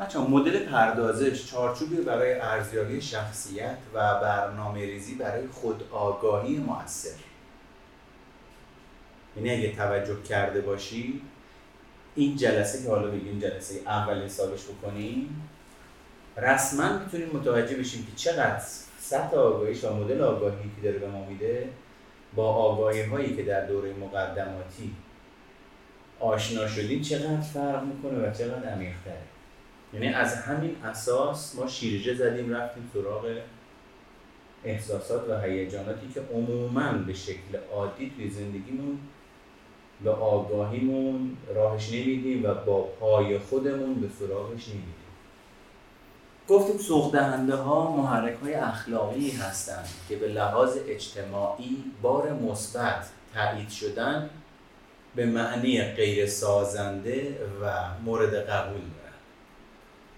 بچه 0.00 0.18
مدل 0.18 0.58
پردازش 0.58 1.50
چارچوبی 1.50 1.96
برای 1.96 2.32
ارزیابی 2.32 3.02
شخصیت 3.02 3.78
و 3.94 4.20
برنامه 4.20 4.80
ریزی 4.80 5.14
برای 5.14 5.46
خود 5.46 5.84
آگاهی 5.92 6.56
موثر. 6.56 7.10
یعنی 9.36 9.50
اگه 9.50 9.76
توجه 9.76 10.22
کرده 10.22 10.60
باشی 10.60 11.22
این 12.14 12.36
جلسه 12.36 12.82
که 12.82 12.90
حالا 12.90 13.10
بگیم 13.10 13.38
جلسه 13.38 13.74
اول 13.86 14.22
حسابش 14.22 14.60
بکنیم 14.64 15.50
رسما 16.36 16.98
می‌تونیم 16.98 17.30
متوجه 17.32 17.76
بشیم 17.76 18.06
که 18.06 18.12
چقدر 18.16 18.62
سطح 18.98 19.36
آگاهیش 19.36 19.84
و 19.84 19.94
مدل 19.94 20.20
آگاهی 20.20 20.70
که 20.76 20.82
داره 20.82 20.98
به 20.98 21.08
ما 21.08 21.24
میده 21.24 21.68
با 22.34 22.54
آگاهی 22.54 23.02
هایی 23.02 23.36
که 23.36 23.42
در 23.42 23.66
دوره 23.66 23.92
مقدماتی 23.92 24.94
آشنا 26.20 26.68
شدیم 26.68 27.02
چقدر 27.02 27.40
فرق 27.40 27.84
می‌کنه 27.84 28.28
و 28.28 28.32
چقدر 28.32 28.68
عمیق‌تره. 28.68 29.33
یعنی 29.94 30.08
از 30.08 30.34
همین 30.34 30.76
اساس 30.84 31.54
ما 31.58 31.66
شیرجه 31.66 32.14
زدیم 32.14 32.54
رفتیم 32.54 32.90
سراغ 32.94 33.36
احساسات 34.64 35.28
و 35.28 35.40
هیجاناتی 35.40 36.08
که 36.14 36.20
عموما 36.34 36.92
به 36.92 37.12
شکل 37.14 37.58
عادی 37.72 38.12
توی 38.16 38.30
زندگیمون 38.30 38.98
به 40.04 40.10
آگاهیمون 40.10 41.36
راهش 41.54 41.92
نمیدیم 41.92 42.44
و 42.44 42.54
با 42.54 42.82
پای 42.82 43.38
خودمون 43.38 43.94
به 43.94 44.08
سراغش 44.18 44.68
نمیدیم. 44.68 44.94
گفتیم 46.48 46.78
سوق 46.78 47.12
دهنده 47.12 47.54
ها 47.54 47.96
محرک 47.96 48.36
های 48.42 48.54
اخلاقی 48.54 49.30
هستند 49.30 49.88
که 50.08 50.16
به 50.16 50.28
لحاظ 50.28 50.76
اجتماعی 50.88 51.84
بار 52.02 52.32
مثبت 52.32 53.10
تایید 53.34 53.68
شدن 53.68 54.30
به 55.16 55.26
معنی 55.26 55.82
غیر 55.82 56.26
سازنده 56.26 57.38
و 57.62 57.72
مورد 58.04 58.34
قبول 58.34 58.80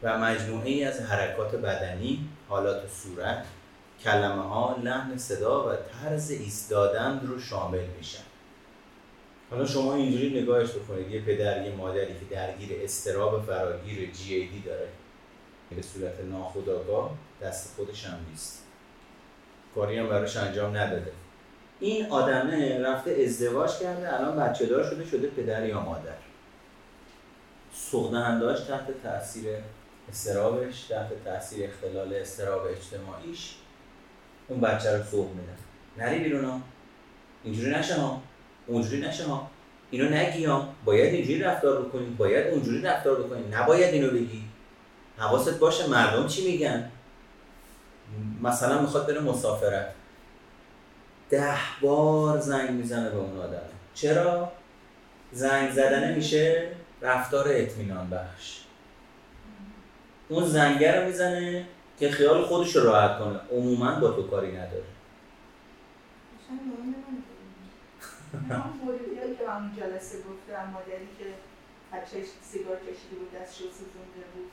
و 0.02 0.18
مجموعه 0.18 0.68
ای 0.68 0.84
از 0.84 1.00
حرکات 1.00 1.54
بدنی، 1.54 2.28
حالات 2.48 2.82
صورت، 2.88 3.44
کلمه 4.04 4.42
ها، 4.42 4.76
لحن 4.82 5.18
صدا 5.18 5.68
و 5.68 5.72
طرز 5.76 6.30
ایستادن 6.30 7.20
رو 7.26 7.40
شامل 7.40 7.84
میشن. 7.98 8.22
حالا 9.50 9.66
شما 9.66 9.94
اینجوری 9.94 10.42
نگاهش 10.42 10.70
بکنید 10.70 11.10
یه 11.10 11.20
پدر 11.20 11.66
یه 11.66 11.74
مادری 11.74 12.14
که 12.14 12.34
درگیر 12.34 12.70
استراب 12.82 13.46
فراگیر 13.46 14.10
GAD 14.14 14.66
داره 14.66 14.88
به 15.76 15.82
صورت 15.82 16.20
ناخودآگاه 16.20 17.10
دست 17.42 17.74
خودش 17.76 18.06
هم 18.06 18.18
نیست. 18.30 18.62
کاری 19.74 19.98
هم 19.98 20.08
براش 20.08 20.36
انجام 20.36 20.76
نداده. 20.76 21.12
این 21.80 22.10
آدمه 22.10 22.78
رفته 22.78 23.10
ازدواج 23.24 23.78
کرده 23.78 24.14
الان 24.14 24.36
بچه 24.36 24.66
دار 24.66 24.84
شده 24.90 25.04
شده 25.04 25.28
پدر 25.28 25.66
یا 25.66 25.80
مادر. 25.80 26.16
سوقدهنداش 27.72 28.60
تحت 28.60 29.02
تاثیر 29.02 29.44
استرابش 30.10 30.82
تحت 30.82 31.24
تاثیر 31.24 31.70
اختلال 31.70 32.14
استراب 32.14 32.66
اجتماعیش. 32.66 33.54
اون 34.48 34.60
بچه 34.60 34.96
رو 34.96 35.04
سوق 35.04 35.30
میدن 35.30 35.56
نری 35.98 36.18
بیرون 36.18 36.44
ها. 36.44 36.60
اینجوری 37.44 37.70
نشه 37.70 37.94
ها. 37.94 38.22
اونجوری 38.66 39.00
نشه 39.00 39.24
ها. 39.24 39.50
اینو 39.90 40.08
نگی 40.08 40.44
ها. 40.44 40.68
باید 40.84 41.14
اینجوری 41.14 41.40
رفتار 41.40 41.82
بکنید 41.82 42.16
باید 42.16 42.46
اونجوری 42.46 42.82
رفتار 42.82 43.22
بکنید 43.22 43.54
نباید 43.54 43.94
اینو 43.94 44.10
بگی. 44.10 44.42
حواست 45.18 45.58
باشه 45.58 45.86
مردم 45.86 46.26
چی 46.26 46.52
میگن. 46.52 46.90
مثلا 48.42 48.80
می‌خواد 48.80 49.06
بره 49.06 49.20
مسافرت. 49.20 49.94
ده 51.30 51.56
بار 51.80 52.40
زنگ 52.40 52.70
می‌زنه 52.70 53.10
به 53.10 53.16
اون 53.16 53.38
آدم. 53.38 53.58
چرا؟ 53.94 54.52
زنگ 55.32 55.70
زدنه 55.70 56.14
میشه 56.14 56.68
رفتار 57.02 57.46
اطمینان 57.48 58.10
بخش. 58.10 58.60
اون 60.28 60.44
زنگه 60.44 61.00
رو 61.00 61.06
می‌زنه 61.06 61.66
که 61.98 62.10
خیال 62.10 62.44
خودش 62.44 62.76
رو 62.76 62.82
راحت 62.82 63.18
کنه. 63.18 63.40
عموما 63.50 64.00
با 64.00 64.10
تو 64.10 64.22
کاری 64.22 64.52
نداره. 64.52 64.84
من 69.48 69.70
جلسه 69.76 70.18
گفتم 70.18 70.70
مادری 70.72 71.08
که 71.18 71.24
بچهش 71.92 72.26
سیگار 72.42 72.76
کشیده 72.76 73.16
بود 73.18 73.32
دستشو 73.32 73.64
سوزونده 73.64 74.24
بود. 74.34 74.50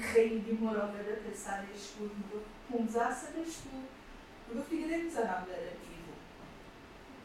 خیلی 0.00 0.58
مراقب 0.62 1.06
پسرش 1.30 1.84
بود. 1.98 2.10
می‌گفت 2.16 2.48
15 2.72 3.14
سالش 3.14 3.54
بود. 3.64 3.88
می‌گفت 4.48 4.70
دیگه 4.70 4.86
نمی‌زنم 4.86 5.46
بره 5.48 5.72
بیرون. 5.82 6.18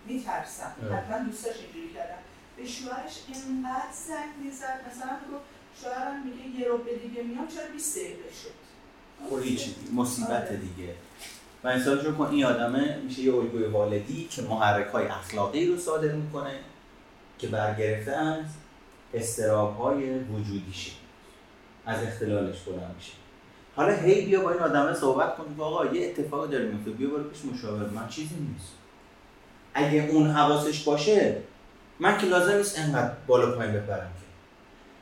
میترسم. 0.05 0.71
حتما 0.97 1.25
دوستاش 1.25 1.55
اینجوری 1.63 1.93
کردم 1.93 2.21
به 2.57 2.65
شوهرش 2.65 3.23
اینقدر 3.27 3.91
زنگ 4.07 4.31
می‌زد. 4.43 4.79
مثلا 4.89 5.11
می‌گفت 5.25 5.45
شوهرم 5.83 6.23
میگه 6.25 6.59
یه 6.59 6.67
رو 6.67 6.77
به 6.77 6.95
دیگه 6.95 7.23
میام 7.23 7.47
چرا 7.47 7.63
20 7.73 7.97
دقیقه 7.97 8.13
شد؟ 8.43 8.59
خب 9.29 9.43
هیچ 9.43 9.69
مصیبت 9.95 10.31
آره. 10.31 10.57
دیگه. 10.57 10.93
و 11.63 11.67
انسان 11.67 12.15
کن 12.15 12.25
این 12.25 12.45
آدمه 12.45 12.97
میشه 12.97 13.21
یه 13.21 13.35
الگوی 13.35 13.63
والدی 13.63 14.27
که 14.31 14.41
محرک 14.41 14.87
های 14.87 15.05
اخلاقی 15.05 15.65
رو 15.65 15.77
صادر 15.77 16.11
می‌کنه 16.11 16.59
که 17.37 17.47
برگرفته 17.47 18.11
از 18.11 18.45
استراب 19.13 19.77
های 19.77 20.19
وجودیشه 20.19 20.91
از 21.85 22.03
اختلالش 22.03 22.59
بلند 22.59 22.95
میشه. 22.95 23.11
حالا 23.75 23.93
هی 23.95 24.25
بیا 24.25 24.41
با 24.41 24.51
این 24.51 24.59
آدمه 24.59 24.93
صحبت 24.93 25.37
کن 25.37 25.55
که 25.57 25.61
آقا 25.61 25.85
یه 25.85 26.07
اتفاقی 26.07 26.51
داره 26.51 26.65
میفته 26.65 26.91
بیا 26.91 27.09
برو 27.09 27.23
پیش 27.23 27.45
مشاور. 27.45 27.89
من 27.89 28.07
چیزی 28.07 28.35
نیست. 28.35 28.73
اگه 29.73 30.09
اون 30.11 30.29
حواسش 30.29 30.83
باشه 30.83 31.37
من 31.99 32.17
که 32.17 32.27
لازم 32.27 32.57
نیست 32.57 32.79
انقدر 32.79 33.13
بالا 33.27 33.55
پایین 33.55 33.73
بپرم 33.73 34.11
که. 34.19 34.28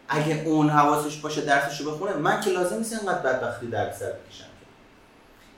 اگه 0.09 0.44
اون 0.45 0.69
حواسش 0.69 1.18
باشه 1.18 1.41
درسش 1.41 1.81
رو 1.81 1.91
بخونه 1.91 2.13
من 2.13 2.41
که 2.41 2.50
لازم 2.50 2.78
نیست 2.78 2.94
اینقدر 2.94 3.22
بدبختی 3.22 3.68
در 3.68 3.91
سر 3.91 4.12
بکشم. 4.12 4.45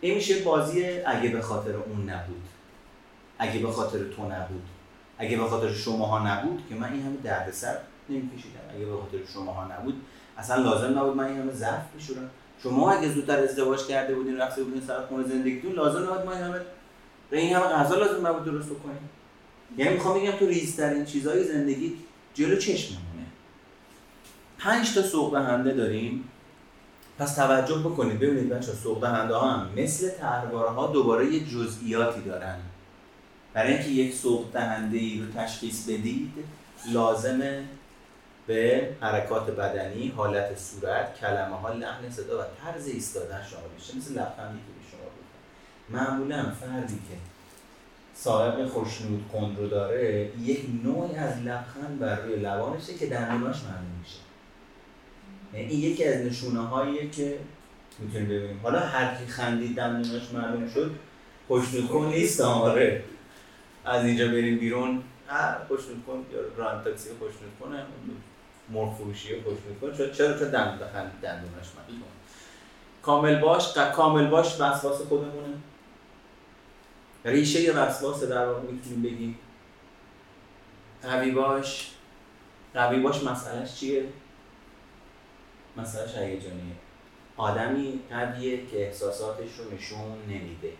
این 0.01 0.15
میشه 0.15 0.43
بازی 0.43 0.99
اگه 1.05 1.29
به 1.29 1.41
خاطر 1.41 1.75
اون 1.75 2.09
نبود. 2.09 2.41
اگه 3.39 3.59
به 3.59 3.71
خاطر 3.71 3.97
تو 3.97 4.23
نبود. 4.23 4.63
اگه 5.17 5.37
به 5.37 5.43
خاطر 5.43 5.73
شماها 5.73 6.27
نبود 6.27 6.63
که 6.69 6.75
من 6.75 6.93
این 6.93 7.01
همه 7.01 7.17
دردسر 7.23 7.77
نمیکشیدم. 8.09 8.59
اگه 8.75 8.85
به 8.85 8.97
خاطر 8.97 9.17
شماها 9.33 9.67
نبود 9.67 10.01
اصلا 10.37 10.63
لازم 10.63 10.99
نبود 10.99 11.15
من 11.15 11.25
این 11.25 11.37
همه 11.37 11.51
ضعف 11.51 11.95
بشورم. 11.97 12.29
شما 12.63 12.91
اگه 12.91 13.09
زودتر 13.09 13.39
ازدواج 13.39 13.87
کرده 13.87 14.15
بودین 14.15 14.37
رفته 14.37 14.63
بودین 14.63 14.81
سر 14.81 15.05
خونه 15.05 15.27
زندگیتون 15.27 15.71
لازم 15.71 16.03
نبود 16.03 16.25
ما 16.25 16.31
این 16.31 16.41
همه 16.41 16.61
این 17.31 17.55
همه 17.55 17.65
غذا 17.65 17.95
لازم 17.95 18.27
نبود 18.27 18.45
درست 18.45 18.69
بکنیم 18.69 19.09
یعنی 19.77 19.93
می‌خوام 19.93 20.19
بگم 20.19 20.31
تو 20.31 20.45
ریزترین 20.47 21.05
چیزای 21.05 21.43
زندگی 21.43 21.93
جلو 22.33 22.55
چشمم 22.55 23.08
پنج 24.59 24.93
تا 24.93 25.01
سوق 25.01 25.31
دهنده 25.31 25.73
داریم. 25.73 26.23
پس 27.19 27.35
توجه 27.35 27.77
بکنید. 27.77 28.19
ببینید 28.19 28.49
بچه 28.49 28.71
سوق 28.71 29.01
دهنده 29.01 29.35
ها 29.35 29.51
هم 29.51 29.69
مثل 29.75 30.09
طرحواره 30.09 30.69
ها 30.69 30.87
دوباره 30.87 31.33
یه 31.33 31.45
جزئیاتی 31.45 32.21
دارن. 32.21 32.57
برای 33.53 33.73
اینکه 33.73 33.89
یک 33.89 34.15
سوق 34.15 34.51
دهنده 34.53 34.97
ای 34.97 35.21
رو 35.21 35.41
تشخیص 35.41 35.83
بدید 35.83 36.33
لازمه 36.93 37.63
به 38.47 38.89
حرکات 39.01 39.51
بدنی، 39.51 40.13
حالت 40.17 40.57
صورت، 40.59 41.19
کلمه 41.19 41.55
ها، 41.55 41.73
لحن 41.73 42.11
صدا 42.11 42.39
و 42.39 42.43
طرز 42.63 42.87
ایستادن 42.87 43.41
شما 43.49 43.59
بشه 43.77 43.97
مثل 43.97 44.11
لبخندی 44.11 44.57
که 44.57 44.73
به 44.79 44.89
شما 44.91 45.09
بود 45.09 45.99
معمولا 45.99 46.51
فردی 46.61 46.95
که 46.95 47.17
صاحب 48.15 48.67
خوشنود 48.67 49.29
کند 49.33 49.57
رو 49.57 49.67
داره 49.67 50.31
یک 50.41 50.65
نوعی 50.83 51.15
از 51.15 51.37
لبخند 51.37 51.99
بر 51.99 52.15
روی 52.15 52.35
لبانشه 52.35 52.93
که 52.93 53.05
دندوناش 53.05 53.57
معنی 53.63 53.87
میشه. 53.99 54.28
یعنی 55.53 55.67
این 55.67 55.79
یکی 55.79 56.03
از 56.05 56.25
نشونه 56.25 56.59
هاییه 56.59 57.09
که 57.09 57.39
می‌تونیم 57.99 58.27
ببینیم. 58.29 58.59
حالا 58.63 58.79
هر 58.79 59.15
کی 59.15 59.25
خندید 59.25 59.75
دندوناش 59.75 60.31
معلوم 60.33 60.69
شد 60.69 60.91
خوشنود 61.47 61.87
کن 61.87 62.05
نیست 62.05 62.41
آره. 62.41 63.03
از 63.85 64.05
اینجا 64.05 64.27
بریم 64.27 64.59
بیرون. 64.59 65.03
هر 65.27 65.57
خوشنود 65.67 66.03
کن 66.07 66.25
یا 66.33 66.39
ران 66.57 66.83
تاکسی 66.83 67.09
خوشنود 67.09 67.51
کنه 67.59 67.83
مرغ 68.69 68.97
فروشی 68.97 69.41
خوشنود 69.41 69.79
کن 69.81 69.97
چرا 69.97 70.09
چرا 70.09 70.49
دندون 70.49 70.87
خندید 70.87 71.21
دندوناش 71.21 71.67
معلوم 71.77 72.03
کامل 73.01 73.39
باش 73.39 73.73
کامل 73.95 74.27
باش 74.27 74.61
وسواس 74.61 75.01
خودمونه. 75.01 75.57
ریشه 77.25 77.71
وسواس 77.71 78.23
در 78.23 78.45
واقع 78.45 78.61
می‌تونیم 78.61 79.01
بگیم. 79.01 79.39
قوی 81.03 81.31
باش. 81.31 81.91
قوی 82.73 82.99
باش 82.99 83.23
مسئلهش 83.23 83.75
چیه؟ 83.75 84.05
مسئلهش 85.81 86.15
هیجانیه 86.17 86.73
آدمی 87.37 87.99
قویه 88.09 88.65
که 88.65 88.85
احساساتش 88.87 89.49
رو 89.57 89.75
نشون 89.75 90.21
نمیده 90.27 90.71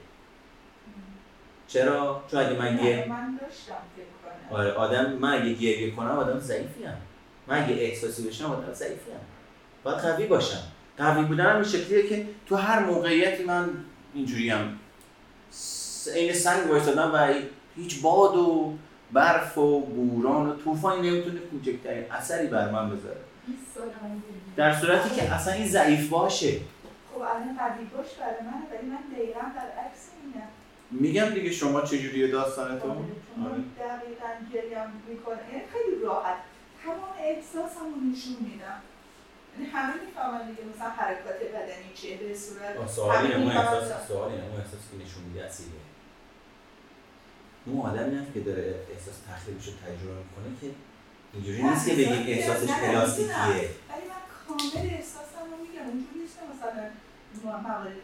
چرا؟ 1.68 2.24
چون 2.31 2.40
اگه 2.40 2.60
من 2.60 2.78
گریه 2.78 3.06
من 3.10 3.40
آره 4.51 4.72
آدم 4.72 5.12
من 5.13 5.34
اگه 5.34 5.54
گریه 5.54 5.92
کنم 5.92 6.10
آدم 6.10 6.40
ضعیفی 6.40 6.84
هم. 6.84 6.98
من 7.48 7.63
اگه 7.63 7.75
احساسی 7.75 8.28
بشم 8.28 8.51
آدم 8.51 8.74
ضعیفی 8.74 9.12
هم. 9.12 9.19
باید 9.84 9.98
قوی 9.98 10.25
باشم 10.25 10.62
قوی 10.98 11.25
بودن 11.25 11.45
هم 11.45 11.56
این 11.56 11.63
شکلیه 11.63 12.10
که 12.10 12.28
تو 12.45 12.56
هر 12.56 12.86
موقعیتی 12.86 13.44
من 13.44 13.69
اینجوری 14.13 14.50
هم 14.50 14.80
این 16.16 16.34
سنگ 16.34 16.69
وایستادم 16.69 17.12
و 17.13 17.34
هیچ 17.75 18.02
باد 18.02 18.36
و 18.36 18.74
برف 19.12 19.57
و 19.57 19.81
بوران 19.81 20.50
و 20.50 20.56
طوفانی 20.56 21.12
نمی‌تونه 21.12 21.40
کوچکترین 21.40 22.12
اثری 22.12 22.48
بر 22.48 22.72
من 22.72 22.90
بذاره 22.90 23.19
در 24.59 24.73
صورتی 24.73 25.09
که 25.15 25.23
اصلا 25.33 25.53
این 25.53 25.67
ضعیف 25.67 26.09
باشه. 26.09 26.59
خب 27.13 27.21
الان 27.21 27.57
قوی 27.59 27.85
باش 27.85 28.07
برای 28.19 28.41
من 28.50 28.61
ولی 28.71 28.88
من 28.89 29.03
دقیقا 29.13 29.39
برعکس 29.56 30.03
اینم. 30.23 30.47
میگم 30.91 31.29
دیگه 31.29 31.51
شما 31.51 31.81
چجوریه 31.81 32.27
داستانتون؟ 32.27 32.91
آره، 32.91 33.00
آره. 33.51 33.61
دقیقا 33.79 34.31
گریم 34.53 34.89
می‌کنه. 35.09 35.38
یعنی 35.51 35.63
خیلی 35.73 36.03
راحت. 36.03 36.38
تمام 36.83 37.13
احساسمو 37.19 37.95
نشون 38.11 38.35
میدم. 38.39 38.79
یعنی 39.53 39.69
همه 39.73 39.94
می‌فهمن 40.06 40.50
دیگه 40.50 40.63
مثلا 40.75 40.89
حرکات 40.89 41.39
بدنی 41.56 41.94
چیه 41.95 42.17
به 42.17 42.35
صورت 42.38 42.91
سوالی 42.95 43.33
اون. 43.33 43.51
احساس 43.51 44.07
سوالی 44.07 44.33
اون 44.33 44.61
احساس 44.61 44.83
که 44.91 44.95
نشون 45.06 45.23
میده 45.27 45.45
اصیله. 45.45 45.69
اون 47.65 47.81
آدمی 47.89 48.17
هم 48.17 48.25
که 48.33 48.39
داره 48.39 48.75
احساس 48.94 49.17
تخریبش 49.29 49.65
رو 49.67 49.73
تجربه 49.73 50.17
می‌کنه 50.23 50.50
که 50.61 50.67
اینجوری 51.33 51.63
نیست 51.63 51.88
که 51.88 51.94
بگیم 51.94 52.23
احساسش 52.27 52.71
پلاستیکیه. 52.71 53.69
ولی 53.89 54.06
من 54.11 54.21
کامل 54.50 54.88
احساسم 54.98 55.46
رو 55.51 55.57
میگم. 55.66 55.86
اونجوری 55.90 56.19
نیست 56.22 56.38
مثلا 56.51 56.84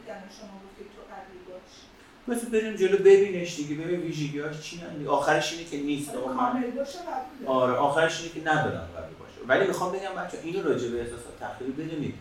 که 0.06 0.12
الان 0.14 0.30
شما 0.40 0.56
گفتید 0.66 0.88
تو 0.96 1.02
قوی 1.12 1.40
باش. 1.50 1.72
مثل 2.28 2.50
بریم 2.50 2.76
جلو 2.76 2.98
ببینش 2.98 3.56
دیگه 3.56 3.76
ببین 3.76 4.00
ویژگی‌هاش 4.00 4.62
چی. 4.62 4.82
آخرش 5.08 5.54
اینه 5.54 5.66
که 5.70 5.78
نیست. 5.78 6.16
آقا 6.16 6.34
من 6.34 6.38
کامل 6.38 6.72
باشه 6.72 6.98
قبول 7.00 7.46
دارم. 7.46 7.58
آره 7.58 7.74
آخرش 7.74 8.22
اینه 8.22 8.34
که 8.34 8.42
ندارم 8.42 8.90
قوی 8.96 9.16
باشه. 9.20 9.40
ولی 9.48 9.68
می‌خوام 9.68 9.92
بگم 9.92 10.16
بچه 10.18 10.38
اینو 10.44 10.64
راجع 10.70 10.90
به 10.90 11.02
احساسات 11.02 11.40
تخریبی 11.42 11.84
بدونید. 11.84 12.14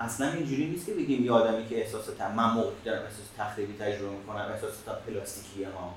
اصلا 0.00 0.32
اینجوری 0.32 0.66
نیست 0.66 0.86
که 0.86 0.94
بگیم 0.94 1.24
یه 1.24 1.32
آدمی 1.32 1.68
که 1.68 1.76
احساس 1.80 2.06
ت- 2.06 2.20
من 2.36 2.50
موقعی 2.50 2.72
دارم 2.84 3.02
احساس 3.02 3.26
تخریبی 3.38 3.72
تجربه 3.78 4.10
می‌کنم 4.16 4.46
احساسات 4.52 5.02
پلاستیکیه 5.06 5.68
ها 5.68 5.94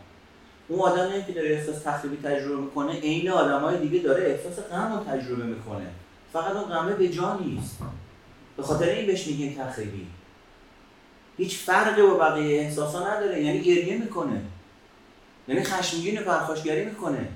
اون 0.68 0.80
آدمی 0.80 1.26
که 1.26 1.32
داره 1.32 1.50
احساس 1.50 1.80
تخریبی 1.84 2.18
تجربه 2.28 2.62
می‌کنه 2.62 3.00
عین 3.00 3.30
آدمای 3.30 3.78
دیگه 3.88 4.00
داره 4.00 4.24
احساس 4.24 4.66
غم 4.66 4.94
رو 4.98 5.04
تجربه 5.04 5.44
می‌کنه. 5.44 5.88
فقط 6.34 6.56
اون 6.56 6.70
غمه 6.70 6.94
به 6.94 7.10
جا 7.10 7.38
نیست. 7.38 7.78
به 8.58 8.64
خاطر 8.64 8.90
این 8.90 9.08
بهش 9.08 9.28
میگیم 9.28 9.64
تخریبی. 9.64 10.08
هیچ 11.38 11.58
فرقی 11.58 12.02
با 12.02 12.14
بقیه 12.14 12.62
احساسا 12.62 13.12
نداره 13.12 13.44
یعنی 13.44 13.62
گریه 13.62 13.98
می‌کنه. 13.98 14.42
یعنی 15.48 15.64
خشمگین 15.64 16.20
پرخاشگری 16.20 16.86
می‌کنه. 16.86 17.28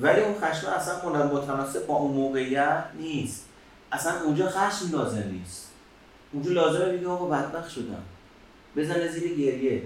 ولی 0.00 0.20
اون 0.20 0.34
خشم 0.34 0.66
اصلا 0.68 1.24
متناسب 1.26 1.86
با 1.86 1.94
اون 1.94 2.12
موقعیت 2.12 2.84
نیست. 2.98 3.44
اصلا 3.92 4.22
اونجا 4.22 4.48
خشم 4.48 4.92
لازم 4.92 5.28
نیست. 5.32 5.70
اونجا 6.32 6.50
لازمه 6.50 6.92
بگه 6.92 7.08
آقا 7.08 7.26
بدبخت 7.26 7.70
شدم. 7.70 8.02
بزنه 8.76 9.08
زیر 9.08 9.28
گریه. 9.28 9.82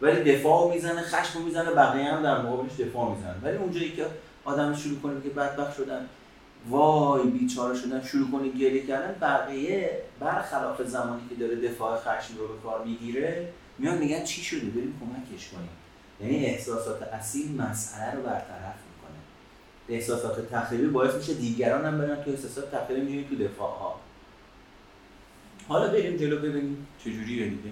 ولی 0.00 0.36
دفاع 0.36 0.74
می‌زنه 0.74 1.02
خشم 1.02 1.42
می‌زنه 1.42 1.70
بقیه 1.70 2.04
هم 2.04 2.22
در 2.22 2.42
مقابلش 2.42 2.80
دفاع 2.80 3.14
می‌زنه. 3.14 3.34
ولی 3.42 3.56
اونجایی 3.56 3.92
که 3.92 4.06
آدم 4.44 4.74
شروع 4.74 5.00
کنه 5.00 5.20
که 5.20 5.28
بدبخت 5.28 5.76
شدن 5.76 6.06
وای 6.68 7.30
بیچاره 7.30 7.78
شدن 7.78 8.02
شروع 8.02 8.30
کنه 8.30 8.48
گریه 8.48 8.86
کردن 8.86 9.18
بقیه 9.20 10.02
برخلاف 10.20 10.82
زمانی 10.82 11.22
که 11.28 11.34
داره 11.34 11.56
دفاع 11.56 12.00
خشم 12.00 12.38
رو 12.38 12.48
به 12.48 12.62
کار 12.62 12.84
می‌گیره 12.84 13.52
میان 13.78 13.98
میگن 13.98 14.24
چی 14.24 14.42
شده؟ 14.42 14.66
بریم 14.66 15.00
کمکش 15.00 15.48
کنیم. 15.48 15.68
یعنی 16.20 16.46
احساسات 16.46 17.02
اصیل 17.02 17.60
مسئله 17.60 18.14
رو 18.14 18.22
برطرف 18.22 18.74
می‌کنه. 18.86 19.18
احساسات 19.88 20.50
تخریبی 20.50 20.86
باعث 20.86 21.14
میشه 21.14 21.34
دیگران 21.34 21.84
هم 21.84 21.98
برن 21.98 22.22
تو 22.24 22.30
احساسات 22.30 22.70
تخریبی 22.70 23.02
میرین 23.02 23.28
تو 23.28 23.36
دفاع 23.36 23.68
ها 23.68 24.00
حالا 25.68 25.88
بریم 25.88 26.16
جلو 26.16 26.38
ببینیم 26.38 26.86
چجوریه 27.04 27.48
دیگه. 27.48 27.70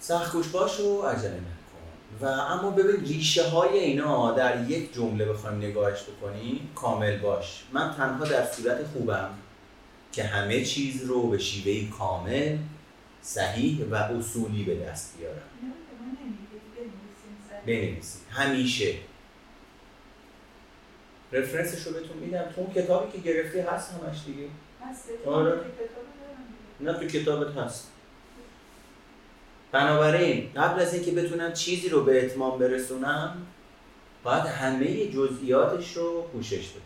سخت 0.00 0.52
باش 0.52 0.80
و 0.80 1.02
عجله. 1.02 1.53
و 2.20 2.26
اما 2.26 2.70
ببین 2.70 3.04
ریشه 3.04 3.48
های 3.48 3.78
اینا 3.78 4.32
در 4.32 4.70
یک 4.70 4.94
جمله 4.94 5.24
بخوایم 5.24 5.56
نگاهش 5.56 6.02
بکنیم 6.02 6.70
کامل 6.74 7.18
باش. 7.18 7.64
من 7.72 7.94
تنها 7.96 8.24
در 8.24 8.46
صورت 8.46 8.86
خوبم 8.86 9.30
که 10.12 10.22
همه 10.22 10.64
چیز 10.64 11.04
رو 11.04 11.28
به 11.28 11.38
شیوهی 11.38 11.88
کامل 11.98 12.58
صحیح 13.22 13.84
و 13.90 13.94
اصولی 13.94 14.64
به 14.64 14.74
دست 14.74 15.18
بیارم. 15.18 15.42
بنویسید 17.66 18.22
همیشه. 18.30 18.94
رفرنسش 21.32 21.82
رو 21.86 21.92
بهتون 21.92 22.16
میدم. 22.16 22.44
تو 22.54 22.60
اون 22.60 22.74
کتابی 22.74 23.12
که 23.12 23.18
گرفتی 23.18 23.60
هست 23.60 23.90
همش 23.92 24.16
دیگه؟ 24.26 24.48
هست. 24.90 25.04
آره. 25.26 25.60
نه 26.80 26.92
تو 26.92 27.06
کتابت 27.06 27.56
هست. 27.56 27.90
بنابراین 29.74 30.50
قبل 30.56 30.80
از 30.80 30.94
اینکه 30.94 31.10
بتونم 31.10 31.52
چیزی 31.52 31.88
رو 31.88 32.04
به 32.04 32.24
اتمام 32.24 32.58
برسونم 32.58 33.36
باید 34.22 34.44
همه 34.44 35.06
جزئیاتش 35.06 35.96
رو 35.96 36.22
پوشش 36.22 36.68
بدم. 36.68 36.82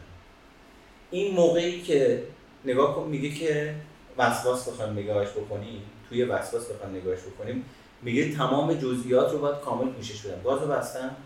این 1.10 1.34
موقعی 1.34 1.82
که 1.82 2.22
نگاه 2.64 2.96
کن 2.96 3.08
میگه 3.08 3.30
که 3.30 3.74
وسواس 4.18 4.68
بخوایم 4.68 4.92
نگاهش 4.92 5.28
بکنیم 5.28 5.82
توی 6.08 6.24
وسواس 6.24 6.70
بخوایم 6.70 6.96
نگاهش 6.96 7.20
بکنیم 7.20 7.64
میگه 8.02 8.34
تمام 8.34 8.74
جزئیات 8.74 9.32
رو 9.32 9.38
باید 9.38 9.60
کامل 9.60 9.88
پوشش 9.88 10.22
بدم. 10.22 10.42
گاز 10.42 10.62
رو 10.62 10.68
بستم 10.68 11.16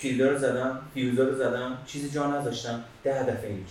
کلیدا 0.00 0.30
رو 0.30 0.38
زدم 0.38 0.80
فیوزا 0.94 1.24
رو 1.24 1.34
زدم 1.34 1.78
چیزی 1.86 2.10
جا 2.10 2.26
نذاشتم 2.26 2.84
ده 3.04 3.22
دفعه 3.22 3.48
این 3.48 3.66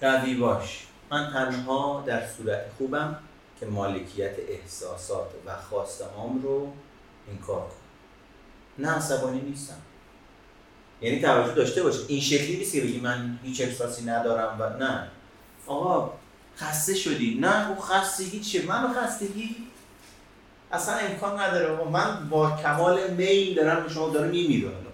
قوی 0.00 0.34
باش. 0.34 0.86
من 1.10 1.30
تنها 1.32 2.04
در 2.06 2.26
صورت 2.26 2.64
خوبم. 2.78 3.18
که 3.60 3.66
مالکیت 3.66 4.34
احساسات 4.48 5.30
و 5.46 5.56
خواسته 5.56 6.04
هام 6.04 6.42
رو 6.42 6.72
انکار 7.30 7.60
کنم 7.60 7.84
نه 8.78 8.90
عصبانی 8.90 9.40
نیستم. 9.40 9.78
یعنی 11.00 11.20
توجه 11.20 11.54
داشته 11.54 11.82
باشه 11.82 11.98
این 12.08 12.20
شکلی 12.20 12.56
نیست 12.56 12.72
که 12.72 12.80
بگی 12.80 13.00
من 13.00 13.38
هیچ 13.42 13.60
احساسی 13.60 14.04
ندارم 14.04 14.56
و 14.60 14.84
نه. 14.84 15.08
آقا 15.66 16.12
خسته 16.56 16.94
شدی. 16.94 17.38
نه 17.40 17.70
او 17.70 17.80
خستگی 17.80 18.40
چیه؟ 18.40 18.66
منو 18.66 18.88
خستگی؟ 18.94 19.56
اصلا 20.72 20.94
امکان 20.94 21.40
نداره. 21.40 21.76
آقا 21.76 21.90
من 21.90 22.28
با 22.28 22.50
کمال 22.50 23.10
میل 23.10 23.54
دارم 23.54 23.82
به 23.82 23.88
شما 23.88 24.08
داره 24.08 24.28
میمیرم 24.28 24.84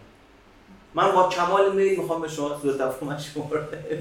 من 0.95 1.13
با 1.13 1.29
کمال 1.29 1.77
میل 1.77 2.01
می‌خوام 2.01 2.23
به 2.23 2.29
شما 2.29 2.61
سوء 2.63 2.73
تفاهم 2.73 3.19
شما 3.19 3.49
رو 3.51 3.61
ولی 3.61 3.97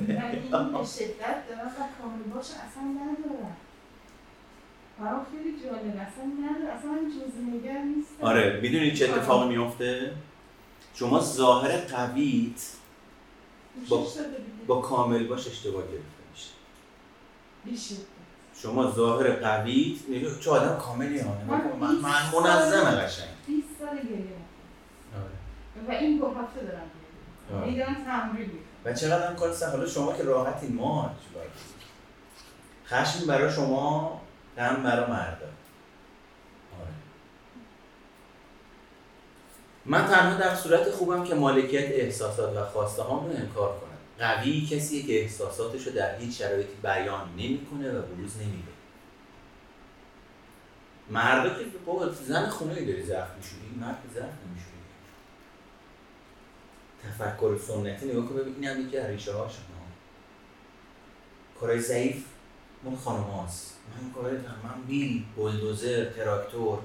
این 0.53 0.85
شدت 0.85 1.47
دارم 1.49 1.67
و 1.67 2.01
کامل 2.01 2.23
باشه. 2.35 2.53
اصلا 2.53 2.83
ندارم. 2.83 3.57
برام 4.99 5.25
خیلی 5.31 5.63
جالب 5.63 5.87
اصلا 5.87 6.23
ندارم 6.23 6.77
اصلا 6.77 6.91
من 6.91 7.09
جزء 7.09 7.57
نگر 7.57 7.81
نیستم 7.81 8.25
آره 8.25 8.59
می‌دونید 8.61 8.93
چه 8.93 9.05
اتفاقی 9.09 9.49
میفته 9.49 10.11
شما 10.93 11.19
ظاهر 11.19 11.77
قویت 11.77 12.61
با-. 13.89 14.07
با 14.67 14.81
کامل 14.81 15.27
باش 15.27 15.47
اشتباه 15.47 15.81
گرفته 15.81 16.49
میشه. 17.65 17.95
شما 18.61 18.91
ظاهر 18.91 19.31
قویت 19.31 19.97
نگاه 20.09 20.39
چه 20.39 20.51
آدم 20.51 20.77
کاملی 20.77 21.19
ها. 21.19 21.37
من, 21.47 21.61
من 21.79 21.95
منظم 22.33 22.85
قشنگ 22.85 23.27
20 23.47 23.67
سال 23.79 23.97
گریه 23.97 24.39
آره. 25.15 25.87
و 25.87 25.91
این 25.91 26.17
دو 26.17 26.27
هفته 26.27 26.59
دارم 26.61 26.89
گریه 27.65 27.85
آره. 27.85 27.93
دارم 27.93 28.05
تمرین 28.05 28.51
و 28.85 28.93
چقدر 28.93 29.27
هم 29.27 29.35
کار. 29.35 29.55
حالا 29.71 29.87
شما 29.87 30.13
که 30.13 30.23
راحتی 30.23 30.67
ما؟ 30.67 31.11
خشم 32.85 33.27
برای 33.27 33.51
شما 33.51 34.21
غم 34.59 34.83
برای 34.83 35.11
مردا 35.11 35.45
آره. 36.81 36.93
من 39.85 40.05
تنها 40.05 40.39
در 40.39 40.55
صورت 40.55 40.89
خوبم 40.89 41.23
که 41.23 41.35
مالکیت 41.35 41.91
احساسات 41.91 42.57
و 42.57 42.65
خواسته 42.65 43.01
هام 43.03 43.25
رو 43.25 43.35
انکار 43.35 43.79
کنم. 43.79 43.89
قوی 44.19 44.65
کسیه 44.65 45.03
که 45.03 45.21
احساساتش 45.21 45.87
رو 45.87 45.93
در 45.93 46.17
هیچ 46.17 46.37
شرایطی 46.37 46.73
بیان 46.83 47.29
نمی‌کنه 47.37 47.91
و 47.91 48.01
بروز 48.01 48.37
نمیده. 48.37 48.71
مردا 51.09 51.49
که 51.49 51.65
بابا 51.85 52.09
زن 52.09 52.49
خونه 52.49 52.73
ای 52.73 52.85
داری 52.85 53.05
ظرف 53.05 53.37
میشوری 53.37 53.79
مرد 53.81 53.97
که 54.03 54.19
ظرف 54.19 54.33
نمیشوری 54.45 54.79
تفکر 57.03 57.57
سنتی 57.57 58.05
نگاه 58.05 58.25
کن 58.25 58.35
ببین 58.35 58.55
اینم 58.55 58.87
یکی 58.87 58.97
از 58.97 59.09
ریشه 59.09 59.33
هاش 59.33 59.51
کارهای 61.59 61.79
ضعیف 61.79 62.25
اون 62.83 62.95
خانم 62.95 63.23
هاست. 63.23 63.78
من 63.95 64.11
کارهای 64.11 64.37
من 64.37 64.81
بیل 64.87 65.23
بلدوزر 65.37 66.05
تراکتور. 66.05 66.79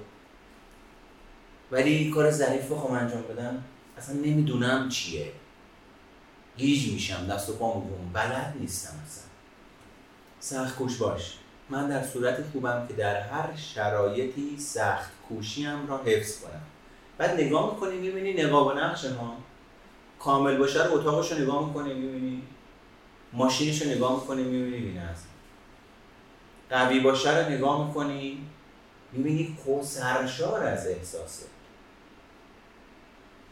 ولی 1.73 2.11
کار 2.11 2.31
ظریف 2.31 2.73
بخوام 2.73 2.93
انجام 2.93 3.23
بدم 3.23 3.65
اصلا 3.99 4.15
نمی‌دونم 4.15 4.89
چیه. 4.89 5.33
گیج 6.57 6.93
میشم 6.93 7.27
دست 7.27 7.49
و 7.49 7.53
پا 7.53 7.81
میگم 7.81 8.13
بلد 8.13 8.57
نیستم 8.61 8.95
اصلا. 9.07 9.25
سخت 10.41 10.77
کوش 10.77 10.97
باش. 10.97 11.39
من 11.71 11.89
در 11.89 12.07
صورت 12.07 12.43
خوبم 12.53 12.87
که 12.89 12.95
در 12.95 13.21
هر 13.21 13.57
شرایطی 13.57 14.59
سخت 14.59 15.11
کوشیم 15.29 15.87
را 15.87 16.03
حفظ 16.05 16.41
کنم. 16.41 16.63
بعد 17.19 17.41
نگاه 17.41 17.75
می‌کنی 17.75 17.97
می‌بینی 17.99 18.43
نقاب 18.43 18.67
و 18.67 18.73
نقش 18.73 19.05
ما. 19.05 19.37
کامل 20.19 20.57
باشه 20.57 20.85
رو 20.85 20.95
اتاقش 20.95 21.33
رو 21.33 21.39
نگاه 21.39 21.67
می‌کنی 21.69 21.95
می‌بینی. 21.95 22.43
ماشینش 23.33 23.83
رو 23.83 23.91
نگاه 23.91 24.21
می‌کنی 24.21 24.43
می‌بینی. 24.43 24.79
بی‌نظم 24.79 25.34
قوی 26.75 27.01
باشه 27.01 27.39
رو 27.39 27.53
نگاه 27.53 27.87
می‌کنی 27.87 28.39
می‌بینی 29.13 29.59
سرشار 29.83 30.63
از 30.63 30.87
احساسه. 30.87 31.47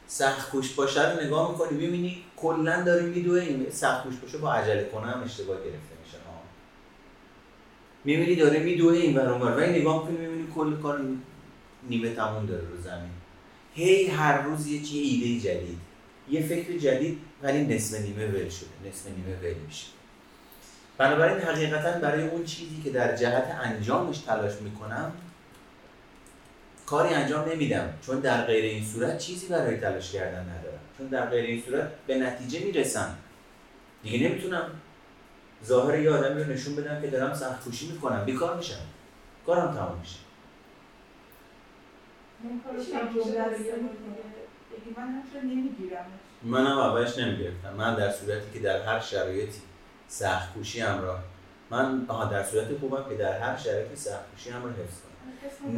سخت 0.07 0.51
کوش 0.51 0.73
باشه 0.73 1.13
رو 1.13 1.25
نگاه 1.25 1.51
می‌کنی 1.53 1.87
ببینی 1.87 2.25
کلا 2.37 2.83
داره 2.83 3.03
میدوه 3.03 3.41
این 3.41 3.71
سخت 3.71 4.03
کوش 4.03 4.17
باشه 4.17 4.39
با 4.39 4.53
عجله 4.53 4.85
کنه 4.85 5.17
اشتباه 5.17 5.57
گرفته 5.57 5.95
میشه. 6.05 6.19
ها 6.27 6.41
می‌بینی 8.05 8.37
داره 8.37 8.59
میدوه 8.59 8.93
این 8.93 9.17
ور 9.17 9.33
اونور 9.33 9.57
ولی 9.57 9.81
نگاه 9.81 10.09
می‌کنی 10.09 10.27
می‌بینی 10.27 10.49
کل 10.55 10.77
کار 10.77 11.01
نیمه 11.89 12.15
تموم 12.15 12.47
داره 12.47 12.69
رو 12.69 12.83
زمین. 12.83 13.11
هی 13.75 14.07
هر 14.07 14.43
روز 14.43 14.67
یه 14.67 14.83
چیه 14.83 15.03
ایده 15.03 15.41
جدید. 15.41 15.79
یه 16.31 16.43
فکر 16.43 16.79
جدید 16.79 17.19
ولی 17.43 17.65
نصف 17.65 18.01
نیمه 18.01 18.27
ول 18.27 18.49
شده. 18.49 18.89
نصف 18.89 19.07
نیمه 19.07 19.39
ول 19.43 19.55
میشه. 19.67 19.87
بنابراین 21.03 21.39
حقیقتا 21.39 21.99
برای 21.99 22.29
اون 22.29 22.45
چیزی 22.45 22.83
که 22.85 22.91
در 22.91 23.17
جهت 23.17 23.59
انجامش 23.63 24.19
تلاش 24.19 24.53
می‌کنم 24.61 25.13
کاری 26.87 27.15
انجام 27.15 27.49
نمیدم. 27.49 27.95
چون 28.07 28.21
در 28.21 28.45
غیر 28.45 28.65
این 28.65 28.85
صورت 28.85 29.19
چیزی 29.19 29.47
برای 29.47 29.77
تلاش 29.77 30.13
کردن 30.13 30.41
ندارم. 30.41 30.79
چون 30.99 31.07
در 31.07 31.27
غیر 31.27 31.45
این 31.45 31.63
صورت 31.63 31.89
به 32.07 32.19
نتیجه 32.19 32.65
می‌رسم. 32.65 33.17
دیگه 34.03 34.29
نمی‌تونم 34.29 34.71
ظاهر 35.65 35.99
یه 35.99 36.11
آدمی 36.11 36.43
رو 36.43 36.53
نشون 36.53 36.77
بدم 36.77 37.01
که 37.01 37.07
دارم 37.07 37.35
سخت 37.35 37.65
پوشی 37.65 37.93
می‌کنم. 37.93 38.25
بیکار 38.25 38.57
میشم. 38.57 38.85
کارم 39.47 39.75
تمام 39.75 39.99
میشه. 39.99 40.19
منم 46.43 46.79
اولش 46.79 47.19
نمی‌گرفتم. 47.19 47.75
من 47.75 47.95
در 47.95 48.11
صورتی 48.11 48.47
که 48.53 48.59
در 48.59 48.83
هر 48.83 49.01
شرایطی 49.01 49.61
سخت 50.09 50.55
پوشی 50.55 50.81
همراه 50.81 51.19
من 51.71 52.05
آها 52.09 52.25
در 52.25 52.45
صورت 52.45 52.79
خوبم 52.81 53.05
که 53.09 53.17
در 53.17 53.41
هر 53.41 53.57
شرایطی 53.57 53.97
سخت 53.97 54.31
پوشی 54.31 54.51
همراه 54.51 54.73
حفظ 54.73 54.97
کنم. 55.01 55.13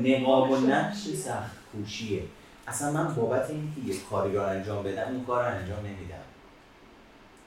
نقاب 0.06 0.50
و 0.50 0.56
نقش 0.56 0.96
سخت 0.96 1.56
پوشیه 1.72 2.22
اصلا 2.66 2.92
من 2.92 3.14
بابت 3.14 3.50
اینکه 3.50 3.80
یه 3.80 4.00
کاری 4.10 4.34
رو 4.34 4.42
انجام 4.42 4.82
بدم 4.82 5.08
اون 5.08 5.24
کار 5.24 5.44
رو 5.44 5.54
انجام 5.56 5.78
نمیدم. 5.78 6.14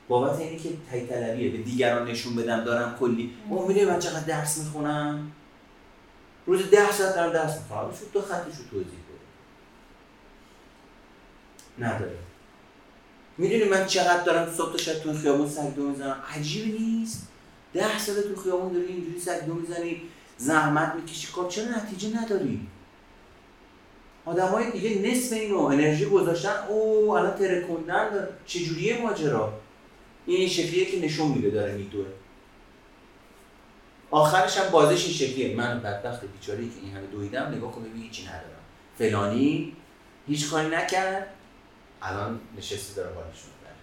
بابت 0.08 0.40
اینی 0.40 0.60
که 0.60 0.70
تای 0.92 1.08
طلبیه 1.08 1.52
به 1.52 1.58
دیگران 1.58 2.08
نشون 2.08 2.36
بدم 2.36 2.64
دارم 2.64 2.96
کلی. 3.00 3.34
اون 3.50 3.68
میره 3.68 3.86
من 3.86 4.00
چقدر 4.00 4.24
درس 4.24 4.58
می‌خونم؟ 4.58 5.32
روز 6.46 6.70
ده 6.70 6.92
ساعت 6.92 7.16
دارم 7.16 7.34
درس 7.34 7.58
می‌خونم. 7.58 7.92
شد 7.92 8.12
دو 8.14 8.22
خطش 8.22 8.58
رو 8.58 8.64
توضیح 8.72 9.00
بده 9.00 9.18
نداره. 11.88 12.18
می‌دونی 13.38 13.64
من 13.64 13.86
چقدر 13.86 14.24
دارم 14.24 14.54
صبح 14.54 14.72
تا 14.72 14.78
شب 14.78 14.94
تو 14.94 15.14
خیابون 15.14 15.50
سگ 15.50 15.76
دو 15.76 15.90
می‌زنم؟ 15.90 16.24
عجیب 16.36 16.82
نیست. 16.82 17.28
ده 17.74 18.00
ساعت 18.00 18.20
تو 18.20 18.42
خیابون 18.42 18.74
داری 18.74 18.86
اینجوری 18.86 19.20
سگ 19.20 19.46
دو 19.46 19.54
می‌زنی 19.54 20.02
زحمت 20.38 20.96
می‌کشی. 20.96 21.28
کار 21.32 21.50
چرا 21.50 21.66
نتیجه 21.66 22.22
نداری؟ 22.22 22.68
های 24.26 24.72
دیگه 24.72 25.12
نصف 25.12 25.34
اینو 25.34 25.60
انرژی 25.60 26.06
گذاشتن 26.06 26.56
او 26.70 27.10
الان 27.10 27.38
ترکوندن 27.38 28.28
چجوریه 28.46 29.02
ماجرا؟ 29.02 29.54
این 30.26 30.50
شکلیه 30.50 30.86
که 30.86 31.00
نشون 31.00 31.28
میده 31.28 31.50
داره 31.50 31.74
میدوه. 31.74 32.06
آخرش 34.12 34.58
هم 34.58 34.70
بازش 34.72 35.06
این 35.06 35.14
شکلیه. 35.14 35.56
من 35.56 35.80
بدبخت 35.80 36.22
بیچاری 36.26 36.70
که 36.70 36.76
این 36.84 36.96
همه 36.96 37.08
دویدم 37.08 37.54
نگاه 37.56 37.72
کن 37.72 37.84
ببین 37.84 38.02
هیچی 38.02 38.24
ندارم. 38.24 38.64
فلانی 38.98 39.74
هیچ 40.28 40.50
کاری 40.50 40.68
نکرد. 40.68 41.28
الان 42.08 42.40
نشستی 42.58 42.96
داره 42.96 43.10
بالش 43.10 43.42
می‌بره. 43.48 43.76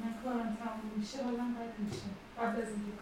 من 0.00 0.14
کارم 0.24 0.56
تموم 0.60 0.92
میشه 0.96 1.24
حالم 1.24 1.54
بد 1.54 1.84
میشه 1.84 2.02
بعد 2.36 2.56
از 2.56 2.68
اینکه 2.68 2.92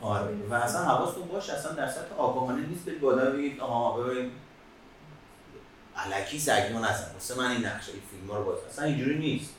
کار 0.00 0.10
آره. 0.10 0.34
و 0.50 0.54
اصلا 0.54 0.84
حواستون 0.84 1.28
باش 1.28 1.50
اصلا 1.50 1.72
در 1.72 1.88
سطح 1.88 2.14
آگاهانه 2.18 2.66
نیست. 2.66 2.84
برید 2.84 3.04
آدم 3.04 3.32
بگید 3.32 3.60
آها 3.60 4.00
ببین. 4.00 4.30
علکی 5.96 6.38
سگمون 6.38 6.82
هستن 6.82 7.12
واسه 7.14 7.38
من 7.38 7.50
این 7.50 7.66
نقشه 7.66 7.92
این 7.92 8.02
فیلم 8.10 8.30
ها 8.30 8.38
رو 8.38 8.44
باز 8.44 8.58
اصلا 8.70 8.84
اینجوری 8.84 9.18
نیست. 9.18 9.50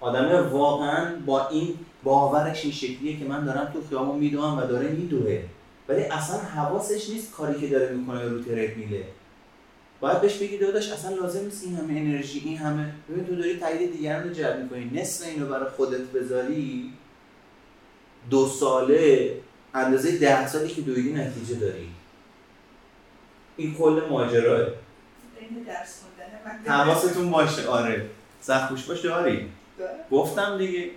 آدم 0.00 0.52
واقعا 0.52 1.16
با 1.26 1.48
این 1.48 1.78
باورش 2.02 2.62
این 2.64 2.72
شکلیه 2.72 3.18
که 3.18 3.24
من 3.24 3.44
دارم 3.44 3.72
تو 3.72 3.82
خیامون 3.88 4.18
میدوام 4.18 4.58
و 4.58 4.60
داره 4.60 4.88
میدوه. 4.88 5.42
ولی 5.88 6.02
اصلا 6.02 6.38
حواسش 6.38 7.08
نیست 7.10 7.32
کاری 7.32 7.60
که 7.60 7.68
داره 7.68 7.94
می‌کنه 7.94 8.28
رو 8.28 8.42
ترک 8.42 8.76
میله 8.76 9.04
باید 10.00 10.20
بهش 10.20 10.36
بگی 10.36 10.58
داداش 10.58 10.92
اصلا 10.92 11.16
لازم 11.16 11.44
نیست 11.44 11.64
این 11.64 11.76
همه 11.76 11.92
انرژی 11.92 12.42
این 12.44 12.58
همه 12.58 12.92
ببین 13.10 13.26
تو 13.26 13.36
داری 13.36 13.56
تایید 13.56 13.92
دیگران 13.92 14.28
رو 14.28 14.34
جلب 14.34 14.62
می‌کنی. 14.62 15.00
نصف 15.00 15.26
اینو 15.26 15.46
برای 15.46 15.70
خودت 15.70 16.00
بذاری 16.00 16.92
دو 18.30 18.46
ساله 18.48 19.34
اندازه 19.74 20.18
ده 20.18 20.48
سالی 20.48 20.68
که 20.68 20.82
دویدی 20.82 21.12
نتیجه 21.12 21.54
داری. 21.54 21.88
این 23.56 23.74
کل 23.74 24.02
ماجراه 24.10 24.68
حواستون 26.66 27.30
باشه. 27.30 27.68
آره. 27.68 28.06
سخت 28.40 28.86
باش 28.86 29.00
داری. 29.00 29.48
گفتم 30.10 30.58
دیگه. 30.58 30.90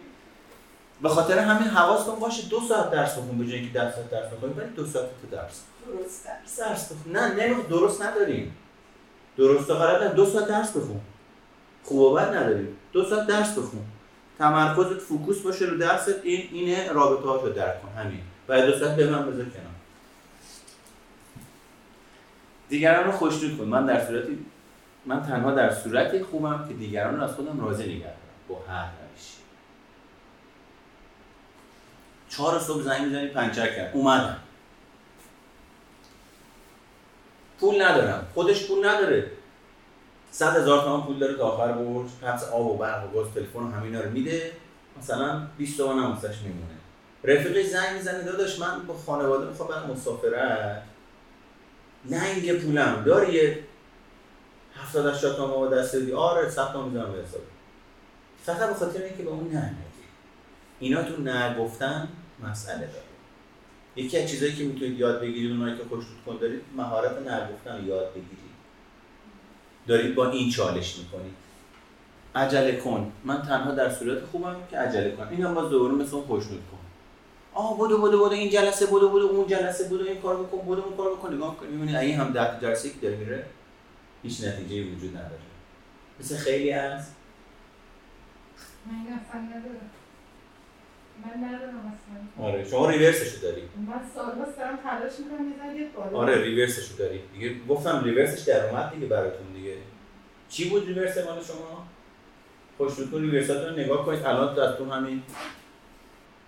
به 1.02 1.10
خاطر 1.10 1.40
همین 1.40 1.68
حواستون 1.68 2.20
باشه 2.20 2.50
دو 2.50 2.62
ساعت 2.70 2.92
درس 2.92 3.12
بخون 3.12 3.38
به 3.38 3.46
ده 3.74 3.96
ساعت 3.96 4.10
درس 4.10 4.32
بخونی 4.34 4.54
ولی 4.54 4.70
دو 4.70 4.86
ساعت 4.86 5.06
تو 5.06 5.38
درس. 5.38 5.62
درست 5.88 6.26
درس. 6.60 6.92
بخون. 6.92 7.12
نه 7.12 7.34
نمی‌خواد 7.34 7.68
درست 7.68 8.02
نداریم. 8.02 8.56
درست 9.38 9.70
و 9.70 9.74
غلط 9.74 10.14
دو 10.14 10.26
ساعت 10.26 10.48
درس 10.48 10.70
بخون. 10.70 11.02
خوب 11.84 12.00
و 12.00 12.14
بد 12.14 12.36
نداریم 12.36 12.78
دو 12.94 13.06
ساعت 13.06 13.28
درس 13.28 13.52
بخون. 13.52 13.86
تمرکزت 14.40 15.00
فوکوس 15.00 15.42
باشه 15.42 15.66
رو 15.66 15.78
درست 15.78 16.16
این 16.24 16.50
اینه 16.52 16.92
رابطه 16.92 17.46
رو 17.46 17.54
درک 17.54 17.82
کن. 17.82 17.90
همین. 18.02 18.22
و 18.48 18.62
دو 18.62 18.80
ساعت 18.80 18.96
به 18.96 19.10
من 19.10 19.32
بذار 19.32 19.46
کنار. 19.46 19.68
دیگران 22.70 23.06
رو 23.06 23.12
خوشنود 23.12 23.58
کن. 23.58 23.64
من 23.64 23.86
در 23.86 24.06
صورتی 24.08 24.46
من 25.06 25.24
تنها 25.24 25.52
در 25.52 25.74
صورتی 25.74 26.24
خوبم 26.24 26.66
که 26.68 26.74
دیگران 26.74 27.18
رو 27.18 27.24
از 27.24 27.32
خودم 27.32 27.66
راضی 27.66 27.84
نگه 27.84 28.14
با 28.48 28.64
هر 28.68 28.84
روشی. 28.84 29.38
چهار 32.30 32.60
صبح 32.60 32.82
زنگ 32.82 33.02
می‌زنی 33.02 33.28
پنچر 33.28 33.76
کرد. 33.76 33.92
اومدم. 33.94 34.38
پول 37.60 37.82
ندارم. 37.82 38.28
خودش 38.34 38.68
پول 38.68 38.88
نداره. 38.88 39.32
صد 40.32 40.58
هزار 40.58 40.84
تومان 40.84 41.04
پول 41.04 41.20
داره 41.20 41.36
تا 41.36 41.44
آخر 41.44 41.72
برج 41.72 42.08
پس 42.22 42.44
آب 42.44 42.66
و 42.66 42.78
برق 42.78 43.06
و 43.06 43.14
گاز 43.14 43.34
تلفن 43.36 43.60
و 43.60 43.72
همینا 43.72 44.02
رو 44.02 44.10
میده. 44.10 44.52
مثلا 45.00 45.48
20 45.58 45.78
تومن 45.78 46.04
هم 46.04 46.18
میمونه. 46.44 46.78
رفیقش 47.24 47.66
زنگ 47.66 47.96
می‌زنه 47.96 48.24
داداش 48.24 48.60
من 48.60 48.88
با 48.88 48.94
خانواده 48.94 49.46
می‌خوام 49.46 49.70
برم 49.70 49.92
مسافرت. 49.92 50.84
لنگ 52.06 52.62
پولم. 52.62 53.04
داری 53.06 53.34
یه 53.34 53.60
70 54.84 55.06
80 55.06 55.36
تومن 55.36 55.70
دست 55.70 55.96
بدی؟ 55.96 56.14
آره 56.14 56.50
ثبت 56.50 56.76
می‌ذارم 56.76 57.12
به 57.12 57.20
حساب. 57.20 57.42
فقط 58.46 58.70
به 58.70 58.76
خاطر 58.76 59.04
اینکه 59.04 59.24
به 59.24 59.30
اون 59.30 59.52
نه 59.52 59.76
اینا 60.80 61.04
تو 61.04 61.22
نگفتن 61.22 62.08
مسئله 62.44 62.80
داره. 62.80 63.07
یکی 63.98 64.18
از 64.18 64.30
چیزایی 64.30 64.56
که 64.56 64.64
می‌تونید 64.64 65.00
یاد 65.00 65.22
بگیرید 65.22 65.52
اونایی 65.52 65.78
که 65.78 65.84
خوشتون 65.84 66.16
کن 66.26 66.38
دارید 66.38 66.62
مهارت 66.76 67.12
نگفتن 67.12 67.86
یاد 67.88 68.10
بگیرید. 68.10 68.38
دارید 69.88 70.16
با 70.16 70.30
این 70.30 70.50
چالش 70.50 70.98
می‌کنید. 70.98 71.34
عجله 72.36 72.76
کن. 72.76 73.12
من 73.24 73.42
تنها 73.42 73.72
در 73.72 73.90
صورت 73.90 74.26
خوبم 74.26 74.56
که 74.72 74.78
عجله 74.78 75.12
کن 75.12 75.28
اینم 75.28 75.54
باز 75.54 75.70
دوباره 75.70 75.94
مثل 75.94 76.16
اون 76.16 76.26
خوشنود 76.26 76.62
کن. 76.72 76.78
آه 77.54 77.78
بودو 77.78 77.98
بودو 77.98 78.18
بودو 78.18 78.32
این 78.32 78.50
جلسه 78.50 78.86
بودو 78.86 79.10
بودو 79.10 79.26
اون 79.26 79.48
جلسه 79.48 79.90
بودو 79.90 80.06
این 80.06 80.22
کار 80.22 80.44
بکن 80.44 80.58
بودو 80.58 80.82
اون 80.82 80.98
کار 80.98 81.14
بکن. 81.14 81.34
نگاه 81.34 81.58
کن 81.58 81.68
می‌بینی 81.68 81.98
این 81.98 82.16
هم 82.16 82.32
در 82.32 82.60
جلسه 82.60 82.90
که 82.90 82.96
داره. 83.02 83.16
میره 83.18 83.46
هیچ 84.24 84.44
نتیجه 84.44 84.96
وجود 84.96 85.18
نداره. 85.18 85.42
مثل 86.20 86.38
خیلی 86.38 86.72
از 86.72 87.06
من 88.86 88.94
من 91.26 91.48
ندارم 91.48 91.78
اصلا 91.78 92.46
آره 92.46 92.70
شما 92.70 92.90
ریورسشو 92.90 93.42
داری. 93.42 93.62
من 93.88 94.02
سالها 94.16 94.46
دارم 94.58 94.78
تلاش 94.78 95.12
می‌کنم 95.20 95.78
یه 95.78 95.88
بالا. 95.96 96.18
آره 96.18 96.44
ریورسشو 96.44 96.98
داری. 96.98 97.22
دیگه 97.34 97.56
گفتم 97.70 98.04
ریورسش 98.04 98.42
در 98.42 98.70
اومد 98.70 98.92
دیگه 98.94 99.06
براتون 99.06 99.54
دیگه. 99.54 99.78
چی 100.50 100.70
بود 100.70 100.88
ریورس 100.88 101.18
مال 101.18 101.44
شما؟ 101.44 101.88
خوشتون 102.78 103.22
ریورساتون 103.22 103.70
رو 103.70 103.80
نگاه 103.80 104.06
کنید. 104.06 104.26
الان 104.26 104.76
تو 104.78 104.92
همین. 104.92 105.24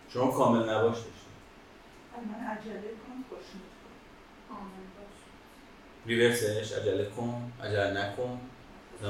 شما 0.10 0.32
کامل 0.32 0.70
نباش 0.70 0.96
داشتید 0.96 1.30
من 2.28 2.48
عجله 2.48 2.74
کن 2.74 3.24
خوشنود 3.30 3.72
کن 4.50 4.66
ریورسش 6.06 6.72
عجله 6.72 7.06
کن 7.06 7.52
عجله 7.64 7.92
نکن. 7.92 8.40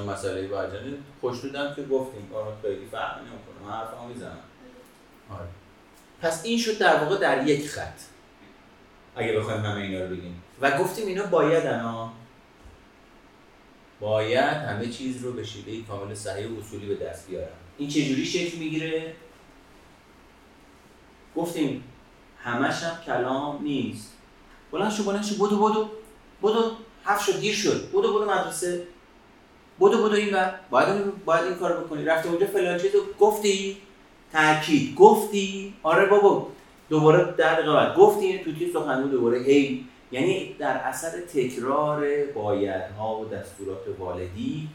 مسئله 0.07 0.47
با 0.47 0.61
عجله. 0.61 0.97
خوشنودم 1.21 1.73
که 1.75 1.83
گفتیم. 1.83 2.31
آره 2.33 2.53
خیلی 2.61 2.85
فرق 2.91 3.17
نمی‌کنه. 3.17 3.65
من 3.65 3.71
حرفمو 3.71 4.07
می‌زنم. 4.07 4.37
آره. 5.31 5.48
پس 6.21 6.45
این 6.45 6.59
شد 6.59 6.77
در 6.77 7.03
واقع 7.03 7.17
در 7.17 7.48
یک 7.48 7.67
خط. 7.67 8.00
اگه 9.15 9.39
بخوایم 9.39 9.62
همه 9.62 9.81
اینا 9.81 10.05
رو 10.05 10.15
بگیم. 10.15 10.43
و 10.62 10.77
گفتیم 10.77 11.07
اینا 11.07 11.25
باید 11.25 11.65
انا 11.65 12.13
باید 14.00 14.53
همه 14.53 14.88
چیز 14.88 15.24
رو 15.24 15.33
به 15.33 15.43
شیوه 15.43 15.88
کامل 15.88 16.13
صحیح 16.13 16.48
و 16.48 16.59
اصولی 16.59 16.86
به 16.86 17.05
دست 17.05 17.27
بیارن. 17.27 17.48
این 17.77 17.89
چجوری 17.89 18.25
شکل 18.25 18.57
می‌گیره؟ 18.57 19.13
گفتیم 21.36 21.83
همش 22.43 22.83
هم 22.83 23.03
کلام 23.05 23.63
نیست. 23.63 24.13
بلند 24.71 24.91
شو 24.91 25.03
بلند 25.03 25.24
شو. 25.24 25.36
بودو 25.36 25.57
بودو 25.57 25.89
بودو 26.41 26.71
هفت 27.05 27.25
شد 27.25 27.39
دیر 27.39 27.55
شد. 27.55 27.89
بودو 27.91 28.12
بودو 28.12 28.25
مدرسه. 28.31 28.88
بدو 29.79 30.07
بدو 30.07 30.15
این 30.15 30.33
و 30.33 30.51
باید 30.69 31.25
باید 31.25 31.43
این 31.43 31.55
کار 31.55 31.83
بکنی. 31.83 32.05
رفتی 32.05 32.29
اونجا 32.29 32.45
فلان 32.48 32.79
چیزو 32.79 33.00
گفتی. 33.19 33.77
تاکید 34.33 34.95
گفتی؟ 34.95 35.74
آره 35.83 36.05
بابا 36.05 36.48
دوباره 36.89 37.33
در 37.38 37.53
دقیقه 37.53 37.95
گفتی 37.95 38.25
این 38.25 38.43
توتی 38.43 38.71
سخنگو 38.74 39.07
دوباره 39.07 39.39
هی 39.39 39.86
یعنی 40.12 40.55
در 40.59 40.77
اثر 40.77 41.21
تکرار 41.33 42.05
بایدها 42.36 43.19
و 43.19 43.25
دستورات 43.25 44.00
والدی 44.00 44.69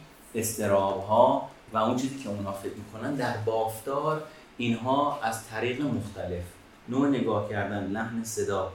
ها 1.09 1.49
و 1.73 1.79
اون 1.79 1.97
چیزی 1.97 2.19
که 2.19 2.29
اونا 2.29 2.53
فکر 2.53 2.73
می‌کنن 2.75 3.15
در 3.15 3.37
بافتار 3.37 4.23
اینها 4.57 5.21
از 5.23 5.49
طریق 5.49 5.81
مختلف. 5.81 6.45
نوع 6.89 7.09
نگاه 7.09 7.49
کردن 7.49 7.91
لحن 7.91 8.25
صدا. 8.25 8.73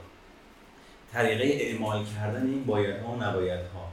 طریقه 1.12 1.64
اعمال 1.64 2.04
کردن 2.04 2.46
این 2.46 2.64
بایدها 2.64 3.12
و 3.12 3.22
نبایدها. 3.22 3.90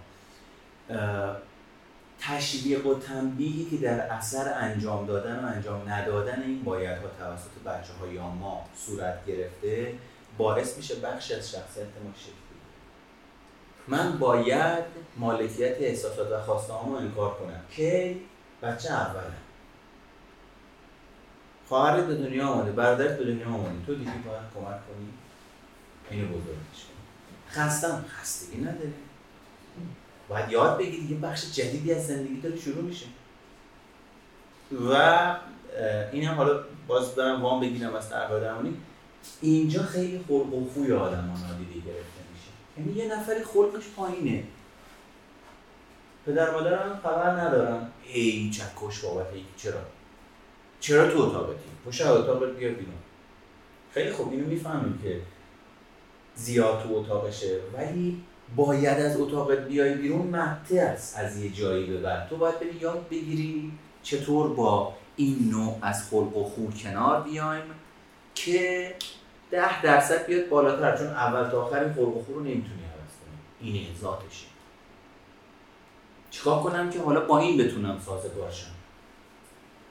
تشویق 2.19 2.85
و 2.85 2.99
تنبیهی 2.99 3.65
که 3.65 3.77
در 3.77 3.99
اثر 3.99 4.53
انجام 4.53 5.05
دادن 5.05 5.45
و 5.45 5.47
انجام 5.47 5.89
ندادن 5.89 6.41
این 6.41 6.63
بایدها 6.63 7.07
توسط 7.19 7.63
بچه 7.65 7.93
های 7.93 8.13
یا 8.13 8.27
ما 8.27 8.65
صورت 8.75 9.25
گرفته 9.25 9.93
باعث 10.37 10.77
میشه 10.77 10.95
بخش 10.95 11.31
از 11.31 11.51
شخصیت 11.51 11.85
ما 11.85 12.13
شکل 12.17 12.47
من 13.87 14.17
باید 14.17 14.83
مالکیت 15.17 15.75
احساسات 15.79 16.31
و 16.31 16.41
خواسته 16.41 16.73
رو 16.73 16.91
انکار 16.91 17.35
کنم 17.35 17.61
که 17.71 18.15
بچه 18.61 18.93
اوله 18.93 19.33
خواهرت 21.67 22.07
به 22.07 22.15
دنیا 22.15 22.47
آمده 22.47 22.71
برادرت 22.71 23.17
به 23.17 23.25
دنیا 23.25 23.47
آمده. 23.47 23.85
تو 23.85 23.95
دیگه 23.95 24.11
باید 24.11 24.43
کمک 24.55 24.65
کنی 24.87 25.07
اینو 26.11 26.27
بزرگش 26.27 26.47
کنی. 26.83 26.97
خستم 27.49 28.05
خستگی 28.09 28.61
نداره 28.61 28.93
باید 30.29 30.51
یاد 30.51 30.77
بگیری 30.77 31.01
دیگه 31.01 31.15
بخش 31.15 31.51
جدیدی 31.53 31.93
از 31.93 32.07
زندگی 32.07 32.41
داره 32.41 32.59
شروع 32.59 32.83
میشه. 32.83 33.05
و 34.89 35.35
این 36.11 36.23
هم 36.23 36.35
حالا 36.35 36.63
باز 36.87 37.15
دارم 37.15 37.41
وام 37.41 37.61
بگیرم 37.61 37.95
از 37.95 38.09
تربیت 38.09 38.41
درمانی 38.41 38.77
اینجا 39.41 39.83
خیلی 39.83 40.23
خلق 40.27 40.53
و 40.53 40.69
خوی 40.73 40.93
آدم 40.93 41.35
نادیده 41.47 41.73
گرفته 41.73 42.21
میشه. 42.33 42.49
یعنی 42.77 42.93
یه 42.93 43.19
نفری 43.19 43.43
خلقش 43.43 43.83
پایینه. 43.95 44.43
پدر 46.25 46.51
مادرم 46.51 46.99
خبر 47.03 47.29
ندارم 47.29 47.91
هی 48.03 48.49
چکش 48.49 48.99
بابت 48.99 49.27
چرا؟ 49.57 49.81
چرا 50.79 51.11
تو 51.11 51.21
اتاقتی؟ 51.21 51.59
پشت 51.85 52.01
اتاقت 52.01 52.55
بیا 52.55 52.69
بیرون. 52.69 52.93
خیلی 53.93 54.11
خوب 54.11 54.31
اینو 54.31 54.47
می‌فهمیم 54.47 54.99
که 55.03 55.21
زیاد 56.35 56.83
تو 56.83 56.95
اتاقشه 56.95 57.59
ولی 57.73 58.23
باید 58.55 58.99
از 58.99 59.19
اتاقت 59.21 59.57
بیای 59.57 59.93
بیرون 59.93 60.27
مهته 60.27 60.81
است. 60.81 61.17
از 61.19 61.37
یه 61.37 61.49
جایی 61.49 61.85
به 61.85 61.97
بعد. 61.97 62.29
تو 62.29 62.37
باید 62.37 62.59
بری 62.59 62.75
یاد 62.81 63.07
بگیری 63.09 63.71
چطور 64.03 64.53
با 64.53 64.93
این 65.15 65.49
نوع 65.51 65.77
از 65.81 66.09
خلق 66.09 66.37
و 66.37 66.43
خو 66.43 66.67
کنار 66.71 67.21
بیایم 67.21 67.63
که 68.35 68.95
ده 69.51 69.81
درصد 69.81 70.25
بیاد 70.25 70.49
بالاتر. 70.49 70.97
چون 70.97 71.07
اول 71.07 71.49
تا 71.49 71.61
آخر 71.61 71.79
این 71.83 71.93
خلق 71.93 72.17
و 72.17 72.23
خو 72.23 72.33
رو 72.33 72.39
نمی‌تونی 72.39 72.63
عوض 72.63 73.13
کنی. 73.21 73.71
اینه 73.71 73.87
ذاتشه 74.01 74.45
چیکار 76.31 76.63
کنم 76.63 76.89
که 76.89 77.01
حالا 77.01 77.25
با 77.25 77.39
این 77.39 77.57
بتونم 77.57 77.99
سازگار 78.05 78.45
باشم 78.45 78.71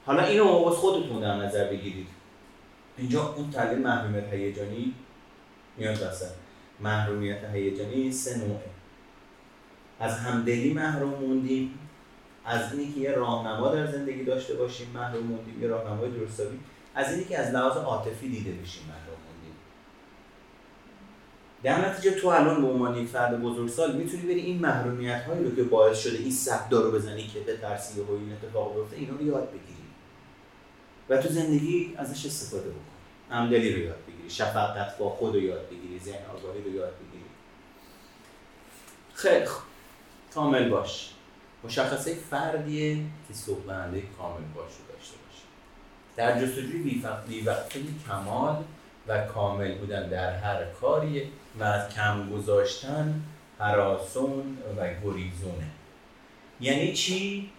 حالا 0.05 0.23
اینو 0.23 0.67
از 0.67 0.73
خودتون 0.73 1.19
در 1.21 1.35
نظر 1.35 1.69
بگیرید. 1.69 2.07
اینجا 2.97 3.33
اون 3.33 3.51
تعلیم 3.51 3.79
محرومیت 3.79 4.33
هیجانی 4.33 4.93
میاد 5.77 6.01
وسط. 6.01 6.46
محرومیت 6.79 7.43
هیجانی 7.53 8.11
سه 8.11 8.37
نوعه. 8.37 8.59
از 9.99 10.19
همدلی 10.19 10.73
محروم 10.73 11.09
موندیم 11.09 11.79
از 12.45 12.73
اینی 12.73 12.93
که 12.93 12.99
یه 12.99 13.11
راهنما 13.11 13.69
در 13.69 13.91
زندگی 13.91 14.23
داشته 14.23 14.53
باشیم 14.53 14.87
محروم 14.93 15.23
موندیم 15.23 15.61
یه 15.61 15.67
راهنمای 15.67 16.11
درستابی 16.11 16.59
از 16.95 17.11
اینی 17.11 17.23
که 17.23 17.37
از 17.37 17.53
لحاظ 17.53 17.77
عاطفی 17.77 18.29
دیده 18.29 18.51
بشیم 18.51 18.83
محروم 18.83 19.17
موندیم. 19.25 19.55
در 21.63 21.89
نتیجه 21.89 22.11
تو 22.11 22.27
الان 22.27 22.61
به 22.61 22.67
عنوان 22.67 22.97
یک 22.97 23.07
فرد 23.07 23.41
بزرگسال 23.41 23.95
می‌تونی 23.95 24.23
بری 24.23 24.39
این 24.39 24.59
محرومیت 24.59 25.23
هایی 25.23 25.43
رو 25.43 25.55
که 25.55 25.63
باعث 25.63 25.99
شده 26.03 26.17
این 26.17 26.31
صدا 26.31 26.81
رو 26.81 26.91
بزنی 26.91 27.27
که 27.27 27.39
به 27.39 27.57
و 28.07 28.11
این 28.11 28.31
اتفاق 28.31 28.75
بیفته 28.75 28.95
اینا 28.95 29.15
رو 29.15 29.25
یاد 29.25 29.47
بگیری. 29.47 29.77
و 31.09 31.17
تو 31.17 31.29
زندگی 31.29 31.93
ازش 31.97 32.25
استفاده 32.25 32.69
بکن. 32.69 32.79
همدلی 33.29 33.73
رو 33.73 33.79
یاد 33.79 34.05
بگیری. 34.27 34.35
شفقت 34.35 34.97
با 34.97 35.09
خود 35.09 35.35
رو 35.35 35.41
یاد 35.41 35.69
بگیری 35.69 35.99
ذهن 35.99 36.25
آگاهی 36.37 36.61
رو 36.61 36.73
یاد 36.73 36.93
بگیری. 36.93 37.25
خیلی 39.13 39.45
کامل 40.33 40.69
باش. 40.69 41.13
مشخصه 41.63 42.15
فردیه 42.15 42.95
که 43.27 43.33
صحبت 43.33 43.89
کامل 44.17 44.43
باش 44.55 44.71
رو 44.71 44.95
داشته 44.95 45.15
باشه 45.27 45.43
در 46.15 46.41
جستجوی 46.41 47.03
بیوقفه 47.27 47.79
کمال 48.07 48.63
و 49.07 49.25
کامل 49.25 49.77
بودن 49.77 50.09
در 50.09 50.37
هر 50.37 50.65
کاری 50.65 51.31
و 51.59 51.63
از 51.63 51.93
کم 51.95 52.29
گذاشتن 52.29 53.21
هراسون 53.59 54.57
و 54.77 54.93
گریزونه. 55.03 55.67
یعنی 56.61 56.93
چی؟ 56.93 57.49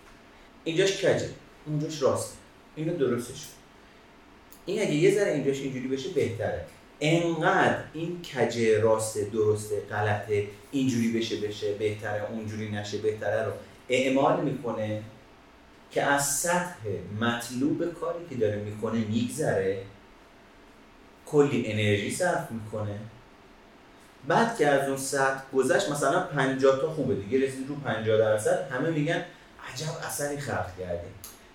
اینجاش 0.64 1.04
کجه؟ 1.04 1.30
اونجاش 1.66 2.02
راسته. 2.02 2.36
اینو 2.76 2.96
درستش 2.96 3.46
این 4.68 4.82
اگه 4.82 4.94
یه 4.94 5.14
ذره 5.14 5.32
اینجاش 5.32 5.60
اینجوری 5.60 5.88
بشه 5.88 6.08
بهتره. 6.08 6.64
انقدر 7.00 7.78
این 7.92 8.22
کجه 8.22 8.80
راست 8.80 9.18
درسته 9.18 9.80
غلطه 9.80 10.46
اینجوری 10.70 11.12
بشه 11.12 11.36
بشه 11.36 11.74
بهتره 11.74 12.30
اونجوری 12.30 12.70
نشه 12.70 12.98
بهتره 12.98 13.44
رو 13.44 13.52
اعمال 13.88 14.44
می‌کنه 14.44 15.02
که 15.90 16.02
از 16.02 16.26
سطح 16.26 16.88
مطلوب 17.20 17.94
کاری 17.94 18.18
که 18.30 18.34
داره 18.34 18.56
می‌کنه 18.56 18.98
میگذره 18.98 19.82
کلی 21.26 21.72
انرژی 21.72 22.10
صرف 22.10 22.50
می‌کنه. 22.50 22.98
بعد 24.28 24.58
که 24.58 24.66
از 24.68 24.88
اون 24.88 24.96
سطح 24.96 25.42
گذشت 25.54 25.90
مثلا 25.90 26.20
50 26.20 26.80
تا 26.80 26.90
خوبه 26.90 27.14
دیگه 27.14 27.46
رسید 27.46 27.68
رو 27.68 27.74
50 27.74 28.18
درصد 28.18 28.68
همه 28.70 28.90
میگن 28.90 29.24
عجب 29.72 30.06
اثری 30.06 30.36
خلق 30.36 30.78
کردیم 30.78 31.14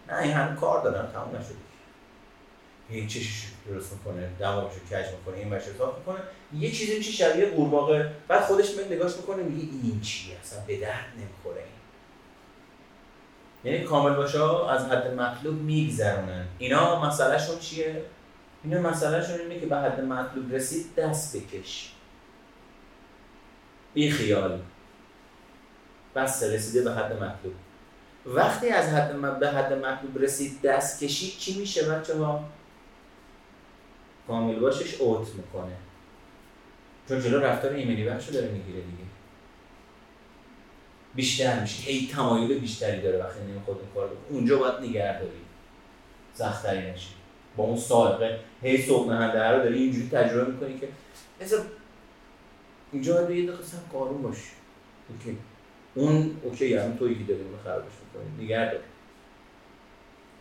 نه 0.10 0.17
این 0.17 0.32
همه 0.32 0.56
کار 0.56 0.84
دارن 0.84 1.12
تموم 1.12 1.36
نشده. 1.36 1.72
این 2.89 3.07
چشش 3.07 3.43
درست 3.67 3.93
می‌کنه 3.93 4.29
دماغشو 4.39 4.79
کج 4.79 5.05
می‌کنه 5.17 5.37
این 5.37 5.49
بشه 5.49 5.73
صاف 5.77 5.97
می‌کنه. 5.97 6.19
یه 6.53 6.71
چیزی 6.71 6.97
میشه 6.97 7.11
شبیه 7.11 7.45
قورباغه. 7.45 8.13
بعد 8.27 8.41
خودش 8.41 8.69
به 8.69 8.95
نگاش 8.95 9.15
می‌کنه 9.15 9.43
میگه 9.43 9.67
این 9.83 10.01
چیه؟ 10.01 10.37
اصلا 10.39 10.59
به 10.67 10.79
درد 10.79 11.05
نمی‌خوره 11.17 11.63
یعنی 13.63 13.83
کامل 13.83 14.15
باشه 14.15 14.43
از 14.43 14.85
حد 14.85 15.07
مطلوب 15.07 15.61
میگذرونن. 15.61 16.45
اینا 16.57 17.07
مسئلهشون 17.07 17.59
چیه؟ 17.59 18.05
اینا 18.63 18.81
مسئلهشون 18.81 19.39
اینه 19.39 19.59
که 19.59 19.65
به 19.65 19.75
حد 19.75 20.01
مطلوب 20.01 20.53
رسید 20.53 20.95
دست 20.95 21.37
بکش. 21.37 21.91
بی 23.93 24.11
خیال. 24.11 24.59
بس 26.15 26.43
رسیده 26.43 26.81
به 26.81 26.91
حد 26.91 27.13
مطلوب. 27.13 27.53
وقتی 28.25 28.69
از 28.69 28.89
حد 28.89 29.39
به 29.39 29.49
حد 29.49 29.73
مطلوب 29.73 30.17
رسید 30.17 30.61
دست 30.61 31.03
کشید 31.03 31.37
چی 31.37 31.59
میشه 31.59 31.89
بچه 31.89 32.17
ها 32.17 32.43
کامل 34.27 34.59
باشش 34.59 34.95
اوت 34.95 35.27
می‌کنه. 35.36 35.75
چون 37.09 37.21
جلو 37.21 37.39
رفتار 37.39 37.73
ایمنی 37.73 38.05
بخش 38.05 38.29
داره 38.29 38.47
می‌گیره 38.47 38.81
دیگه. 38.81 39.03
بیشتر 41.15 41.59
میشه. 41.59 41.83
هی 41.83 42.07
تمایل 42.07 42.59
بیشتری 42.59 43.01
داره 43.01 43.17
وقتی 43.17 43.39
نمی‌خواد 43.39 43.77
این 43.77 43.88
کار 43.93 44.09
اونجا 44.29 44.57
باید 44.57 44.75
نگه 44.75 45.19
داری 45.19 45.31
سختری 46.33 46.91
نشه 46.91 47.09
با 47.57 47.63
اون 47.63 47.77
سالقه 47.77 48.39
هی 48.62 48.81
صبح 48.81 49.13
نهنده 49.13 49.49
رو 49.49 49.63
داری 49.63 49.77
اینجوری 49.77 50.09
تجربه 50.09 50.51
می‌کنی 50.51 50.79
که 50.79 50.88
مثلا 51.41 51.59
اینجا 52.91 53.13
باید 53.13 53.29
یه 53.29 53.47
دقیقه 53.47 53.63
سم 53.63 53.81
قارون 53.93 54.21
باش. 54.21 54.38
اوکی. 55.09 55.38
اون 55.95 56.38
اوکی 56.43 56.69
یعنی 56.69 56.97
تویی 56.97 57.15
که 57.15 57.23
داری 57.23 57.41
اون 57.41 57.59
خرابش 57.63 57.91
می‌کنی 58.05 58.45
نگه 58.45 58.65
داری 58.65 58.83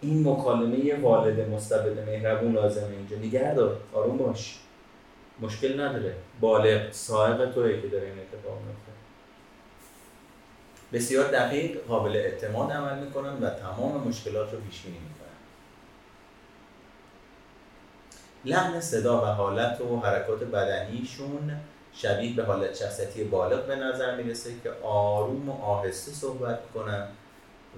این 0.03 0.29
مکالمه 0.29 1.01
والد 1.01 1.49
مستبد 1.49 1.99
مهربون 2.07 2.53
لازمه 2.53 2.97
اینجا. 2.97 3.17
نگه 3.17 3.57
آروم 3.93 4.17
باش. 4.17 4.59
مشکل 5.41 5.81
نداره. 5.81 6.15
بالغ. 6.41 6.93
سائق 6.93 7.53
توی 7.53 7.83
که 7.83 7.89
داره 7.89 8.05
این 8.05 8.19
اتفاق 8.19 8.59
میفته 8.59 8.93
بسیار 10.93 11.31
دقیق 11.31 11.85
قابل 11.87 12.17
اعتماد 12.17 12.73
عمل 12.73 12.99
می‌کنن 12.99 13.43
و 13.43 13.51
تمام 13.51 14.09
مشکلات 14.09 14.53
رو 14.53 14.61
پیش 14.61 14.81
بینی 14.83 14.99
می‌کنن. 14.99 15.29
لحن 18.45 18.81
صدا 18.81 19.23
و 19.23 19.25
حالت 19.25 19.81
و 19.81 20.01
حرکات 20.01 20.45
بدنیشون 20.45 21.53
شبیه 21.95 22.37
به 22.37 22.45
حالت 22.45 22.75
شخصیتی 22.75 23.25
بالغ 23.25 23.67
به 23.67 23.77
نظر 23.77 24.17
می‌رسه 24.17 24.51
که 24.63 24.71
آروم 24.83 25.49
و 25.49 25.63
آهسته 25.63 26.13
صحبت 26.13 26.59
کنن 26.75 27.09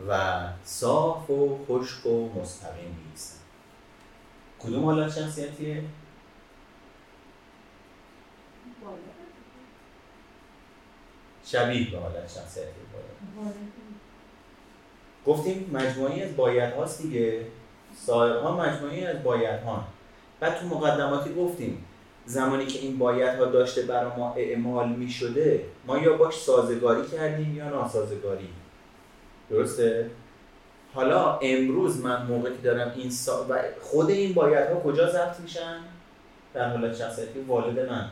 و 0.08 0.42
صاف 0.64 1.30
و 1.30 1.58
خشک 1.68 2.06
و 2.06 2.40
مستقیم 2.40 2.98
نیستن 3.10 3.38
کدوم 4.58 4.84
حالت 4.84 5.12
شخصیتیه؟ 5.12 5.82
شبیه 11.44 11.90
به 11.90 11.98
حالت 11.98 12.28
شخصیتی 12.28 12.80
گفتیم 15.26 15.70
مجموعی 15.72 16.22
از 16.22 16.36
باید 16.36 16.74
هاست 16.74 17.02
دیگه. 17.02 17.46
سائق 17.96 18.42
ها 18.42 18.56
مجموعی 18.56 19.06
از 19.06 19.22
باید 19.22 19.62
ها. 19.62 19.84
بعد 20.40 20.58
تو 20.58 20.66
مقدماتی 20.66 21.34
گفتیم 21.34 21.84
زمانی 22.26 22.66
که 22.66 22.78
این 22.78 22.98
باید 22.98 23.38
ها 23.38 23.44
داشته 23.44 23.82
برای 23.82 24.16
ما 24.16 24.34
اعمال 24.34 24.88
می 24.88 25.10
شده 25.10 25.64
ما 25.86 25.98
یا 25.98 26.16
باش 26.16 26.34
سازگاری 26.34 27.08
کردیم 27.08 27.56
یا 27.56 27.68
ناسازگاری. 27.68 28.48
درسته؟ 29.54 30.10
حالا 30.94 31.38
امروز 31.42 32.00
من 32.00 32.26
موقعی 32.26 32.52
که 32.52 32.62
دارم 32.62 32.92
این 32.96 33.10
سا... 33.10 33.46
و 33.50 33.58
خود 33.80 34.10
این 34.10 34.32
باید 34.32 34.70
ها 34.70 34.80
کجا 34.80 35.10
ضبط 35.10 35.40
میشن؟ 35.40 35.78
در 36.54 36.68
حالت 36.68 36.96
شخصیتی 36.96 37.40
والد 37.40 37.90
من 37.90 38.08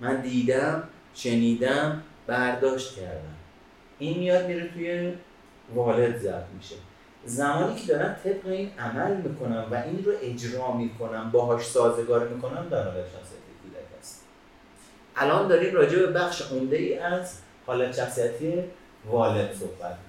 من 0.00 0.20
دیدم 0.20 0.82
شنیدم 1.14 2.02
برداشت 2.26 2.96
کردم 2.96 3.34
این 3.98 4.18
میاد 4.18 4.46
میره 4.46 4.68
توی 4.68 5.12
والد 5.74 6.18
ضبط 6.18 6.46
میشه 6.56 6.74
زمانی 7.24 7.80
که 7.80 7.92
دارم 7.92 8.16
طبق 8.24 8.46
این 8.46 8.70
عمل 8.78 9.16
می‌کنم 9.16 9.66
و 9.70 9.74
این 9.74 10.04
رو 10.04 10.12
اجرا 10.22 10.72
می‌کنم 10.72 11.30
باهاش 11.30 11.66
سازگار 11.66 12.28
می‌کنم 12.28 12.66
در 12.70 12.82
حالت 12.82 13.04
شخصیتی 13.06 13.52
کودک 13.62 13.98
است 14.00 14.24
الان 15.16 15.48
داریم 15.48 15.74
راجع 15.74 15.98
به 15.98 16.06
بخش 16.06 16.42
عمده 16.52 16.76
ای 16.76 16.98
از 16.98 17.38
حالت 17.66 17.96
شخصیتی 17.96 18.64
والد 19.10 19.54
صحبت 19.54 20.05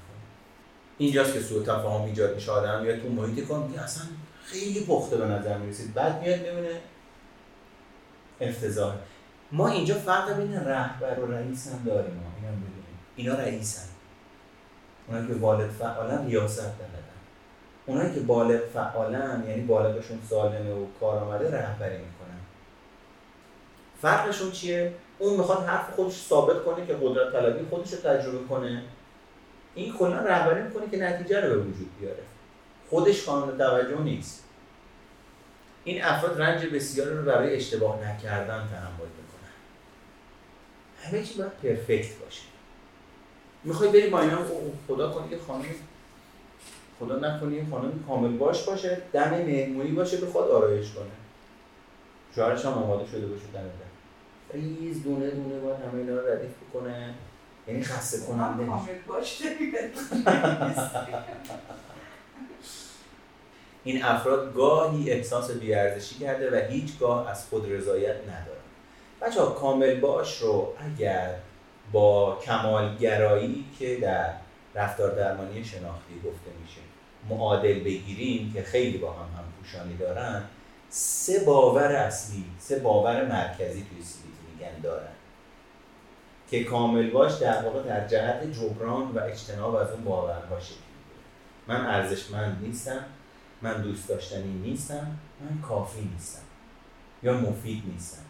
اینجاست 0.97 1.33
که 1.33 1.39
سوء 1.39 1.63
تفاهم 1.63 2.05
ایجاد 2.05 2.35
میشه. 2.35 2.51
آدم 2.51 2.85
یا 2.85 2.99
تو 2.99 3.09
محیط 3.09 3.47
کار 3.47 3.67
میگه 3.67 3.81
اصلا 3.81 4.05
خیلی 4.45 4.85
پخته 4.85 5.17
به 5.17 5.25
نظر 5.25 5.57
می‌رسید. 5.57 5.93
بعد 5.93 6.21
میاد 6.21 6.39
می‌بینه 6.39 6.81
افتضاح. 8.41 8.95
ما 9.51 9.67
اینجا 9.67 9.95
فرق 9.95 10.37
بین 10.37 10.55
رهبر 10.55 11.19
و 11.19 11.31
رئیس 11.31 11.67
هم 11.67 11.83
داریم. 11.85 12.23
اینا 12.41 12.51
بدونیم 12.51 12.99
اینا 13.15 13.35
رئیسن. 13.35 13.87
اونایی 15.07 15.27
که 15.27 15.33
والد 15.33 15.69
فعالن 15.69 16.27
ریاست 16.27 16.61
بلدن 16.61 17.03
اونایی 17.85 18.13
که 18.13 18.19
بالغ 18.19 18.59
فعالن 18.73 19.43
یعنی 19.47 19.61
بالغشون 19.61 20.19
سالمه 20.29 20.73
و 20.73 20.85
کار 20.99 21.23
آمده 21.23 21.51
رهبری 21.51 21.97
می‌کنن. 21.97 22.39
فرقشون 24.01 24.51
چیه؟ 24.51 24.93
اون 25.19 25.37
می‌خواد 25.37 25.65
حرف 25.65 25.91
خودش 25.95 26.13
ثابت 26.13 26.63
کنه 26.63 26.85
که 26.85 26.93
قدرت 26.93 27.33
طلبی 27.33 27.65
خودش 27.69 27.93
رو 27.93 27.99
تجربه 27.99 28.47
کنه. 28.49 28.83
این 29.77 29.93
کلا 29.93 30.19
رهبری 30.21 30.63
می‌کنه 30.63 30.89
که 30.91 30.97
نتیجه 30.97 31.41
رو 31.41 31.49
به 31.49 31.57
وجود 31.57 31.89
بیاره. 31.99 32.23
خودش 32.89 33.25
قانون 33.25 33.57
توجه 33.57 34.01
نیست. 34.01 34.43
این 35.83 36.03
افراد 36.03 36.41
رنج 36.41 36.65
بسیاری 36.65 37.17
رو 37.17 37.23
برای 37.23 37.55
اشتباه 37.55 37.99
نکردن 37.99 38.67
تحمل 38.71 39.07
می‌کنن. 39.17 39.53
همه 41.03 41.23
چی 41.23 41.37
باید 41.37 41.51
پرفکت 41.51 42.15
باشه. 42.15 42.41
می‌خوای 43.63 43.89
بری 43.89 44.09
با 44.09 44.21
اینا 44.21 44.39
خدا 44.87 45.11
کنی 45.11 45.29
که 45.29 45.37
خانم 45.47 45.65
خدا 46.99 47.15
نکنی 47.15 47.67
خانم 47.71 48.03
کامل 48.07 48.37
باش 48.37 48.63
باشه 48.63 49.01
دم 49.13 49.29
مهمونی 49.29 49.91
باشه 49.91 50.17
بخواد 50.17 50.51
آرایش 50.51 50.91
کنه. 50.91 51.05
شوهرش 52.35 52.65
هم 52.65 52.73
آماده 52.73 53.11
شده 53.11 53.27
باشه 53.27 53.45
دم 53.53 53.69
ریز 54.53 55.03
دونه 55.03 55.29
دونه 55.29 55.59
باید 55.59 55.79
همه 55.81 55.99
اینا 55.99 56.21
رو 56.21 56.27
ردیف 56.27 56.51
بکنه. 56.69 57.13
یعنی 57.67 57.83
خسته 57.83 58.25
کننده 58.27 58.65
کامل 58.65 58.99
باشه 59.07 59.45
این 63.83 64.03
افراد 64.03 64.53
گاهی 64.53 65.11
احساس 65.11 65.51
بیارزشی 65.51 66.15
کرده 66.15 66.51
و 66.51 66.71
هیچگاه 66.71 67.29
از 67.29 67.45
خود 67.45 67.71
رضایت 67.71 68.15
نداره 68.15 68.57
بچه 69.21 69.41
ها 69.41 69.49
کامل 69.49 69.99
باش 69.99 70.41
رو 70.41 70.73
اگر 70.79 71.35
با 71.91 72.39
کمالگرایی 72.45 73.65
که 73.79 73.95
در 73.95 74.33
رفتار 74.75 75.15
درمانی 75.15 75.63
شناختی 75.63 76.15
گفته 76.15 76.51
میشه 76.61 76.81
معادل 77.29 77.79
بگیریم 77.79 78.53
که 78.53 78.61
خیلی 78.61 78.97
با 78.97 79.11
هم 79.11 79.19
هم 79.37 79.43
پوشانی 79.61 79.97
دارن 79.97 80.43
سه 80.89 81.39
باور 81.39 81.91
اصلی 81.91 82.45
سه 82.59 82.79
باور 82.79 83.25
مرکزی 83.25 83.85
توی 83.89 84.03
سیلیتی 84.03 84.39
میگن 84.53 84.81
دارن. 84.83 85.16
که 86.49 86.63
کامل 86.63 87.09
باش 87.09 87.33
در 87.33 87.63
واقع 87.63 87.83
در 87.83 88.07
جهت 88.07 88.51
جبران 88.51 89.11
و 89.11 89.19
اجتناب 89.19 89.75
از 89.75 89.91
اون 89.91 90.03
باورها 90.03 90.59
شکل 90.59 90.75
من 91.67 91.85
ارزشمند 91.85 92.57
نیستم 92.61 93.05
من 93.61 93.81
دوست 93.81 94.07
داشتنی 94.07 94.53
نیستم 94.53 95.17
من 95.41 95.61
کافی 95.61 96.09
نیستم 96.13 96.41
یا 97.23 97.33
مفید 97.33 97.83
نیستم. 97.93 98.21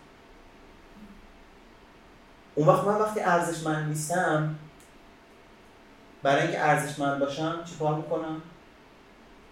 اون 2.55 2.67
وقت 2.67 2.83
من 2.83 2.95
وقتی 2.95 3.19
ارزشمند 3.19 3.87
نیستم 3.87 4.55
برای 6.23 6.41
اینکه 6.41 6.59
ارزشمند 6.59 7.19
باشم 7.19 7.63
چی 7.65 7.75
کار 7.79 7.95
می‌کنم؟ 7.95 8.41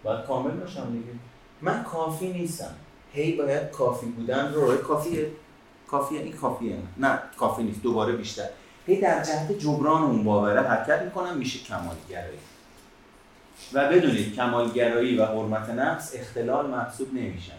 باید 0.03 0.25
کامل 0.25 0.51
باشم 0.51 0.91
دیگه. 0.91 1.19
من 1.61 1.83
کافی 1.83 2.33
نیستم. 2.33 2.75
هی 3.13 3.31
باید 3.31 3.71
کافی 3.71 4.05
بودن 4.05 4.53
رو 4.53 4.77
کافیه. 4.77 5.31
کافیه 5.87 6.19
این 6.19 6.33
کافیه. 6.33 6.77
نه 6.97 7.19
کافی 7.37 7.63
نیست 7.63 7.81
دوباره 7.83 8.13
بیشتر. 8.13 8.49
هی 8.87 9.01
در 9.01 9.23
جهت 9.23 9.51
جبران 9.51 10.01
اون 10.01 10.23
باوره 10.23 10.61
حرکت 10.61 11.01
می‌کنم 11.01 11.37
میشه 11.37 11.59
کمالگرایی. 11.59 12.39
و 13.73 13.89
بدونید 13.89 14.35
کمالگرایی 14.35 15.17
و 15.17 15.25
حرمت 15.25 15.69
نفس 15.69 16.15
اختلال 16.15 16.69
محسوب 16.69 17.13
نمیشن. 17.13 17.53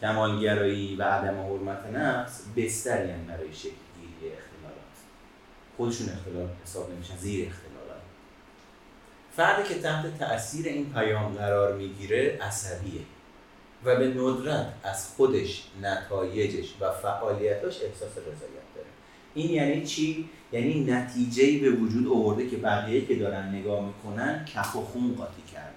کمالگرایی 0.00 0.96
و 0.96 1.02
عدم 1.02 1.40
حرمت 1.40 1.86
نفس 1.94 2.42
بستری 2.56 3.12
برای 3.28 3.52
شکل 3.52 3.70
گیری 4.00 4.32
اختلالات. 4.32 4.96
خودشون 5.76 6.08
اختلال 6.08 6.48
حساب 6.64 6.92
نمیشن 6.92 7.16
زیر 7.16 7.48
اختلالات. 7.48 8.02
فردی 9.36 9.74
که 9.74 9.80
تحت 9.80 10.18
تاثیر 10.18 10.66
این 10.66 10.92
پیام 10.92 11.34
قرار 11.34 11.76
می‌گیره 11.76 12.38
عصبیه. 12.42 13.00
و 13.86 13.96
به 13.96 14.08
ندرت 14.08 14.72
از 14.82 15.08
خودش 15.08 15.62
نتایجش 15.82 16.74
و 16.80 16.90
فعالیتاش 16.90 17.82
احساس 17.82 18.10
رضایت 18.10 18.66
داره. 18.74 18.86
این 19.34 19.50
یعنی 19.50 19.86
چی؟ 19.86 20.28
یعنی 20.52 20.84
نتیجه 20.84 21.58
به 21.58 21.70
وجود 21.70 22.08
آورده 22.08 22.48
که 22.48 22.56
بقیه 22.56 23.06
که 23.06 23.14
دارن 23.14 23.48
نگاه 23.48 23.86
می‌کنن 23.86 24.44
کف 24.44 24.76
و 24.76 24.80
خون 24.80 25.14
قاطی 25.18 25.42
کردن. 25.52 25.72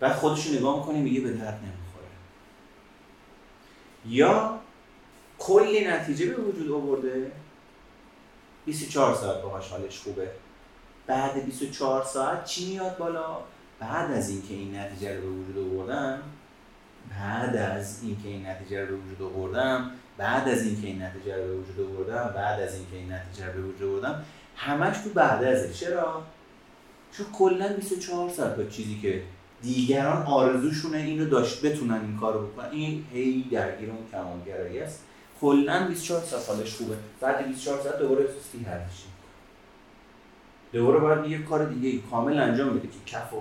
بعد 0.00 0.12
خودشو 0.12 0.52
نگاه 0.52 0.78
می‌کنه 0.78 0.98
میگه 0.98 1.20
به 1.20 1.30
درد 1.30 1.60
نمی‌خوره. 1.60 2.06
یا 4.06 4.60
کلی 5.38 5.84
نتیجه 5.84 6.26
به 6.26 6.42
وجود 6.42 6.70
آورده 6.70 7.32
24 8.64 9.14
ساعت 9.14 9.42
باهاش 9.42 9.68
حالش 9.68 9.98
خوبه. 9.98 10.30
بعد 11.06 11.44
24 11.44 12.04
ساعت 12.04 12.44
چی 12.44 12.70
میاد 12.70 12.96
بالا؟ 12.96 13.38
بعد 13.78 14.12
از 14.12 14.30
اینکه 14.30 14.54
این 14.54 14.76
نتیجه 14.76 15.16
رو 15.16 15.22
به 15.22 15.28
وجود 15.28 15.72
آوردم 15.72 16.22
بعد 17.10 17.56
از 17.56 18.02
اینکه 18.02 18.28
این 18.28 18.46
نتیجه 18.46 18.80
رو 18.80 18.86
به 18.86 19.02
وجود 19.02 19.32
آوردم 19.32 19.90
بعد 20.18 20.48
از 20.48 20.62
اینکه 20.62 20.86
این 20.86 21.02
نتیجه 21.02 21.36
رو 21.36 21.42
به 21.42 21.54
وجود 21.54 21.90
آوردم 21.90 22.34
بعد 22.34 22.60
از 22.60 22.74
اینکه 22.74 22.96
این 22.96 23.12
نتیجه 23.12 23.46
رو 23.46 23.62
به 23.62 23.68
وجود 23.68 23.90
آوردم 23.90 24.24
همش 24.56 24.98
تو 24.98 25.10
بعد 25.10 25.44
ازه 25.44 25.72
چرا؟ 25.72 26.22
چون 27.12 27.26
کلا 27.32 27.68
24 27.68 28.30
ساعت 28.30 28.56
با 28.56 28.64
چیزی 28.64 28.98
که 29.02 29.22
دیگران 29.62 30.22
آرزوشونه 30.22 30.98
اینو 30.98 31.26
داشت 31.26 31.66
بتونن 31.66 32.00
این 32.00 32.16
کارو 32.16 32.46
بکنن. 32.46 32.70
این 32.70 33.04
هی 33.12 33.48
درگیر 33.52 33.90
اون 33.90 34.06
کمالگرایی 34.12 34.78
است. 34.78 35.04
کلا 35.40 35.88
24 35.88 36.22
ساعت 36.22 36.48
حالش 36.48 36.74
خوبه. 36.74 36.96
بعد 37.20 37.48
24 37.48 37.80
ساعت 37.82 37.98
دوباره 37.98 38.24
احساس 38.24 38.50
بی‌ارزشی 38.52 39.06
دوباره 40.72 40.98
باید 40.98 41.30
یه 41.30 41.38
کار 41.38 41.64
دیگه 41.64 41.98
کامل 42.10 42.38
انجام 42.38 42.78
بده 42.78 42.88
که 42.88 42.98
کفو 43.06 43.36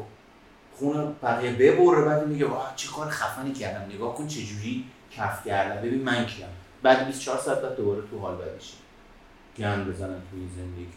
خون 0.76 1.16
بقیه 1.24 1.52
ببره 1.52 2.02
بعد 2.02 2.28
میگه 2.28 2.46
واه 2.46 2.74
چه 2.76 2.88
کار 2.88 3.10
خفنی 3.10 3.54
کردم 3.54 3.96
نگاه 3.96 4.16
کن 4.16 4.28
چه 4.28 4.42
جوری 4.42 4.86
کف 5.12 5.48
کردم 5.48 5.82
ببین 5.82 6.04
من 6.04 6.26
کیم 6.26 6.48
بعد 6.84 7.08
24 7.08 7.38
ساعت 7.38 7.62
بعد 7.62 7.76
دوباره 7.76 8.02
تو 8.12 8.20
حال 8.20 8.36
بدیشه 8.36 8.74
گند 9.58 9.88
بزنن 9.88 10.22
توی 10.32 10.48
زندگی 10.56 10.88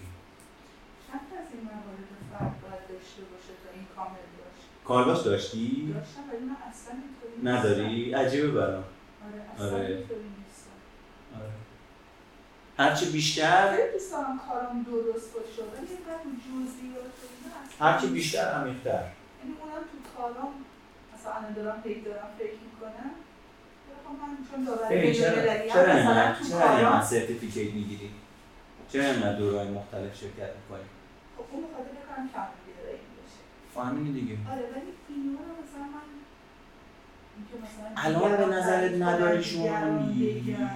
چند 1.10 1.20
از 1.20 1.54
این 1.54 1.62
موارد 1.64 2.08
فرد 2.32 2.62
باید 2.62 2.82
داشته 2.88 3.22
باشه 3.22 3.52
تا 3.64 3.74
این 3.74 3.86
کامل 3.96 4.08
باشه 4.10 4.66
کارباش 4.84 5.20
داشتی؟ 5.20 5.94
داشتم 5.94 6.20
ولی 6.32 6.44
من 6.44 6.56
اصلا 6.70 6.94
اینطوری 6.94 7.58
نداری؟ 7.58 8.12
عجیبه 8.12 8.48
برام 8.48 8.84
آره 9.24 9.42
اصلا 9.54 9.78
آره. 9.78 10.04
آره. 11.36 11.52
هرچی 12.78 13.10
بیشتر 13.10 13.76
کارم 14.48 14.82
درست 14.82 15.32
باشه 15.34 15.62
ولی 15.62 15.86
جزئیات 16.46 18.02
نیست. 18.02 18.12
بیشتر 18.12 18.52
عمیق‌تر 18.52 19.04
یعنی 19.38 19.54
اونم 19.60 19.82
تو 19.90 19.98
کارام 20.16 20.52
مثلا 21.14 21.32
الان 21.32 21.52
دارم 21.52 21.82
هی 21.84 22.00
دارم 22.00 22.30
فکر 22.38 22.58
می‌کنم 22.66 23.10
خب 24.04 24.14
من 24.20 24.36
چون 24.50 24.66
چرا 24.66 25.34
چرا 25.72 25.94
اینقدر 25.94 26.34
چرا 26.48 27.02
سرتیفیکیت 27.02 27.74
می‌گیری؟ 27.74 28.10
چرا 28.88 29.04
اینقدر 29.04 29.38
دورهای 29.38 29.68
مختلف 29.68 30.16
شرکت 30.16 30.50
می‌کنی؟ 30.58 30.86
خب 31.36 31.44
اون 31.50 31.62
بخاطر 31.62 31.90
بکنم 32.00 32.28
کمالگرایی 32.34 33.04
باشه 33.16 33.40
خب 33.74 33.80
همینه 33.80 34.20
دیگه 34.20 34.34
آره 34.52 34.62
ولی 34.74 34.90
اینا 35.08 35.38
رو 35.46 35.52
مثلا 35.62 35.86
من 35.94 36.06
الان 37.96 38.36
به 38.36 38.46
نظرت 38.56 39.02
نداریشون. 39.02 39.64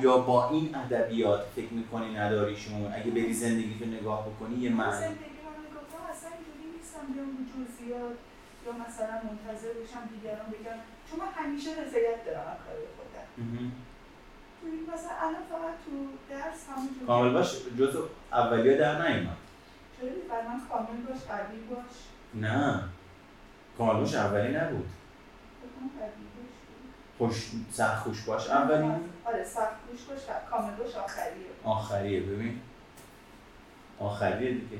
یا 0.02 0.18
با 0.18 0.50
این 0.50 0.74
ادبیات 0.74 1.40
فکر 1.56 1.72
می‌کنی 1.72 2.14
نداریشون 2.14 2.92
اگه 2.94 3.10
بری 3.10 3.32
زندگی 3.32 3.78
تو 3.78 3.84
نگاه 3.84 4.28
بکنی 4.28 4.56
یه 4.56 4.70
من 4.70 4.76
معنی 4.76 4.92
زندگی 4.92 5.14
رو 5.44 5.50
نگاه 5.70 6.10
اصلا 6.10 6.30
اینجوری 6.30 6.76
نیستم 6.78 7.12
بیام 7.12 7.28
جزئیات 7.52 8.16
یا 8.66 8.72
مثلا 8.72 9.14
منتظر 9.28 9.68
بشم 9.68 10.08
دیگران 10.14 10.46
بگم 10.46 10.78
چون 11.10 11.20
من 11.20 11.32
همیشه 11.44 11.70
رضایت 11.70 12.24
دارم 12.24 12.40
از 12.40 12.56
کار 12.64 12.76
خودم. 12.96 13.72
مثلا 14.94 15.10
الان 15.20 15.42
فقط 15.50 15.74
تو 15.84 16.06
درس 16.30 16.66
همون 16.68 17.06
کامل 17.06 17.32
باش 17.32 17.56
جزء 17.78 18.06
اولیه 18.32 18.76
در 18.76 19.08
نیومد. 19.08 19.36
چرا؟ 20.00 20.08
بر 20.30 20.48
من 20.48 20.60
کامل 20.68 21.00
باش 21.08 21.22
قوی 21.24 21.58
باش. 21.70 21.94
نه. 22.34 22.82
کامل 23.78 24.00
باش 24.00 24.14
اولی 24.14 24.56
نبود. 24.56 24.88
خوش 27.18 27.50
سخت 27.70 28.02
خوش 28.02 28.22
باش 28.24 28.50
اولی؟ 28.50 28.92
آره 29.24 29.44
سخت 29.44 29.72
گوش 29.90 30.02
باش 30.02 30.20
کامل 30.50 30.74
باش 30.74 30.94
آخریه. 30.94 31.46
آخریه 31.64 32.20
ببین. 32.20 32.60
آخریه 33.98 34.52
دیگه. 34.52 34.78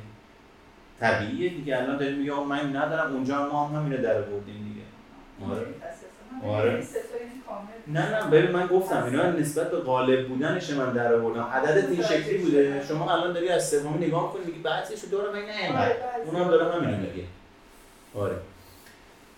طبیعیه 1.03 1.51
دیگه. 1.51 1.79
الان 1.79 1.97
داریم 1.97 2.19
میگه 2.19 2.33
من 2.33 2.77
ندارم 2.77 3.13
اونجا 3.13 3.49
ما 3.49 3.67
هم 3.67 3.77
همینو 3.77 4.03
در 4.03 4.21
بردیم 4.21 4.45
دیگه. 4.45 4.83
آره. 5.53 5.67
آره. 6.57 6.85
کامل 7.49 8.01
نه 8.01 8.11
نه 8.11 8.31
ببین 8.31 8.51
من 8.51 8.67
گفتم 8.67 9.05
اینا 9.05 9.31
نسبت 9.31 9.71
به 9.71 9.77
غالب 9.77 10.29
بودنش 10.29 10.71
من 10.71 10.93
در 10.93 11.15
آوردم. 11.15 11.43
عددت 11.43 11.89
این 11.89 12.03
شکلی 12.03 12.39
بوده. 12.39 12.85
شما 12.89 13.13
الان 13.13 13.33
داری 13.33 13.49
از 13.49 13.69
سومی 13.69 14.07
نگاه 14.07 14.33
کنی 14.33 14.45
میگی 14.45 14.59
بعضیشو 14.59 15.07
دور 15.07 15.31
من 15.33 15.39
نه. 15.39 15.83
آره،. 15.83 15.97
اونم 16.27 16.49
داره 16.49 16.75
همینو 16.75 16.97
میگه. 16.97 17.25
آره. 18.15 18.37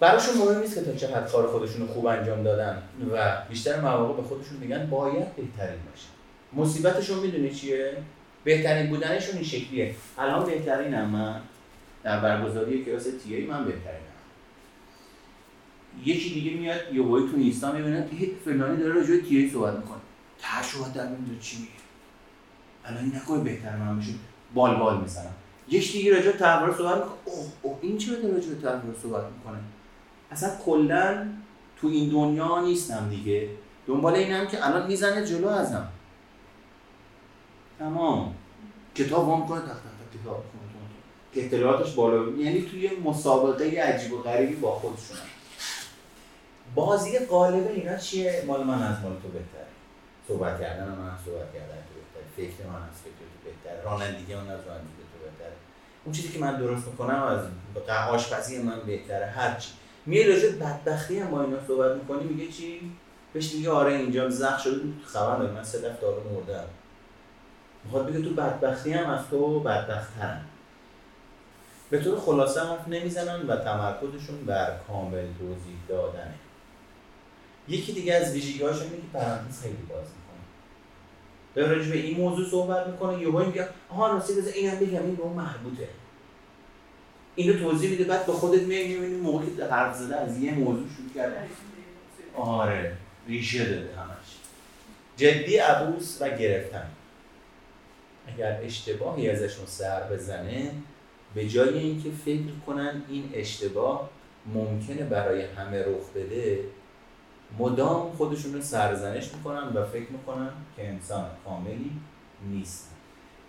براشون 0.01 0.35
مهم 0.35 0.61
نیست 0.61 0.75
که 0.75 0.81
تا 0.81 0.97
چقدر 0.97 1.27
کار 1.27 1.47
خودشون 1.47 1.81
رو 1.81 1.87
خوب 1.87 2.07
انجام 2.07 2.43
دادن 2.43 2.83
و 3.13 3.37
بیشتر 3.49 3.81
مواقع 3.81 4.17
به 4.17 4.29
خودشون 4.29 4.57
میگن 4.61 4.87
باید 4.87 5.37
بهترین 5.37 5.81
باشن 5.91 6.09
مصیبتشون 6.53 7.19
می‌دونی 7.19 7.51
چیه؟ 7.51 7.97
بهترین 8.45 8.91
بودنشون 8.91 9.35
این 9.35 9.45
شکلیه. 9.45 9.95
الان 10.19 10.47
بهترینم 10.47 11.09
من. 11.09 11.41
در 12.05 12.21
برگزاری 12.21 12.85
کلاس 12.85 13.07
تی 13.25 13.35
ای 13.35 13.47
من 13.47 13.65
بهترینم. 13.65 14.01
یکی 16.05 16.35
دیگه 16.35 16.51
میاد 16.51 16.95
یه 16.95 17.03
وای 17.03 17.29
تو 17.29 17.37
اینستا 17.37 17.73
می‌بینه 17.73 18.09
فلانی 18.45 18.77
داره 18.77 18.93
راجع 18.93 19.11
به 19.11 19.23
تی 19.23 19.37
ای 19.37 19.51
صحبت 19.51 19.77
می‌کنه. 19.77 19.99
تاشو 20.39 20.81
باید 20.81 20.93
در 20.93 21.09
میاد 21.09 21.41
چی 21.41 21.57
میگه؟ 21.57 21.73
الان 22.85 23.13
نکنه 23.17 23.45
بهتر 23.45 23.77
من 23.77 23.99
بشه 23.99 24.13
بال 24.55 24.75
بال 24.75 25.01
می‌زنم. 25.01 25.35
یکی 25.69 25.99
دیگه 25.99 26.15
راجع 26.17 26.33
به 26.33 26.39
تحول 26.39 26.75
صحبت 26.75 26.97
می‌کنه. 26.97 27.15
اوه 27.25 27.47
اوه 27.63 27.79
این 27.83 27.99
چرا 27.99 28.17
داره 28.17 28.35
راجع 28.35 28.49
به 28.49 28.55
تحول 28.55 28.95
صحبت 29.03 29.25
می‌کنه؟ 29.33 29.59
اصلا 30.31 30.51
کلا 30.65 31.29
تو 31.81 31.87
این 31.87 32.11
دنیا 32.11 32.63
نیستم 32.63 33.09
دیگه. 33.11 33.49
دنبال 33.87 34.15
اینم 34.15 34.47
که 34.47 34.67
الان 34.67 34.87
می‌زنه 34.87 35.27
جلو 35.27 35.49
ازم. 35.49 35.89
تمام. 37.79 38.35
کتاب 38.95 39.29
وام 39.29 39.47
کنه 39.47 39.61
تخت 39.61 39.83
کتاب. 40.23 40.45
اطلاعاتش 41.37 41.93
بالا 41.93 42.43
یعنی 42.43 42.63
توی 42.63 42.91
مسابقه 43.05 43.81
عجیب 43.81 44.13
و 44.13 44.23
غریبی 44.23 44.55
با 44.55 44.75
خودشونن 44.75 45.21
بازی 46.75 47.19
غالب 47.19 47.71
اینا 47.71 47.97
چیه؟ 47.97 48.45
مال 48.47 48.65
من 48.65 48.83
از 48.83 49.03
مال 49.03 49.13
تو 49.23 49.29
بهتره. 49.29 49.67
صحبت 50.29 50.61
کردن 50.61 50.85
من 50.89 51.07
از 51.07 51.21
صحبت 51.27 51.55
کردن 51.55 51.77
تو 51.89 51.95
بهتره. 51.95 52.25
فکر 52.37 52.67
من 52.67 52.75
از 52.75 53.01
فکر 53.05 53.11
تو 53.11 53.51
بهتره. 53.51 53.85
رانندگی 53.85 54.35
من 54.35 54.41
از 54.41 54.61
رانندگی 54.67 55.05
تو 55.13 55.25
بهتره. 55.25 55.57
اون 56.05 56.15
چیزی 56.15 56.29
که 56.29 56.39
من 56.39 56.57
درست 56.57 56.87
می‌کنم 56.87 57.23
از 57.23 57.41
آشپزی 58.11 58.63
من 58.63 58.81
بهتره. 58.87 59.27
هرچی 59.27 59.71
میای 60.07 60.33
راجع 60.33 60.49
بدبختی 60.49 61.19
هم 61.19 61.31
با 61.31 61.43
اینا 61.43 61.67
صحبت 61.67 61.97
می‌کنی 61.97 62.25
میگه 62.25 62.53
چی؟ 62.53 62.93
بهش 63.33 63.55
میگه 63.55 63.71
آره 63.71 63.93
اینجا 63.95 64.31
زخم 64.31 64.63
شده. 64.63 64.81
خبر 65.05 65.37
داری؟ 65.37 65.53
من 65.53 65.65
سه 65.65 65.79
دفعه 65.79 66.01
دارو 66.01 66.23
مردم. 66.35 66.65
می‌خواد 67.85 68.07
بگه 68.07 68.23
تو 68.23 68.35
بدبختی 68.35 68.93
هم 68.93 69.11
از 69.11 69.21
تو 69.31 69.61
بدبختترم. 69.61 70.47
به 71.95 72.01
طور 72.05 72.21
خلاصه 72.21 72.61
حرف 72.61 72.89
نمی‌زنن 72.89 73.47
و 73.47 73.57
تمرکزشون 73.57 74.45
بر 74.47 74.79
کامل 74.89 75.27
توضیح 75.39 75.77
دادنه. 75.89 76.35
یکی 77.69 77.93
دیگه 77.93 78.15
از 78.15 78.33
ویژگی‌هاش 78.33 78.83
اینه 78.83 78.97
که 78.97 79.19
پرانتز 79.19 79.63
خیلی 79.63 79.75
باز 79.75 80.07
می‌کنه. 80.07 80.45
داره 81.55 81.77
راجع 81.77 81.91
به 81.91 81.97
این 81.97 82.21
موضوع 82.21 82.51
صحبت 82.51 82.87
می‌کنه 82.87 83.23
یهو 83.23 83.45
میگه 83.45 83.69
آها 83.91 84.13
راستی 84.13 84.35
بذار 84.35 84.53
اینم 84.53 84.79
بگم 84.79 85.03
این 85.03 85.15
به 85.17 85.23
اون 85.23 85.33
مربوطه. 85.33 85.89
اینو 87.35 87.59
توضیح 87.59 87.91
میده 87.91 88.05
بعد 88.05 88.27
به 88.27 88.33
خودت 88.33 88.63
میای 88.63 88.89
می‌بینی 88.89 89.21
موقعی 89.21 89.57
که 89.57 89.65
حرف 89.65 89.97
زده 89.97 90.17
از 90.17 90.39
یه 90.39 90.55
موضوع 90.55 90.87
شروع 90.97 91.15
کرده. 91.15 91.37
آره 92.37 92.97
ریشه 93.29 93.65
داده 93.65 93.97
همش. 93.97 94.37
جدی 95.17 95.57
عبوس 95.57 96.19
و 96.21 96.29
گرفتن. 96.29 96.91
اگر 98.27 98.61
اشتباهی 98.63 99.31
ازشون 99.31 99.67
سر 99.67 100.03
بزنه 100.03 100.71
به 101.35 101.49
جای 101.49 101.79
اینکه 101.79 102.11
فکر 102.11 102.53
کنن 102.67 103.03
این 103.09 103.31
اشتباه 103.35 104.11
ممکنه 104.55 105.05
برای 105.05 105.43
همه 105.43 105.79
رخ 105.79 106.11
بده 106.15 106.65
مدام 107.59 108.13
خودشون 108.13 108.55
رو 108.55 108.63
سرزنش 108.63 109.35
می‌کنن 109.35 109.69
و 109.69 109.85
فکر 109.85 110.11
می‌کنن 110.11 110.51
که 110.77 110.89
انسان 110.89 111.31
کاملی 111.45 111.91
نیستن. 112.51 112.95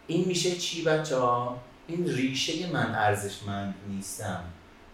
این 0.08 0.28
میشه 0.28 0.56
چی 0.56 0.84
بچه 0.84 1.18
ها؟ 1.18 1.60
این 1.88 2.08
ریشه 2.08 2.72
من 2.72 2.96
ارزشمند 2.96 3.76
نیستم 3.90 4.44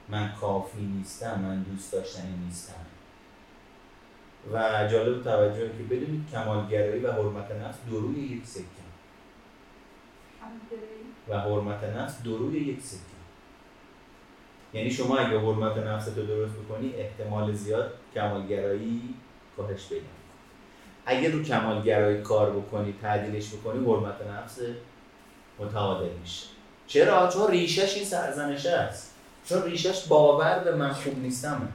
من 0.10 0.32
کافی 0.42 0.82
نیستم 0.82 1.42
من 1.42 1.64
دوست 1.64 1.92
داشتنی 1.92 2.38
نیستم. 2.46 2.86
و 4.54 4.88
جالب 4.92 5.24
توجه 5.24 5.68
که 5.78 5.84
بدونید 5.84 6.30
کمالگرایی 6.32 7.04
و 7.04 7.12
حرمت 7.12 7.52
نفس 7.52 7.78
دو 7.90 8.00
روی 8.00 8.20
یک 8.20 8.46
سکه. 8.46 8.64
و 11.30 11.40
حرمت 11.40 11.84
نفس 11.84 12.22
دو 12.24 12.38
روی 12.38 12.60
یک 12.60 12.82
سکه 12.82 13.12
یعنی 14.74 14.92
شما 14.92 15.18
اگه 15.18 15.40
حرمت 15.40 15.78
نفس 15.78 16.08
رو 16.08 16.26
درست 16.26 16.54
بکنی 16.54 16.94
احتمال 16.96 17.54
زیاد 17.54 17.94
کمالگرایی 18.16 19.02
کاهش 19.58 19.88
پیدا. 19.90 20.06
اگه 21.06 21.32
رو 21.32 21.44
کمالگرایی 21.44 22.22
کار 22.22 22.50
بکنی 22.50 22.96
تعدیلش 23.02 23.50
بکنی 23.50 23.86
حرمت 23.86 24.16
نفس 24.22 24.60
متعادل 25.60 26.10
میشه. 26.22 26.46
چرا؟ 26.88 27.28
چون 27.28 27.52
ریشش 27.52 27.96
این 27.96 28.06
سرزنشه 28.06 28.70
است. 28.70 29.16
چون 29.46 29.64
ریشش 29.64 30.08
باور 30.08 30.60
به 30.60 30.76
من 30.76 30.94
خوب 30.94 31.20
نیستمه. 31.20 31.68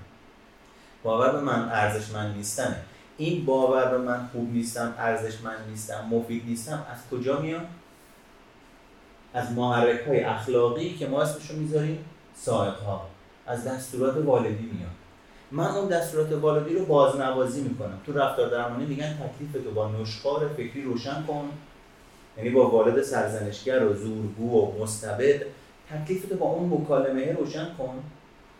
باور 1.02 1.32
به 1.32 1.40
من 1.40 1.68
ارزشمند 1.68 2.36
نیستمه. 2.36 2.76
این 3.16 3.44
باور 3.44 3.88
به 3.90 3.98
من 3.98 4.28
خوب 4.32 4.52
نیستم 4.52 4.94
ارزشمند 4.98 5.68
نیستم 5.68 6.06
مفید 6.10 6.42
نیستم 6.46 6.86
از 6.92 6.98
کجا 7.10 7.40
میاد؟ 7.40 7.66
از 9.36 9.52
محرک 9.52 10.00
های 10.00 10.20
اخلاقی 10.20 10.94
که 10.94 11.06
ما 11.06 11.22
اسمشو 11.22 11.56
می‌ذاریم 11.56 12.04
سائق 12.34 12.74
ها 12.74 13.06
از 13.46 13.64
دستورات 13.64 14.16
والدی 14.16 14.70
میاد. 14.72 14.90
من 15.50 15.66
اون 15.66 15.88
دستورات 15.88 16.32
والدی 16.32 16.74
رو 16.74 16.84
بازنوازی 16.84 17.62
می‌کنم. 17.62 18.00
تو 18.06 18.12
رفتار 18.12 18.50
درمانی 18.50 18.86
میگن 18.86 19.14
تکلیف 19.14 19.64
تو 19.64 19.70
با 19.70 19.90
نشخوار 19.90 20.48
فکری 20.48 20.82
روشن 20.82 21.22
کن. 21.28 21.50
یعنی 22.36 22.50
با 22.50 22.70
والد 22.70 23.02
سرزنشگر 23.02 23.84
و 23.84 23.94
زورگو 23.94 24.60
و 24.60 24.82
مستبد 24.82 25.42
تکلیف 25.90 26.28
تو 26.28 26.34
با 26.34 26.46
اون 26.46 26.80
مکالمه 26.80 27.32
روشن 27.32 27.74
کن. 27.78 28.02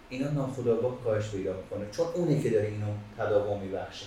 اینا 0.08 0.30
ناخودآگاه 0.30 1.04
کاهش 1.04 1.30
پیدا 1.30 1.52
می‌کنه. 1.52 1.90
چون 1.90 2.06
اونه 2.14 2.42
که 2.42 2.50
داره 2.50 2.66
اینو 2.66 2.92
تداوم 3.18 3.60
میبخشه. 3.60 4.06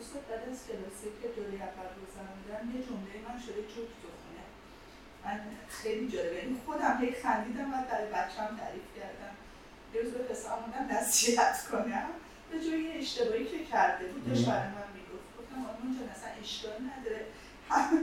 استاد 0.00 0.22
بعد 0.30 0.48
از 0.52 0.60
کلاسی 0.66 1.08
که 1.22 1.28
دوره 1.36 1.56
اول 1.68 1.90
گذروندم 2.00 2.64
یه 2.76 2.80
جمله 2.86 3.14
من 3.26 3.36
شده 3.44 3.60
خونه 3.74 4.03
من 5.24 5.40
خیلی 5.68 6.08
جالبه. 6.08 6.34
یعنی 6.34 6.60
خودم 6.66 6.98
هی 7.00 7.12
خندیدم 7.22 7.68
و 7.74 7.76
برای 7.90 8.06
بچه‌م 8.06 8.58
تعریف 8.60 8.88
کردم. 8.96 9.34
یه 9.94 10.00
روز 10.00 10.12
به 10.12 10.18
پسرم 10.18 10.58
بودم 10.66 10.96
نصیحت 10.98 11.66
کنم. 11.70 12.06
به 12.50 12.60
جای 12.60 12.80
یه 12.82 12.94
اشتباهی 12.98 13.44
که 13.44 13.64
کرده 13.64 14.06
بود 14.06 14.28
داشت 14.28 14.46
برای 14.46 14.68
من 14.68 14.88
می‌گفت. 14.94 15.26
گفتم 15.38 15.56
آنون 15.56 15.98
جان 15.98 16.08
اصلا 16.08 16.28
اشکال 16.42 16.72
نداره. 16.90 17.26
همه, 17.70 18.00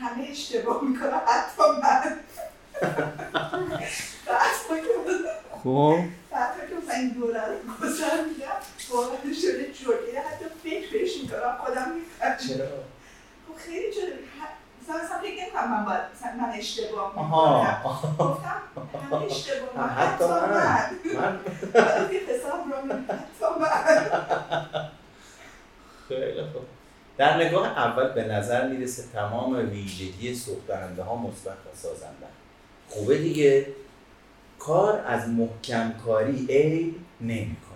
همه 0.00 0.28
اشتباه 0.30 0.84
می‌کنم 0.84 1.22
حتی 1.26 1.62
من. 1.82 2.20
خب. 5.64 5.98
بعد 6.30 6.54
که 6.70 6.76
مثلا 6.76 6.94
این 6.94 7.08
دوره 7.08 7.40
رو 7.46 7.56
گذروندم 7.80 8.60
واقعا 8.90 9.34
شده 9.42 9.72
جوکه 9.72 10.20
حتی 10.20 10.44
فکر 10.62 10.92
بهش 10.92 11.16
می‌کنم 11.22 11.58
خودم 11.64 11.92
چرا؟ 12.48 12.84
خب 13.48 13.56
خیلی 13.56 13.94
جالب. 13.94 14.18
مثلا 14.82 15.18
فکر 15.22 15.42
نمی‌کنم 15.42 15.70
من 15.70 15.84
باید 15.84 16.00
مثلا 16.14 16.32
من 16.46 16.52
اشتباه 16.58 17.08
می‌کنم. 17.08 17.82
گفتم 18.18 18.62
همه 19.12 19.24
اشتباه 19.24 19.68
من 19.76 19.88
حتی 19.88 20.24
من. 20.24 21.40
یه 22.12 22.20
حساب 22.28 22.60
رو 22.66 22.76
حتی 22.98 23.46
من 23.60 23.70
خیلی 26.08 26.42
خوب. 26.42 26.62
در 27.16 27.46
نگاه 27.46 27.66
اول 27.66 28.08
به 28.08 28.24
نظر 28.24 28.68
می‌رسه 28.68 29.02
تمام 29.12 29.70
ویژگی 29.70 30.34
سوختننده 30.34 31.02
ها 31.02 31.16
مثبت 31.16 31.52
و 31.52 31.74
سازنده. 31.74 32.26
خوبه 32.88 33.18
دیگه. 33.18 33.66
کار 34.58 35.04
از 35.06 35.28
محکم 35.28 35.92
کاری 36.04 36.46
عیب 36.46 37.00
نمی‌کنه. 37.20 37.70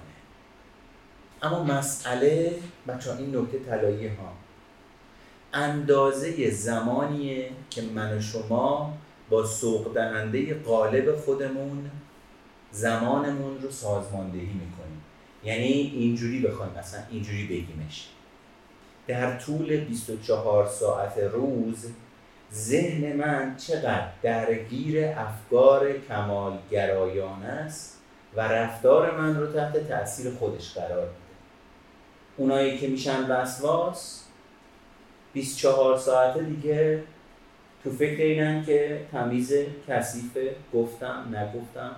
اما 1.43 1.63
مسئله 1.63 2.59
بچه 2.89 3.17
این 3.17 3.37
نکته 3.37 3.59
طلایی 3.59 4.09
ها. 4.09 4.33
اندازه 5.55 6.51
زمانیه 6.51 7.51
که 7.71 7.83
من 7.83 8.19
و 8.19 8.21
شما 8.21 8.95
با 9.31 9.47
سوق 9.47 9.95
دهنده 9.95 10.55
قالب 10.55 11.17
خودمون 11.17 11.91
زمانمون 12.71 13.63
رو 13.63 13.71
سازماندهی 13.71 14.41
می‌کنیم. 14.41 15.03
یعنی 15.45 15.93
اینجوری 15.97 16.41
بخوایم 16.41 16.73
مثلا 16.79 17.01
اینجوری 17.11 17.47
بگیمش. 17.47 18.09
در 19.07 19.39
طول 19.39 19.77
24 19.77 20.67
ساعت 20.67 21.19
روز 21.19 21.87
ذهن 22.53 23.17
من 23.17 23.57
چقدر 23.57 24.09
درگیر 24.23 25.07
افکار 25.07 25.99
کمالگرایانه 26.09 27.47
است 27.47 27.99
و 28.37 28.41
رفتار 28.41 29.19
من 29.21 29.41
رو 29.41 29.47
تحت 29.47 29.89
تاثیر 29.89 30.33
خودش 30.35 30.75
قرار 30.75 31.07
میده. 31.07 31.15
اونایی 32.37 32.79
که 32.79 32.89
میشن 32.89 33.31
وسواس 33.31 34.24
24 35.35 35.99
ساعته 35.99 36.43
دیگه 36.43 37.03
تو 37.85 37.91
فکر 37.91 38.23
اینن 38.23 38.65
که 38.65 39.01
تمیز 39.13 39.53
کثیفه 39.89 40.57
گفتم 40.75 41.37
نگفتم 41.37 41.97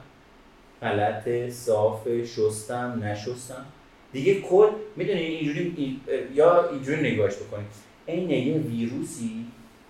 غلط 0.82 1.28
صاف 1.50 2.08
شستم 2.24 3.00
نشستم. 3.04 3.64
دیگه 4.12 4.40
کل 4.40 4.68
می‌دونی 4.96 5.20
اینجوری 5.20 6.00
یا 6.34 6.70
اینجوری 6.70 7.12
نگاهش 7.12 7.34
بکنید 7.34 7.66
این 8.06 8.30
یه 8.30 8.58
ویروسی 8.58 9.46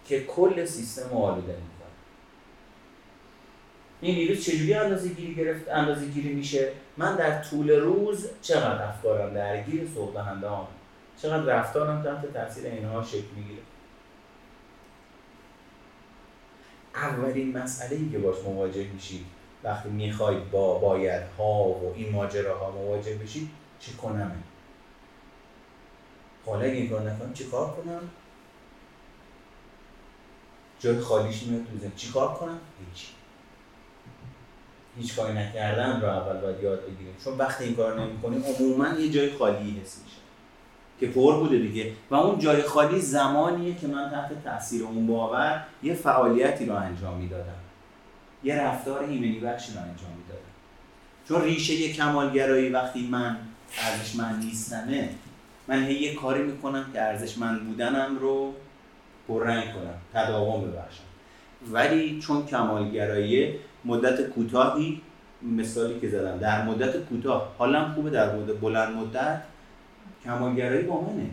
که 0.08 0.24
کل 0.24 0.64
سیستم 0.64 1.10
رو 1.10 1.16
آلوده 1.16 1.52
می‌کنه. 1.52 1.66
این 4.00 4.16
ویروس 4.16 4.44
چجوری 4.44 4.74
اندازه 4.74 5.08
گیری 5.08 5.34
گرفت 5.34 5.68
اندازه 5.68 6.06
گیری 6.06 6.32
میشه؟ 6.32 6.72
من 6.96 7.16
در 7.16 7.42
طول 7.42 7.70
روز 7.70 8.28
چقدر 8.42 8.84
افکارم 8.84 9.34
درگیر 9.34 9.88
دهنده 10.14 10.48
هم 10.48 10.66
چقدر 11.22 11.42
رفتارم 11.42 12.02
تحت 12.02 12.32
تاثیر 12.32 12.66
اینها 12.66 13.04
شکل 13.04 13.34
می‌گیره. 13.36 13.62
اولین 16.94 17.58
مسئله 17.58 17.96
ای 17.96 18.10
که 18.10 18.18
باش 18.18 18.36
مواجه 18.44 18.86
میشید 18.92 19.26
وقتی 19.64 19.88
می‌خواید 19.88 20.50
با 20.50 20.78
باید 20.78 21.22
ها 21.38 21.62
و 21.62 21.92
این 21.96 22.12
ماجراها 22.12 22.70
مواجه 22.70 23.14
بشید 23.14 23.50
چی 23.80 23.92
کنم؟ 23.92 24.42
حالا 26.46 26.60
اگه 26.60 26.72
این 26.72 26.90
کار 26.90 27.10
نکنم 27.10 27.32
چی 27.32 27.44
کار 27.44 27.70
کنم؟ 27.70 28.10
جای 30.80 31.00
خالیش 31.00 31.42
میاد 31.42 31.62
تو 31.64 31.90
چی 31.96 32.12
کار 32.12 32.34
کنم؟ 32.34 32.58
هیچ. 32.88 33.06
هیچ 34.96 35.16
کاری 35.16 35.34
نکردن 35.34 36.00
رو 36.00 36.08
اول 36.08 36.40
باید 36.40 36.62
یاد 36.62 36.82
بگیریم. 36.82 37.16
چون 37.24 37.38
وقتی 37.38 37.64
این 37.64 37.74
کار 37.74 38.00
نمی‌کنیم 38.00 38.42
عموما 38.42 38.88
یه 38.88 39.10
جای 39.10 39.32
خالی 39.32 39.80
حس 39.80 40.02
میشه. 40.04 40.25
که 41.00 41.06
پر 41.06 41.36
بوده 41.36 41.58
دیگه. 41.58 41.92
و 42.10 42.14
اون 42.14 42.38
جای 42.38 42.62
خالی 42.62 43.00
زمانیه 43.00 43.74
که 43.74 43.86
من 43.86 44.10
تحت 44.10 44.44
تاثیر 44.44 44.82
اون 44.82 45.06
باور 45.06 45.64
یه 45.82 45.94
فعالیتی 45.94 46.66
رو 46.66 46.74
انجام 46.74 47.18
می‌دادم. 47.18 47.52
یه 48.44 48.56
رفتار 48.62 49.02
ایمنی 49.02 49.40
بخشی 49.40 49.72
رو 49.72 49.80
انجام 49.80 50.10
می‌دادم. 50.16 50.46
چون 51.28 51.42
ریشه 51.42 51.92
کمالگرایی 51.92 52.68
وقتی 52.68 53.08
من 53.10 53.36
ارزشمند 53.78 54.44
نیستمه 54.44 55.08
من 55.68 55.84
هی 55.84 55.94
یه 55.94 56.14
کاری 56.14 56.42
می‌کنم 56.42 56.86
که 56.92 57.02
ارزشمند 57.02 57.64
بودنم 57.66 58.18
رو 58.20 58.52
پررنگ 59.28 59.64
کنم 59.64 59.94
تداوم 60.14 60.64
ببخشم. 60.64 61.02
ولی 61.72 62.20
چون 62.20 62.46
کمالگرایی 62.46 63.54
مدت 63.84 64.22
کوتاهی 64.22 65.00
مثالی 65.42 66.00
که 66.00 66.08
زدم 66.08 66.38
در 66.38 66.64
مدت 66.64 66.96
کوتاه 66.96 67.54
حالم 67.58 67.92
خوبه 67.94 68.10
در 68.10 68.36
مدت 68.36 68.54
بلند 68.54 68.96
مدت 68.96 69.42
کمالگرایی 70.26 70.82
با 70.82 71.00
منه. 71.00 71.30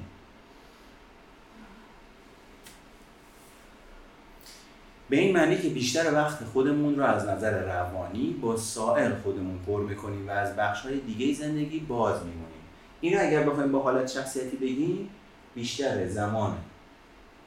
به 5.10 5.18
این 5.20 5.38
معنی 5.38 5.58
که 5.58 5.70
بیشتر 5.70 6.14
وقت 6.14 6.44
خودمون 6.44 6.96
رو 6.96 7.04
از 7.04 7.28
نظر 7.28 7.64
روانی 7.64 8.40
با 8.42 8.58
سائر 8.58 9.16
خودمون 9.16 9.60
پر 9.68 9.82
می‌کنیم 9.82 10.28
و 10.28 10.32
از 10.32 10.56
بخش 10.56 10.82
های 10.82 11.00
دیگه 11.00 11.34
زندگی 11.34 11.80
باز 11.80 12.20
میمونیم. 12.20 12.64
این 13.02 13.20
اگر 13.20 13.44
بخوایم 13.44 13.72
با 13.72 13.80
حالت 13.80 14.12
شخصیتی 14.12 14.58
بگیم 14.58 15.10
بیشتر 15.56 16.08
زمان 16.08 16.58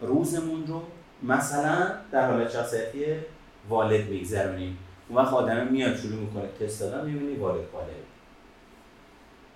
روزمون 0.01 0.67
رو 0.67 0.83
مثلا 1.23 1.91
در 2.13 2.31
حالت 2.31 2.51
شخصیتی 2.51 3.05
والد 3.69 4.09
میگذرونیم. 4.09 4.79
اون 5.09 5.19
وقت 5.19 5.33
آدم 5.33 5.67
میاد 5.67 5.97
شروع 5.97 6.21
می‌کنه 6.21 6.49
تست 6.61 6.81
دادن 6.81 7.11
می‌بینی 7.11 7.37
والد 7.37 7.65
قالب 7.73 7.91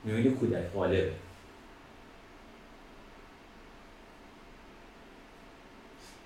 می‌بینی 0.05 0.31
کودک 0.31 0.72
قالبه 0.74 1.12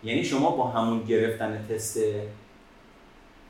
یعنی 0.04 0.24
شما 0.24 0.50
با 0.50 0.64
همون 0.64 1.04
گرفتن 1.04 1.66
تست 1.70 1.98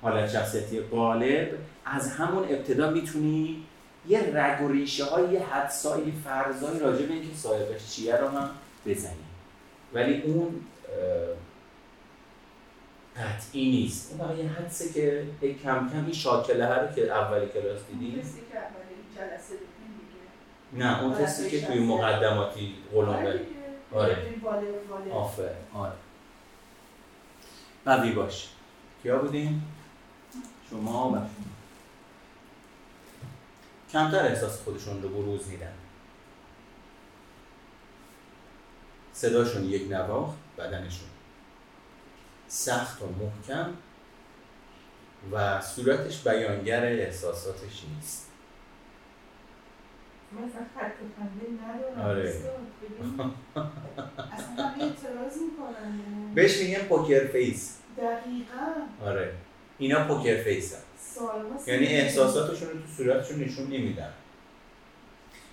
حالت 0.03 0.31
شخصیتی 0.31 0.81
قالب 0.81 1.49
از 1.85 2.11
همون 2.11 2.45
ابتدا 2.45 2.91
می‌تونی 2.91 3.65
یه 4.09 4.31
رگ 4.35 4.63
و 4.63 4.69
ریشه 4.69 5.05
های 5.05 5.33
یه 5.33 5.43
حدسایی 5.43 6.13
فرضایی 6.25 6.79
راجع 6.79 7.07
به 7.07 7.13
اینکه 7.13 7.37
صاحبش 7.37 7.91
چیه 7.91 8.17
رو 8.17 8.29
هم 8.29 8.51
بزنی. 8.87 9.15
ولی 9.95 10.23
اون 10.23 10.61
قطعی 13.17 13.71
نیست. 13.71 14.13
اون 14.13 14.29
فقط 14.29 14.39
یه 14.39 14.49
حدسه 14.49 14.93
که 14.93 15.25
کم 15.63 15.91
کم 15.93 16.05
این 16.05 16.13
شاکله 16.13 16.69
رو 16.69 16.95
که 16.95 17.13
اولی 17.13 17.47
کلاس 17.47 17.81
دیدی. 17.89 18.23
نه 20.73 21.03
اون 21.03 21.15
تستی 21.15 21.51
که 21.51 21.67
توی 21.67 21.79
مقدماتی 21.79 22.75
غلامه 22.95 23.41
آره 23.95 24.17
آفر 25.13 25.51
آره. 25.75 25.93
قوی 27.85 28.13
باش. 28.13 28.49
کیا 29.03 29.19
بودیم؟ 29.19 29.75
شما 30.71 31.11
و 31.11 31.19
کمتر 33.93 34.27
احساس 34.27 34.63
خودشون 34.63 35.03
رو 35.03 35.09
بروز 35.09 35.49
میدن. 35.49 35.73
صداشون 39.13 39.65
یک 39.65 39.91
نواخت 39.91 40.37
بدنشون 40.59 41.09
سخت 42.49 43.03
و 43.03 43.07
محکم 43.07 43.75
و 45.33 45.61
صورتش 45.61 46.23
بیانگر 46.23 46.85
احساساتش 46.85 47.85
نیست. 47.95 48.31
مثلا 50.39 50.67
خط 50.75 50.93
ندارم. 51.65 52.11
آره. 52.11 52.35
اصلا 54.33 54.65
همه 54.65 54.83
اعتراض 54.83 55.37
می‌کنن 55.43 56.35
بهش 56.35 56.61
میگن 56.61 56.79
poker 56.79 57.27
face. 57.27 57.79
دقیقا. 57.97 59.07
آره. 59.11 59.33
اینا 59.79 60.09
poker 60.09 60.43
face 60.43 60.75
یعنی 61.67 61.87
احساساتشون 61.87 62.69
رو 62.69 62.75
تو 62.75 62.87
صورتشون 62.97 63.41
نشون 63.41 63.67
نمیدن. 63.67 64.11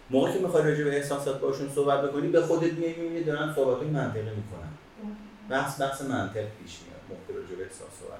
موقعی 0.09 0.33
که 0.33 0.39
می‌خوای 0.39 0.63
راجع 0.63 0.83
به 0.83 0.95
احساسات 0.95 1.39
باشون 1.41 1.69
صحبت 1.69 2.01
بکنی 2.01 2.27
به 2.27 2.41
خودت 2.41 2.73
میای 2.73 2.93
می‌بینی 2.93 3.23
دارن 3.23 3.53
صحبت 3.55 3.83
منطقی 3.87 4.21
می‌کنن. 4.21 4.71
بحث 5.49 5.81
بحث 5.81 6.01
منطق 6.01 6.45
پیش 6.61 6.77
میاد 6.81 7.01
موقع 7.09 7.41
راجع 7.41 7.55
به 7.55 7.63
احساس 7.63 7.89
صحبت 7.99 8.19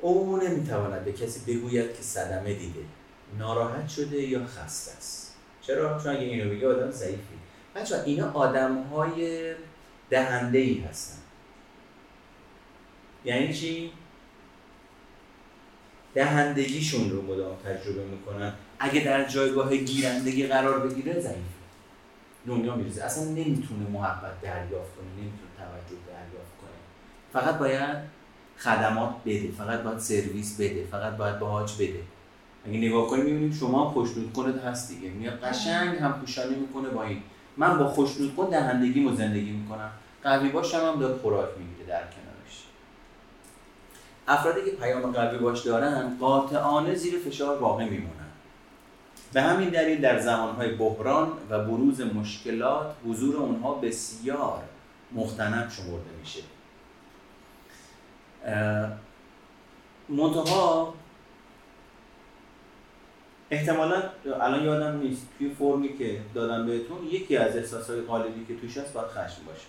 او 0.00 0.36
نمی‌تواند 0.36 1.04
به 1.04 1.12
کسی 1.12 1.54
بگوید 1.54 1.96
که 1.96 2.02
صدمه 2.02 2.54
دیده. 2.54 2.80
ناراحت 3.38 3.88
شده 3.88 4.22
یا 4.22 4.46
خسته 4.46 4.96
است؟ 4.96 5.34
چرا؟ 5.62 6.02
چون 6.02 6.12
اگه 6.12 6.22
اینو 6.22 6.50
بگه 6.50 6.68
آدم 6.68 6.90
ضعیفی 6.90 7.36
بچه 7.74 8.02
اینا 8.04 8.32
آدم 8.32 8.82
های 8.82 9.54
دهنده 10.10 10.58
ای 10.58 10.80
هستن. 10.80 11.18
یعنی 13.24 13.54
چی؟ 13.54 13.92
دهندگیشون 16.14 17.10
رو 17.10 17.22
مدام 17.22 17.56
تجربه 17.56 18.04
می‌کنن. 18.04 18.52
اگه 18.78 19.00
در 19.00 19.24
جایگاه 19.24 19.76
گیرندگی 19.76 20.46
قرار 20.46 20.86
بگیره 20.86 21.20
ضعیف 21.20 21.36
دنیا 22.46 22.74
میرزه 22.76 23.04
اصلا 23.04 23.24
نمی‌تونه 23.24 23.88
محبت 23.92 24.40
دریافت 24.40 24.96
کنه 24.96 25.06
نمی‌تونه 25.12 25.50
توجه 25.58 26.02
دریافت 26.06 26.52
کنه. 26.60 26.70
فقط 27.32 27.58
باید 27.58 27.96
خدمات 28.58 29.14
بده 29.24 29.50
فقط 29.58 29.82
باید 29.82 29.98
سرویس 29.98 30.60
بده 30.60 30.86
فقط 30.90 31.16
باید 31.16 31.38
باهاج 31.38 31.74
بده. 31.74 32.00
اگه 32.68 32.78
نگاه 32.78 33.06
کنیم 33.06 33.24
می‌بینیم 33.24 33.52
شما 33.52 33.90
خوشنود 33.90 34.32
کنت 34.32 34.64
هست 34.64 34.88
دیگه. 34.88 35.08
میاد 35.08 35.40
قشنگ 35.40 35.96
هم 35.96 36.12
پوشانی 36.12 36.54
می‌کنه 36.54 36.88
با 36.88 37.02
این. 37.02 37.22
من 37.56 37.78
با 37.78 37.88
خوشنود 37.88 38.36
کن 38.36 38.50
دهندگی 38.50 39.16
زندگی 39.16 39.50
می‌کنم. 39.50 39.90
قوی 40.22 40.48
باشم 40.48 40.78
هم 40.78 41.00
داد 41.00 41.20
خوراک 41.20 41.48
می‌گیره 41.58 41.88
در 41.88 42.02
کنارش. 42.02 42.64
افرادی 44.28 44.70
که 44.70 44.76
پیام 44.76 45.12
قوی 45.12 45.38
باش 45.38 45.60
دارن 45.60 46.16
قاطعانه 46.20 46.94
زیر 46.94 47.18
فشار 47.18 47.58
واقع 47.58 47.84
میمونن. 47.84 48.10
به 49.32 49.42
همین 49.42 49.68
دلیل 49.68 50.00
در 50.00 50.18
زمانهای 50.18 50.74
بحران 50.74 51.32
و 51.50 51.64
بروز 51.64 52.00
مشکلات 52.00 52.94
حضور 53.08 53.36
اونها 53.36 53.74
بسیار 53.74 54.62
مختنم 55.12 55.68
شمرده 55.68 56.10
میشه. 56.20 56.40
منتها 60.08 60.94
احتمالا 63.50 64.02
الان 64.40 64.64
یادم 64.64 64.98
نیست 64.98 65.28
توی 65.38 65.50
فرمی 65.50 65.98
که 65.98 66.20
دادم 66.34 66.66
بهتون 66.66 66.98
یکی 67.10 67.36
از 67.36 67.56
احساسات 67.56 68.08
غالبی 68.08 68.46
که 68.46 68.60
توش 68.60 68.76
هست 68.76 68.92
باید 68.92 69.06
خشم 69.06 69.44
باشه. 69.46 69.66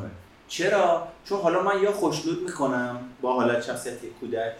آره. 0.00 0.10
چرا؟ 0.48 1.08
چون 1.24 1.40
حالا 1.40 1.62
من 1.62 1.82
یا 1.82 1.92
خوشنود 1.92 2.42
می‌کنم 2.42 3.00
با 3.20 3.34
حالت 3.34 3.62
شخصیتی 3.62 4.08
کودک 4.20 4.52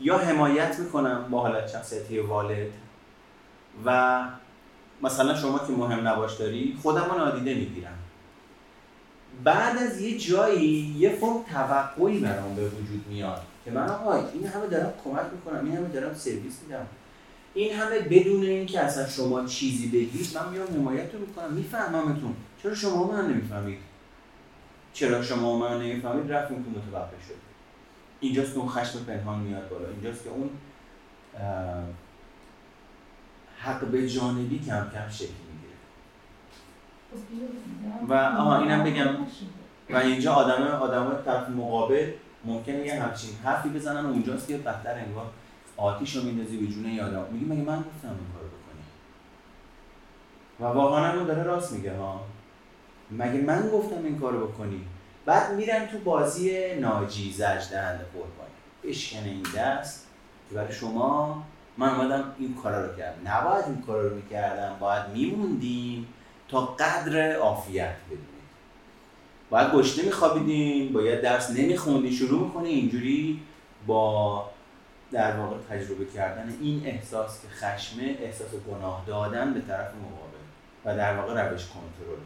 یا 0.00 0.18
حمایت 0.18 0.78
می‌کنم 0.78 1.26
با 1.30 1.40
حالت 1.40 1.68
شخصیتی 1.68 2.18
والد 2.18 2.72
و 3.84 4.20
مثلا 5.02 5.34
شما 5.34 5.58
که 5.58 5.72
مهم 5.72 6.08
نباش 6.08 6.36
داری 6.36 6.78
خودم 6.82 7.04
رو 7.04 7.18
نادیده 7.18 7.54
می‌گیرم. 7.54 7.97
بعد 9.44 9.78
از 9.78 10.00
یه 10.00 10.18
جایی 10.18 10.94
یه 10.98 11.10
فرم 11.10 11.42
توقعی 11.52 12.18
برام 12.18 12.54
به 12.54 12.68
وجود 12.68 13.04
میاد 13.08 13.42
که 13.64 13.70
من 13.70 13.88
آقا 13.88 14.14
این 14.14 14.46
همه 14.46 14.66
دارم 14.66 14.92
کمک 15.04 15.26
می‌کنم 15.32 15.64
این 15.64 15.76
همه 15.76 15.88
دارم 15.88 16.14
سرویس 16.14 16.62
میدم. 16.62 16.86
این 17.54 17.74
همه 17.74 17.98
بدون 17.98 18.42
اینکه 18.42 18.80
اصلا 18.80 19.08
شما 19.08 19.44
چیزی 19.46 19.86
بگید 19.86 20.26
من 20.34 20.48
میام 20.48 20.66
حمایت 20.66 21.14
رو 21.14 21.20
می‌کنم 21.20 21.52
میفهممتون. 21.52 22.34
چرا 22.62 22.74
شما 22.74 23.12
من 23.12 23.30
نمی‌فهمید؟ 23.30 23.78
چرا 24.92 25.22
شما 25.22 25.58
من 25.58 25.82
نمی‌فهمید؟ 25.82 26.32
رفتیم 26.32 26.64
که 26.64 26.70
متوقف 26.70 27.26
شد. 27.28 27.34
اینجاست 28.20 28.52
که 28.52 28.58
اون 28.58 28.68
خشم 28.68 29.04
پنهان 29.04 29.38
میاد 29.38 29.68
بالا. 29.68 29.88
اینجاست 29.88 30.24
که 30.24 30.30
اون 30.30 30.50
حق 33.58 33.84
به 33.84 34.08
جانبی 34.08 34.58
کم 34.58 34.90
کم 34.94 35.08
شکل 35.10 35.47
و 38.08 38.14
آها 38.14 38.58
اینم 38.58 38.84
بگم. 38.84 39.08
و 39.90 39.96
اینجا 39.96 40.32
آدم 40.32 40.62
آدم 40.62 41.22
طرف 41.24 41.48
مقابل 41.48 42.10
ممکنه 42.44 42.86
یه 42.86 43.02
همچین 43.02 43.30
حرفی 43.44 43.68
بزنن 43.68 44.04
و 44.04 44.08
اونجاست 44.08 44.48
که 44.48 44.56
بدتر 44.56 44.94
انگار 44.94 45.26
آتیش 45.76 46.16
رو 46.16 46.22
میندازی 46.22 46.56
به 46.56 46.66
جون 46.66 46.84
یادم 46.86 47.24
میگی 47.30 47.44
مگه 47.44 47.62
من 47.62 47.78
گفتم 47.78 48.08
این 48.08 48.28
کارو 48.34 48.48
بکنی؟ 48.48 48.82
و 50.60 50.64
واقعا 50.64 51.16
اون 51.16 51.26
داره 51.26 51.42
راست 51.42 51.72
میگه 51.72 51.96
ها. 51.96 52.20
مگه 53.10 53.40
من 53.40 53.70
گفتم 53.70 54.04
این 54.04 54.18
کارو 54.18 54.46
بکنی؟ 54.46 54.80
بعد 55.26 55.54
میرن 55.54 55.86
تو 55.86 55.98
بازی 55.98 56.74
ناجی 56.74 57.32
زج 57.32 57.70
دهنده 57.70 58.04
قربانی. 58.04 58.48
بشکنه 58.84 59.28
این 59.28 59.46
دست 59.56 60.06
که 60.48 60.54
برای 60.54 60.72
شما 60.72 61.42
من 61.76 61.88
اومدم 61.88 62.24
این 62.38 62.54
کارا 62.54 62.86
رو 62.86 62.96
کردم. 62.96 63.30
نباید 63.30 63.64
این 63.64 63.82
کارا 63.82 64.08
رو 64.08 64.16
می‌کردم. 64.16 64.76
باید 64.80 65.02
میموندیم. 65.14 66.06
تا 66.48 66.60
قدر 66.60 67.36
عافیت 67.36 67.96
بدونید 68.06 68.28
باید 69.50 69.72
گشته 69.72 70.02
میخوابیدیم 70.02 70.92
باید 70.92 71.20
درس 71.20 71.50
نمیخوندی 71.50 72.12
شروع 72.12 72.44
می‌کنی 72.46 72.68
اینجوری 72.68 73.40
با 73.86 74.44
در 75.12 75.36
واقع 75.36 75.56
تجربه 75.70 76.04
کردن 76.04 76.56
این 76.60 76.86
احساس 76.86 77.42
که 77.42 77.48
خشمه 77.48 78.16
احساس 78.20 78.48
گناه 78.70 79.04
دادن 79.06 79.54
به 79.54 79.60
طرف 79.60 79.90
مقابل 79.94 80.38
و 80.84 80.96
در 80.96 81.16
واقع 81.16 81.48
روش 81.48 81.66
کنترله 81.66 82.18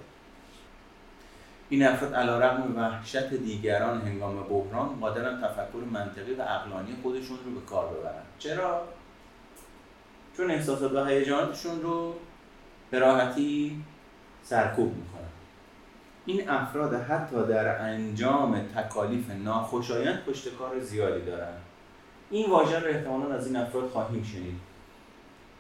این 1.68 1.87
افراد 1.87 2.14
علیرغم 2.14 2.77
وحشت 2.77 3.35
دیگران 3.35 4.01
هنگام 4.01 4.43
بحران 4.43 5.01
قادرن 5.01 5.41
تفکر 5.41 5.85
منطقی 5.93 6.35
و 6.35 6.43
عقلانی 6.43 6.97
خودشون 7.03 7.39
رو 7.45 7.61
به 7.61 7.66
کار 7.66 7.95
ببرن. 7.95 8.23
چرا؟ 8.39 8.83
چون 10.37 10.51
احساسات 10.51 10.93
و 10.93 11.05
هیجاناتشون 11.05 11.83
رو 11.83 12.14
به 12.91 12.99
راحتی 12.99 13.83
سرکوب 14.53 14.96
می‌کنن 14.96 15.28
این 16.26 16.48
افراد 16.48 16.94
حتی 16.94 17.46
در 17.46 17.82
انجام 17.82 18.61
تکالیف 18.61 19.30
ناخوشایند 19.30 20.24
پشتکار 20.24 20.80
زیادی 20.80 21.24
دارن. 21.24 21.53
این 22.30 22.50
واژه 22.50 22.78
رو 22.78 22.86
احتمالا 22.86 23.34
از 23.34 23.46
این 23.46 23.57
افراد 23.57 23.88
خواهیم 23.88 24.22
شنید 24.22 24.55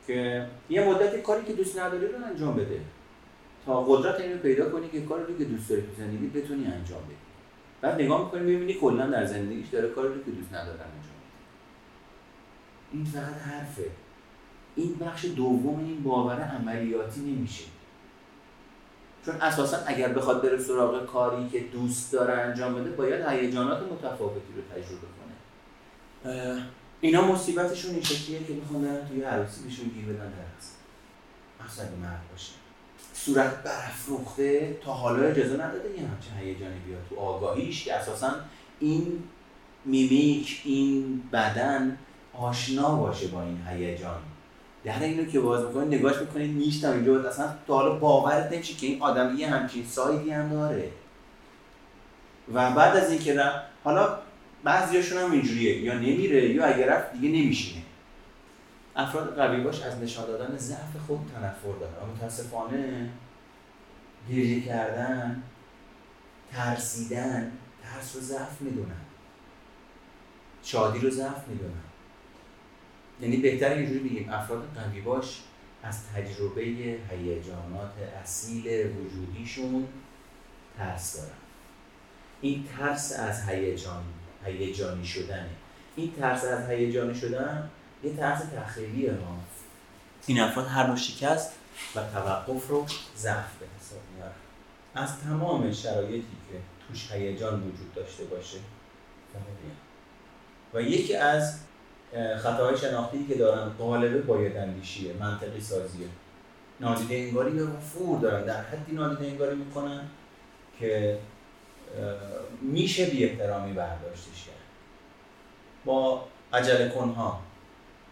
که 0.06 0.46
یه 0.70 0.88
مدتی 0.88 1.22
کاری 1.22 1.44
که 1.44 1.52
دوست 1.52 1.78
نداری 1.78 2.06
رو 2.06 2.24
انجام 2.24 2.54
بده. 2.54 2.80
تا 3.66 3.82
قدرت 3.82 4.20
اینو 4.20 4.38
پیدا 4.38 4.70
کنی 4.70 4.88
که 4.88 5.00
کاری 5.00 5.24
رو 5.24 5.38
که 5.38 5.44
دوست 5.44 5.70
داری 5.70 5.82
تو 5.82 5.88
زندگی 5.98 6.26
بتونی 6.26 6.66
انجام 6.66 7.02
بدی. 7.04 7.14
بعد 7.80 8.02
نگاه 8.02 8.24
می‌کنی 8.24 8.42
می‌بینی 8.42 8.74
کلا 8.74 9.06
در 9.06 9.24
زندگیش 9.24 9.68
داره 9.68 9.88
کاری 9.88 10.08
رو 10.08 10.24
که 10.24 10.30
دوست 10.30 10.52
نداره 10.52 10.80
انجام 10.80 11.16
بده. 11.22 11.32
این 12.92 13.04
فقط 13.04 13.40
حرفه. 13.40 13.86
این 14.76 14.94
بخش 14.94 15.24
دوم 15.24 15.78
این 15.78 16.02
باور 16.02 16.40
عملیاتی 16.40 17.20
نمیشه. 17.20 17.64
چون 19.26 19.34
اساسا 19.40 19.76
اگر 19.86 20.08
بخواد 20.08 20.42
بره 20.42 20.58
سراغ 20.58 21.06
کاری 21.06 21.48
که 21.48 21.60
دوست 21.60 22.12
داره 22.12 22.32
انجام 22.32 22.74
بده 22.74 22.90
باید 22.90 23.26
هیجانات 23.26 23.82
متفاوتی 23.82 24.52
رو 24.56 24.62
تجربه 24.74 25.06
کنه. 26.22 26.62
اینا 27.00 27.32
مصیبتشون 27.32 27.90
این 27.90 28.02
شکلیه 28.02 28.44
که 28.44 28.52
می‌خوان 28.52 29.06
توی 29.08 29.22
عروسی 29.22 29.62
بهشون 29.62 29.88
گیر 29.88 30.04
بدن 30.04 30.32
درست 30.32 30.76
اصلا 31.66 31.84
مرد 32.02 32.22
باشه. 32.32 32.52
صورت 33.14 33.62
برافروخته 33.62 34.76
تا 34.84 34.92
حالا 34.92 35.22
اجازه 35.22 35.54
نداده 35.54 35.90
یه 35.90 36.08
همچین 36.08 36.34
هیجانی 36.40 36.78
بیاد 36.86 37.00
تو 37.10 37.16
آگاهیش 37.16 37.84
که 37.84 37.94
اساسا 37.94 38.34
این 38.80 39.22
میمیک 39.84 40.62
این 40.64 41.22
بدن 41.32 41.98
آشنا 42.34 42.96
باشه 42.96 43.26
با 43.26 43.42
این 43.42 43.66
هیجان. 43.68 44.20
در 44.84 45.02
اینو 45.02 45.24
که 45.24 45.40
باز 45.40 45.64
می‌کنی 45.66 45.96
نگاش 45.96 46.16
می‌کنی 46.16 46.48
نیشتم 46.48 46.92
اینجا. 46.92 47.28
اصلا 47.28 47.54
تا 47.66 47.74
حالا 47.74 47.98
باورت 47.98 48.52
نمیشه 48.52 48.74
که 48.74 48.86
این 48.86 49.02
آدم 49.02 49.36
یه 49.36 49.50
همچین 49.50 49.86
سایدی 49.86 50.30
هم 50.30 50.50
داره. 50.50 50.90
و 52.54 52.70
بعد 52.70 52.96
از 52.96 53.10
اینکه 53.10 53.34
رفت 53.34 53.58
حالا 53.84 54.18
بعضیاشون 54.64 55.18
هم 55.18 55.32
اینجوریه. 55.32 55.80
یا 55.80 55.94
نمیره 55.94 56.48
یا 56.48 56.64
اگر 56.64 56.86
رفت 56.86 57.12
دیگه 57.12 57.28
نمیشینه. 57.28 57.82
افراد 58.96 59.36
قوی 59.36 59.60
باش 59.60 59.82
از 59.82 59.98
نشان 59.98 60.26
دادن 60.26 60.56
ضعف 60.56 60.96
خود 61.06 61.18
تنفر 61.34 61.78
دارن. 61.80 61.92
اما 62.02 62.12
متاسفانه 62.12 63.10
گریه 64.30 64.60
کردن 64.60 65.42
ترسیدن 66.52 67.52
ترس 67.82 68.16
رو 68.16 68.20
ضعف 68.20 68.60
می‌دونن. 68.60 69.00
شادی 70.62 70.98
رو 70.98 71.10
ضعف 71.10 71.48
می‌دونن. 71.48 71.91
یعنی 73.22 73.36
بهتر 73.36 73.72
اینجوری 73.72 73.98
بگیم 73.98 74.30
افراد 74.30 74.68
قوی 74.74 75.00
باش 75.00 75.40
از 75.82 75.98
تجربه 76.14 76.62
هیجانات 77.10 77.92
اصیل 78.22 78.90
وجودیشون 78.96 79.88
ترس 80.78 81.16
دارن. 81.16 81.32
این 82.40 82.64
ترس 82.78 83.12
از 83.12 83.48
هیجان 83.48 84.02
هیجانی 84.44 85.06
شدنه 85.06 85.50
این 85.96 86.12
ترس 86.12 86.44
از 86.44 86.70
هیجانی 86.70 87.14
شدن 87.14 87.70
یه 88.04 88.16
ترس 88.16 88.42
تخیلیه 88.56 89.12
ها. 89.12 89.38
این 90.26 90.40
افراد 90.40 90.66
هر 90.66 90.86
نوع 90.86 90.96
شکست 90.96 91.52
و 91.96 92.00
توقف 92.12 92.68
رو 92.68 92.86
ضعف 93.16 93.56
به 93.60 93.66
حساب 93.80 94.00
میارن. 94.14 94.32
از 94.94 95.20
تمام 95.20 95.72
شرایطی 95.72 96.36
که 96.50 96.58
توش 96.88 97.12
هیجان 97.12 97.60
وجود 97.60 97.94
داشته 97.94 98.24
باشه 98.24 98.58
و 100.74 100.82
یکی 100.82 101.14
از 101.14 101.58
خطاهای 102.38 102.76
شناختی 102.76 103.26
که 103.26 103.34
دارن 103.34 103.68
قالبه 103.68 104.20
باید 104.22 104.56
اندیشیه 104.56 105.12
منطقی 105.20 105.60
سازیه. 105.60 106.06
نادیده 106.80 107.14
انگاری 107.14 107.56
یا 107.56 107.66
فور 107.80 108.20
دارن. 108.20 108.44
در 108.44 108.62
حدی 108.62 108.92
نادیده 108.92 109.30
انگاری 109.30 109.56
می‌کنن 109.56 110.08
که 110.78 111.18
میشه 112.62 113.06
بی 113.06 113.24
احترامی 113.24 113.72
برداشتش 113.72 114.44
کرد. 114.46 114.56
با 115.84 116.24
عجله 116.52 116.88
کنها 116.88 117.40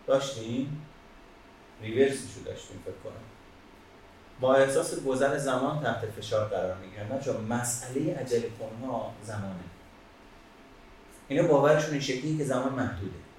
داشتیم 0.06 0.86
ریورسیشو 1.82 2.44
داشتیم 2.44 2.80
فکر 2.84 2.94
کنم. 3.04 3.22
با 4.40 4.54
احساس 4.54 5.04
گذر 5.04 5.38
زمان 5.38 5.82
تحت 5.82 6.04
فشار 6.10 6.48
قرار 6.48 6.76
می‌گیرن. 6.76 7.20
چون 7.20 7.44
مسئله 7.44 8.14
عجله 8.14 8.50
کنها 8.58 9.14
زمانه. 9.22 9.64
اینا 11.28 11.48
باورشون 11.48 11.90
این 11.90 12.00
شکلی 12.00 12.38
که 12.38 12.44
زمان 12.44 12.72
محدوده. 12.72 13.29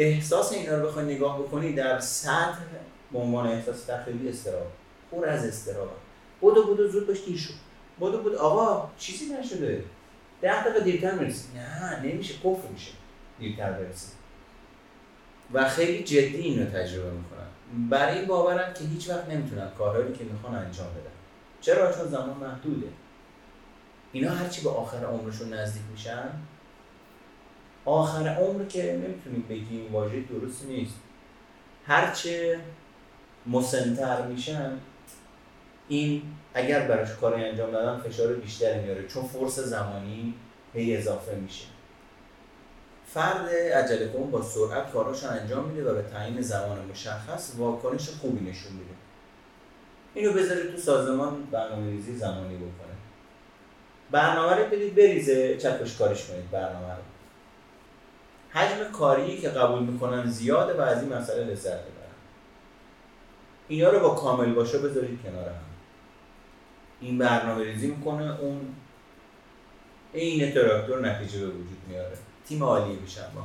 احساس 0.00 0.52
اینا 0.52 0.78
رو 0.78 0.86
بخوای 0.86 1.04
نگاه 1.14 1.42
بکنی 1.42 1.72
در 1.72 2.00
سطح 2.00 2.58
به 3.12 3.18
عنوان 3.18 3.46
احساس 3.46 3.84
تخریبی 3.84 4.28
استراب. 4.28 4.66
پر 5.10 5.26
از 5.28 5.44
استراب. 5.44 5.90
بودو 6.40 6.66
بودو 6.66 6.88
زود 6.88 7.06
باش 7.06 7.24
دیر 7.26 7.38
شد 7.38 7.54
بودو 7.98 8.22
بود. 8.22 8.34
آقا 8.34 8.90
چیزی 8.98 9.24
نشده. 9.40 9.84
ده 10.42 10.64
دقیقه 10.64 10.84
دیرتر 10.84 11.14
می‌رسی 11.14 11.48
نه 11.54 12.02
نمیشه. 12.02 12.34
کفر 12.34 12.68
میشه. 12.72 12.92
دیرتر 13.38 13.72
برسی. 13.72 14.12
و 15.52 15.68
خیلی 15.68 16.04
جدی 16.04 16.36
اینو 16.36 16.70
تجربه 16.70 17.10
می‌کنن 17.10 17.88
برای 17.90 18.18
این 18.18 18.26
باورن 18.26 18.72
که 18.74 18.84
هیچ 18.84 19.10
وقت 19.10 19.28
نمی‌تونن 19.28 19.70
کارهایی 19.78 20.12
که 20.12 20.24
می‌خوان 20.24 20.54
انجام 20.54 20.86
بدن 20.86 21.10
چرا؟ 21.60 21.92
چون 21.92 22.08
زمان 22.08 22.36
محدوده. 22.36 22.86
اینا 24.12 24.30
هرچی 24.30 24.62
به 24.62 24.70
آخر 24.70 25.04
عمرشون 25.04 25.52
نزدیک 25.52 25.82
میشن 25.92 26.28
آخر 27.90 28.28
عمر 28.28 28.64
که 28.64 28.92
نمی‌تونیم 28.92 29.46
بگیم 29.48 29.92
واژه 29.92 30.20
درست 30.20 30.64
نیست. 30.64 30.94
هرچه 31.86 32.60
مسنتر 33.46 34.26
میشن 34.26 34.72
این 35.88 36.22
اگر 36.54 36.88
براش 36.88 37.14
کاری 37.16 37.44
انجام 37.44 37.70
دادن 37.70 38.00
فشار 38.00 38.32
بیشتری 38.32 38.80
میاره 38.82 39.06
چون 39.08 39.22
فرص 39.24 39.58
زمانی 39.58 40.34
هی 40.74 40.96
اضافه 40.96 41.34
میشه. 41.34 41.64
فرد 43.06 43.48
عجله 43.48 44.08
کن 44.08 44.30
با 44.30 44.42
سرعت 44.42 44.92
کاراش 44.92 45.24
انجام 45.24 45.64
میده 45.64 45.90
و 45.90 45.94
به 45.94 46.02
تعیین 46.02 46.40
زمان 46.40 46.78
مشخص 46.90 47.52
واکنش 47.56 48.08
خوبی 48.10 48.50
نشون 48.50 48.72
میده. 48.72 48.94
اینو 50.14 50.32
بذارید 50.32 50.70
تو 50.70 50.76
سازمان 50.76 51.44
برنامه‌ریزی 51.50 52.16
زمانی 52.16 52.56
بکنه. 52.56 52.96
برنامه 54.10 54.56
رو 54.56 54.66
بدید 54.66 54.94
بریزه 54.94 55.56
چکش 55.56 55.96
کارش 55.96 56.26
کنید 56.26 56.50
برنامه 56.50 56.94
رو. 56.94 57.02
حجم 58.54 58.92
کاری 58.92 59.40
که 59.40 59.48
قبول 59.48 59.82
می‌کنن 59.82 60.26
زیاده 60.26 60.78
و 60.78 60.80
از 60.80 61.02
این 61.02 61.12
مسئله 61.12 61.44
لذت 61.44 61.80
ببرن 61.80 62.00
اینا 63.68 63.90
رو 63.90 64.00
با 64.00 64.14
کامل 64.14 64.52
باشه 64.52 64.78
بذارید 64.78 65.22
کنار 65.22 65.48
هم. 65.48 65.54
این 67.00 67.18
برنامه 67.18 67.64
ریزی 67.64 67.86
می‌کنه 67.86 68.40
اون 68.40 68.74
این 70.12 70.52
تراکتور 70.52 71.08
نتیجه 71.08 71.38
به 71.38 71.46
وجود 71.46 71.78
میاره. 71.88 72.16
تیم 72.48 72.64
عالی 72.64 72.92
میشن 72.92 73.26
با 73.34 73.42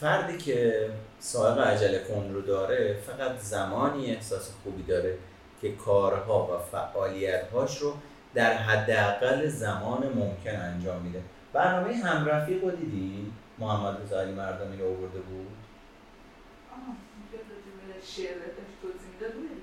فردی 0.00 0.38
که 0.38 0.90
سائق 1.18 1.58
عجله 1.58 1.98
کن 1.98 2.30
رو 2.34 2.40
داره 2.40 2.98
فقط 3.06 3.38
زمانی 3.38 4.10
احساس 4.10 4.50
خوبی 4.62 4.82
داره 4.82 5.18
که 5.62 5.72
کارها 5.72 6.46
و 6.46 6.58
فعالیتهاش 6.58 7.78
رو 7.78 7.94
در 8.34 8.56
حداقل 8.56 9.48
زمان 9.48 10.08
ممکن 10.08 10.56
انجام 10.56 11.02
میده. 11.02 11.22
برنامه 11.52 11.94
همرفیق 11.94 12.64
رو 12.64 12.70
دیدی؟ 12.70 13.32
محمد 13.58 14.02
رضا 14.02 14.20
علی 14.20 14.32
مردمی 14.32 14.76
رو 14.76 14.86
آورده 14.86 15.18
بود؟ 15.18 15.50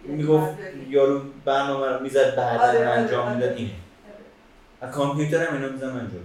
می‌گفت 0.03 0.57
یارو 0.88 1.21
برنامه 1.45 1.88
رو 1.88 2.03
می‌زد 2.03 2.35
بعد 2.35 2.59
آره، 2.61 2.79
آره، 2.79 2.89
انجام 2.89 3.25
آره. 3.25 3.35
می‌داد 3.35 3.57
اینه. 3.57 3.71
از 4.81 4.91
کامپیوتر 4.91 5.47
هم 5.47 5.55
اینو 5.55 5.71
میزن 5.71 5.91
من 5.91 6.07
جلو 6.07 6.19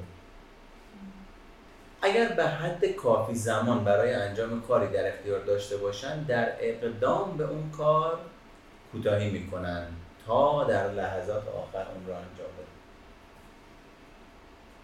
اگر 2.03 2.29
به 2.29 2.45
حد 2.45 2.87
کافی 2.87 3.35
زمان 3.35 3.85
برای 3.85 4.15
انجام 4.15 4.63
کاری 4.63 4.93
در 4.93 5.09
اختیار 5.09 5.41
داشته 5.41 5.77
باشند 5.77 6.27
در 6.27 6.53
اقدام 6.61 7.37
به 7.37 7.45
اون 7.45 7.71
کار 7.71 8.19
کوتاهی 8.93 9.31
می‌کنن 9.31 9.87
تا 10.27 10.65
در 10.65 10.93
لحظات 10.93 11.43
آخر 11.49 11.87
اون 11.91 12.07
رو 12.07 12.13
انجام 12.13 12.47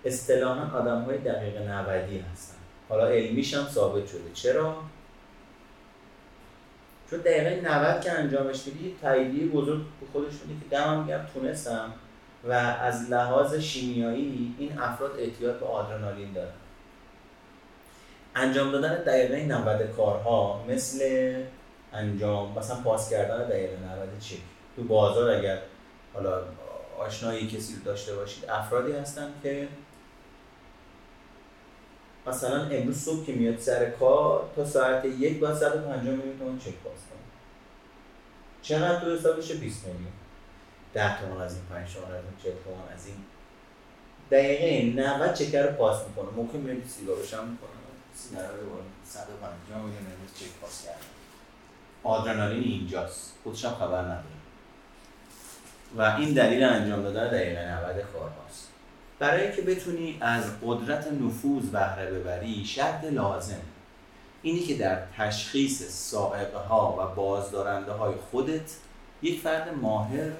اصطلاحا 0.05 0.79
آدم 0.79 1.03
های 1.03 1.19
دقیق 1.19 1.63
90 1.63 1.89
هستن. 2.33 2.55
حالا 2.89 3.07
علمیش 3.07 3.55
هم 3.55 3.65
ثابت 3.65 4.07
شده. 4.07 4.33
چرا؟ 4.35 4.77
چون 7.11 7.19
دقیقه 7.19 7.61
90 7.65 8.01
که 8.01 8.13
انجامش 8.13 8.67
میدی 8.67 8.89
یه 8.89 8.95
تاییدیه 9.03 9.47
بزرگ 9.47 9.81
به 10.01 10.07
خودش 10.13 10.33
که 10.33 10.77
دمم 10.77 11.05
میگم 11.05 11.21
تونستم 11.35 11.93
و 12.45 12.53
از 12.53 13.11
لحاظ 13.11 13.55
شیمیایی 13.55 14.55
این 14.59 14.79
افراد 14.79 15.11
اعتیاد 15.19 15.61
به 15.61 15.67
آدرنالین 15.67 16.33
دارن. 16.33 16.53
انجام 18.35 18.73
دادن 18.73 18.95
دقیقه 18.95 19.47
90 19.47 19.83
کارها 19.97 20.65
مثل 20.69 21.35
انجام 21.93 22.59
مثلا 22.59 22.77
پاس 22.77 23.11
کردن 23.11 23.49
دقیقه 23.49 23.77
90 23.77 24.19
چک. 24.21 24.37
تو 24.77 24.83
بازار 24.85 25.31
اگر 25.31 25.59
حالا 26.15 26.43
آشنایی 26.99 27.47
کسی 27.47 27.75
رو 27.75 27.83
داشته 27.85 28.15
باشید 28.15 28.45
افرادی 28.51 28.93
هستن 28.93 29.29
که 29.43 29.69
مثلا 32.29 32.69
امروز 32.69 32.97
صبح 32.97 33.27
که 33.27 33.33
میاد 33.33 33.59
سر 33.59 33.91
کار 33.91 34.51
تا 34.57 34.65
ساعت 34.65 35.05
یک 35.05 35.41
باید 35.41 35.57
150 35.57 36.15
میلیون 36.15 36.39
تومن 36.39 36.59
چک 36.59 36.65
پاس 36.65 36.93
کنه. 36.93 37.19
چقدر 38.63 39.01
تو 39.01 39.15
حسابشه 39.15 39.55
20 39.55 39.87
میلیون؟ 39.87 40.13
10 40.95 41.21
تومن 41.21 41.41
از 41.41 41.55
این 41.55 41.65
5 41.65 41.95
تومن 41.95 42.15
از 42.15 42.25
این 42.25 42.35
40 42.43 42.53
تومن 42.65 42.95
از 42.95 43.07
این 43.07 43.17
دقیقه 44.31 45.03
90 45.03 45.35
چکر 45.35 45.63
رو 45.63 45.73
پاس 45.73 46.07
می‌کنه. 46.09 46.29
ممکن 46.37 46.59
میاد 46.59 46.87
سیگارش 46.89 47.35
هم 47.35 47.49
می‌کنه. 47.49 47.71
سیگار 48.15 48.43
رو 48.43 48.71
با 48.71 48.77
150 49.05 49.83
میلیون 49.83 50.07
امروز 50.15 50.35
چک 50.39 50.61
پاس 50.61 50.85
کرده. 50.85 50.99
آدرنالین 52.03 52.63
اینجاست. 52.63 53.33
خودش 53.45 53.65
هم 53.65 53.75
خبر 53.75 54.03
نداره. 54.03 54.39
و 55.97 56.03
این 56.03 56.35
دلیل 56.35 56.65
انجام 56.65 57.03
دادن 57.03 57.29
دقیقه 57.29 57.73
90 57.73 57.97
کارهاست 58.13 58.68
برای 59.19 59.47
اینکه 59.47 59.63
بتونی 59.63 60.19
از 60.21 60.45
قدرت 60.63 61.13
نفوذ 61.13 61.65
بهره 61.65 62.11
ببری 62.11 62.65
شرط 62.65 63.05
لازم 63.05 63.61
اینی 64.43 64.61
که 64.61 64.77
در 64.77 65.03
تشخیص 65.17 65.83
سائقه 65.83 66.59
ها 66.59 66.97
و 66.99 67.15
بازدارنده 67.15 67.93
های 67.93 68.15
خودت 68.31 68.71
یک 69.23 69.41
فرد 69.41 69.75
ماهر 69.75 70.31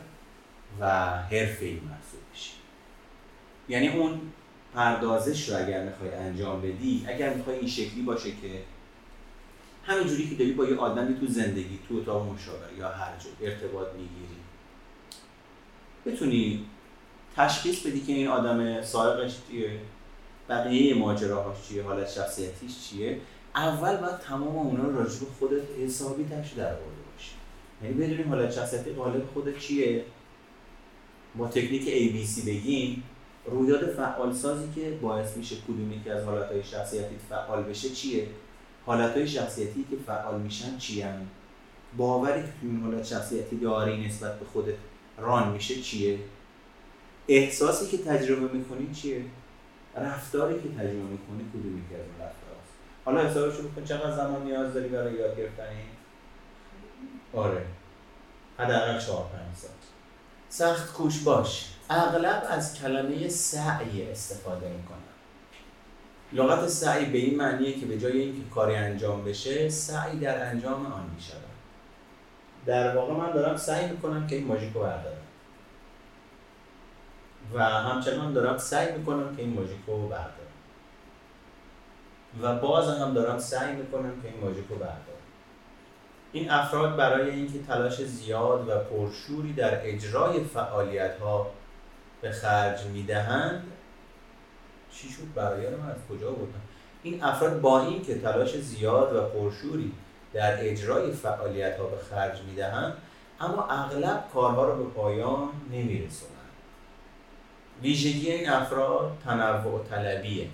و 0.81 0.87
حرفه‌ای 1.07 1.75
محسوب 1.75 2.21
بشی. 2.35 2.53
یعنی 3.69 3.89
اون 3.89 4.21
پردازش 4.75 5.49
رو 5.49 5.57
اگر 5.57 5.85
می‌خوای 5.85 6.15
انجام 6.15 6.63
بدی 6.63 7.05
اگر 7.09 7.35
می‌خوای 7.35 7.59
این 7.59 7.69
شکلی 7.69 8.03
باشه 8.03 8.31
که 8.31 8.63
همینجوری 9.85 10.29
که 10.29 10.35
داری 10.35 10.53
با 10.53 10.65
یه 10.65 10.77
آدمی 10.77 11.21
تو 11.21 11.27
زندگی 11.27 11.79
تو 11.89 11.97
اتاق 11.97 12.33
مشاوره 12.33 12.79
یا 12.79 12.89
هر 12.89 13.13
جا 13.19 13.47
ارتباط 13.47 13.89
می‌گیری 13.93 14.39
بتونی 16.07 16.67
تشخیص 17.39 17.87
بدی 17.87 18.01
که 18.01 18.13
این 18.13 18.29
آدم 18.29 18.83
سائقش 18.83 19.37
چیه؟ 19.51 19.71
بقیه 20.49 20.95
ماجراهاش 20.95 21.57
چیه؟ 21.69 21.83
حالت 21.83 22.11
شخصیتیش 22.11 22.89
چیه؟ 22.89 23.21
اول 23.55 23.97
باید 23.97 24.19
تمام 24.19 24.57
اونا 24.57 24.83
رو 24.83 25.05
خودت 25.39 25.63
حسابی 25.85 26.25
تش 26.25 26.53
در 26.53 26.67
آورده 26.67 27.03
باشی. 27.15 27.31
یعنی 27.83 27.95
بدونی 27.95 28.23
حالت 28.23 28.53
شخصیتی 28.53 28.93
غالب 28.93 29.27
خودت 29.35 29.59
چیه؟ 29.59 30.05
با 31.37 31.49
تکنیک 31.49 31.83
ABC 31.83 32.47
بگیم 32.47 33.03
رویداد 33.47 33.95
فعال 33.95 34.33
سازی 34.33 34.69
که 34.75 34.99
باعث 35.03 35.37
میشه 35.37 35.57
کدومی 35.57 36.03
که 36.05 36.13
از 36.13 36.25
حالتهای 36.25 36.63
شخصیتی 36.63 37.17
فعال 37.29 37.63
بشه 37.63 37.91
چیه؟ 37.91 38.27
حالتهای 38.87 39.29
شخصیتی 39.29 39.87
که 39.91 39.97
فعال 40.07 40.41
میشن 40.41 40.79
چی 40.79 41.03
هم؟ 41.03 41.27
باوری 41.97 42.43
که 42.43 42.49
توی 42.61 42.71
این 42.71 42.83
حالت 42.83 43.05
شخصیتی 43.05 43.57
داری 43.57 44.07
نسبت 44.07 44.41
به 44.41 44.47
خودت 44.47 44.75
ران 45.19 45.53
میشه 45.53 45.81
چیه؟ 45.81 46.19
احساسی 47.29 47.97
که 47.97 48.05
تجربه 48.05 48.59
می‌کنی 48.59 48.95
چیه؟ 48.95 49.25
رفتاری 49.97 50.55
که 50.55 50.69
تجربه 50.69 50.95
می‌کنی 50.95 51.51
کدومی 51.53 51.83
که 51.89 51.95
از 51.95 52.01
اون 52.01 52.15
رفتار 52.15 52.51
است 52.63 52.73
حالا 53.05 53.29
حسابش 53.29 53.57
رو 53.57 53.69
بکن 53.69 53.85
چقدر 53.85 54.17
زمان 54.17 54.43
نیاز 54.43 54.75
داری 54.75 54.89
برای 54.89 55.15
یاد 55.15 55.37
گرفتنی؟ 55.37 55.81
آره. 57.35 57.65
حداقل 58.59 58.99
چهار 58.99 59.27
پنج 59.33 59.57
سال. 59.57 59.71
سخت 60.49 60.93
کوش 60.93 61.21
باش. 61.23 61.69
اغلب 61.91 62.47
از 62.51 62.75
کلمه 62.81 63.29
سعی 63.29 64.11
استفاده 64.11 64.69
می‌کنن 64.69 64.99
لغت 66.33 66.69
سعی 66.69 67.05
به 67.05 67.19
این 67.19 67.37
معنیه 67.37 67.81
که 67.81 67.87
به 67.87 67.99
جای 67.99 68.21
اینکه 68.21 68.51
کاری 68.55 68.75
انجام 68.75 69.25
بشه 69.25 69.69
سعی 69.69 70.19
در 70.19 70.47
انجام 70.51 70.87
آن 70.87 71.11
می‌شود. 71.15 71.43
در 72.67 72.97
واقع 72.97 73.13
من 73.13 73.33
دارم 73.33 73.57
سعی 73.57 73.91
می‌کنم 73.91 74.27
که 74.27 74.37
این 74.37 74.47
ماژیک 74.47 74.73
رو 74.75 74.81
بردارم. 74.81 75.17
و 77.55 77.63
همچنان 77.63 78.33
دارم 78.33 78.59
سعی 78.59 78.93
می‌کنم 78.93 79.37
که 79.37 79.43
این 79.43 79.55
ماژیک 79.55 79.81
رو 79.87 80.09
بردارم. 80.09 80.33
و 82.43 82.55
باز 82.55 82.89
هم 82.89 83.15
دارم 83.15 83.39
سعی 83.39 83.77
می‌کنم 83.77 84.23
که 84.23 84.29
این 84.29 84.41
ماژیک 84.41 84.65
رو 84.69 84.77
بردارم. 84.77 85.03
این 86.33 86.51
افراد 86.51 86.97
برای 86.97 87.31
اینکه 87.31 87.63
تلاش 87.63 88.05
زیاد 88.05 88.69
و 88.69 88.79
پرشوری 88.79 89.53
در 89.53 89.89
اجرای 89.89 90.45
فعالیت 90.45 91.19
ها 91.19 91.51
به 92.21 92.31
خرج 92.31 92.87
می‌دهند 92.87 93.65
چی 94.91 95.09
شد؟ 95.09 95.35
برای 95.35 95.71
من 95.71 95.91
از 95.91 95.97
کجا 96.11 96.31
بودم؟ 96.31 96.61
این 97.03 97.23
افراد 97.23 97.61
با 97.61 97.83
اینکه 97.83 98.19
تلاش 98.19 98.57
زیاد 98.57 99.17
و 99.17 99.23
پرشوری 99.23 99.93
در 100.33 100.57
اجرای 100.61 101.13
فعالیت 101.13 101.79
ها 101.79 101.87
به 101.87 101.97
خرج 101.97 102.43
می‌دهند 102.43 102.95
اما 103.41 103.67
اغلب 103.69 104.25
کارها 104.35 104.65
رو 104.65 104.85
به 104.85 104.91
پایان 104.91 105.49
نمیرسونند. 105.71 106.38
ویژگی 107.83 108.31
این 108.31 108.51
افراد 108.51 109.13
تنوع 109.25 109.85
طلبیه 109.91 110.49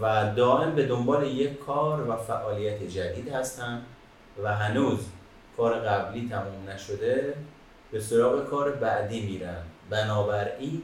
و 0.00 0.32
دائم 0.36 0.74
به 0.74 0.86
دنبال 0.86 1.26
یک 1.26 1.58
کار 1.58 2.10
و 2.10 2.16
فعالیت 2.16 2.82
جدید 2.82 3.28
هستند 3.28 3.82
و 4.42 4.54
هنوز 4.54 4.98
کار 5.56 5.74
قبلی 5.74 6.28
تموم 6.28 6.68
نشده 6.68 7.34
به 7.92 8.00
سراغ 8.00 8.44
کار 8.44 8.70
بعدی 8.70 9.20
میرن. 9.20 9.62
بنابراین 9.90 10.82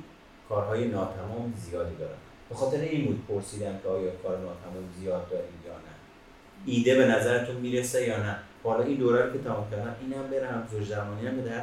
کارهای 0.48 0.88
ناتمام 0.88 1.54
زیادی 1.56 1.96
دارن. 1.96 2.18
به 2.48 2.54
خاطر 2.54 2.80
این 2.80 3.06
بود 3.06 3.26
پرسیدم 3.28 3.78
که 3.82 3.88
آیا 3.88 4.10
کار 4.10 4.38
ناتمام 4.38 4.88
زیاد 5.00 5.30
دارید 5.30 5.66
یا 5.66 5.72
نه. 5.72 5.94
ایده 6.66 6.94
به 6.94 7.06
نظرتون 7.06 7.56
می‌رسه 7.56 8.08
یا 8.08 8.16
نه؟ 8.16 8.36
حالا 8.64 8.84
این 8.84 8.96
دوره 8.96 9.24
رو 9.24 9.32
که 9.32 9.38
تمام 9.38 9.70
کردم 9.70 9.96
اینم 10.00 10.30
برم 10.30 10.68
زوج 10.70 10.90
درمانی 10.90 11.26
هم 11.26 11.36
به 11.36 11.40
مثلا 11.40 11.60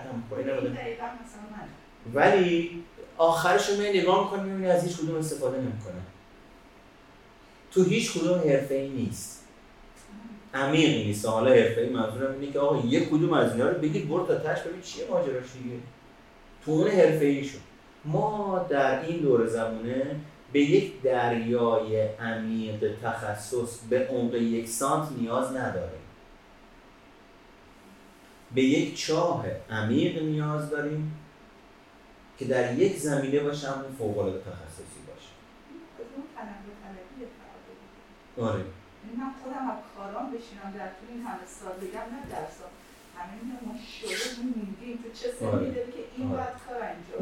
من. 1.51 1.67
ولی 2.13 2.83
آخرش 3.17 3.69
رو 3.69 3.75
می 3.75 3.89
نگاه 3.89 4.23
می‌کنی 4.23 4.49
می‌بینی 4.49 4.71
از 4.71 4.83
هیچ 4.83 4.97
کدوم 4.97 5.15
استفاده 5.15 5.57
نمی‌کنه. 5.57 6.01
تو 7.71 7.83
هیچ 7.83 8.17
کدوم 8.17 8.39
حرفه 8.39 8.75
ای 8.75 8.89
نیست. 8.89 9.43
عمیق 10.53 10.89
نیست. 10.89 11.25
حالا 11.25 11.51
حرفه 11.51 11.81
ای 11.81 11.89
منظورم 11.89 12.33
اینه 12.39 12.53
که 12.53 12.59
آقا 12.59 12.87
یک 12.87 13.09
کدوم 13.09 13.33
از 13.33 13.51
اینا 13.51 13.69
رو 13.69 13.79
بگید 13.79 14.09
برو 14.09 14.25
تا 14.25 14.35
تش 14.35 14.61
ببین 14.61 14.81
چیه 14.81 15.07
ماجراش 15.09 15.45
دیگه. 15.63 15.75
تو 16.65 16.71
اون 16.71 16.87
حرفه 16.87 17.25
ای 17.25 17.43
شد 17.43 17.59
ما 18.05 18.65
در 18.69 19.05
این 19.05 19.17
دور 19.17 19.47
زمونه 19.47 20.15
به 20.53 20.59
یک 20.59 21.01
دریای 21.01 22.01
عمیق 22.01 22.91
تخصص 23.03 23.79
به 23.89 24.07
عمق 24.07 24.35
یک 24.35 24.67
سانت 24.67 25.07
نیاز 25.19 25.55
نداریم. 25.55 25.99
به 28.55 28.61
یک 28.63 28.97
چاه 28.97 29.45
عمیق 29.69 30.23
نیاز 30.23 30.69
داریم. 30.69 31.13
که 32.37 32.45
در 32.45 32.73
یک 32.73 32.97
زمینه 32.97 33.39
باشه 33.39 33.73
اون 33.73 33.95
فوق 33.97 34.17
العاده 34.17 34.39
تخصصی 34.39 34.99
باشه. 35.07 35.31
آره. 38.41 38.59
یعنی 38.59 39.17
من 39.17 39.31
خودم 39.43 39.69
از 39.71 39.79
کارام 39.97 40.31
بشینم 40.31 40.73
در 40.77 40.89
طول 40.97 41.09
این 41.09 41.21
همه 41.21 41.45
سال 41.45 41.75
بگم 41.81 41.99
نه 41.99 42.21
درسا 42.31 42.67
آره. 45.45 45.71
داری 45.71 45.91
که 45.91 46.03
این 46.17 46.31
آره. 46.31 46.45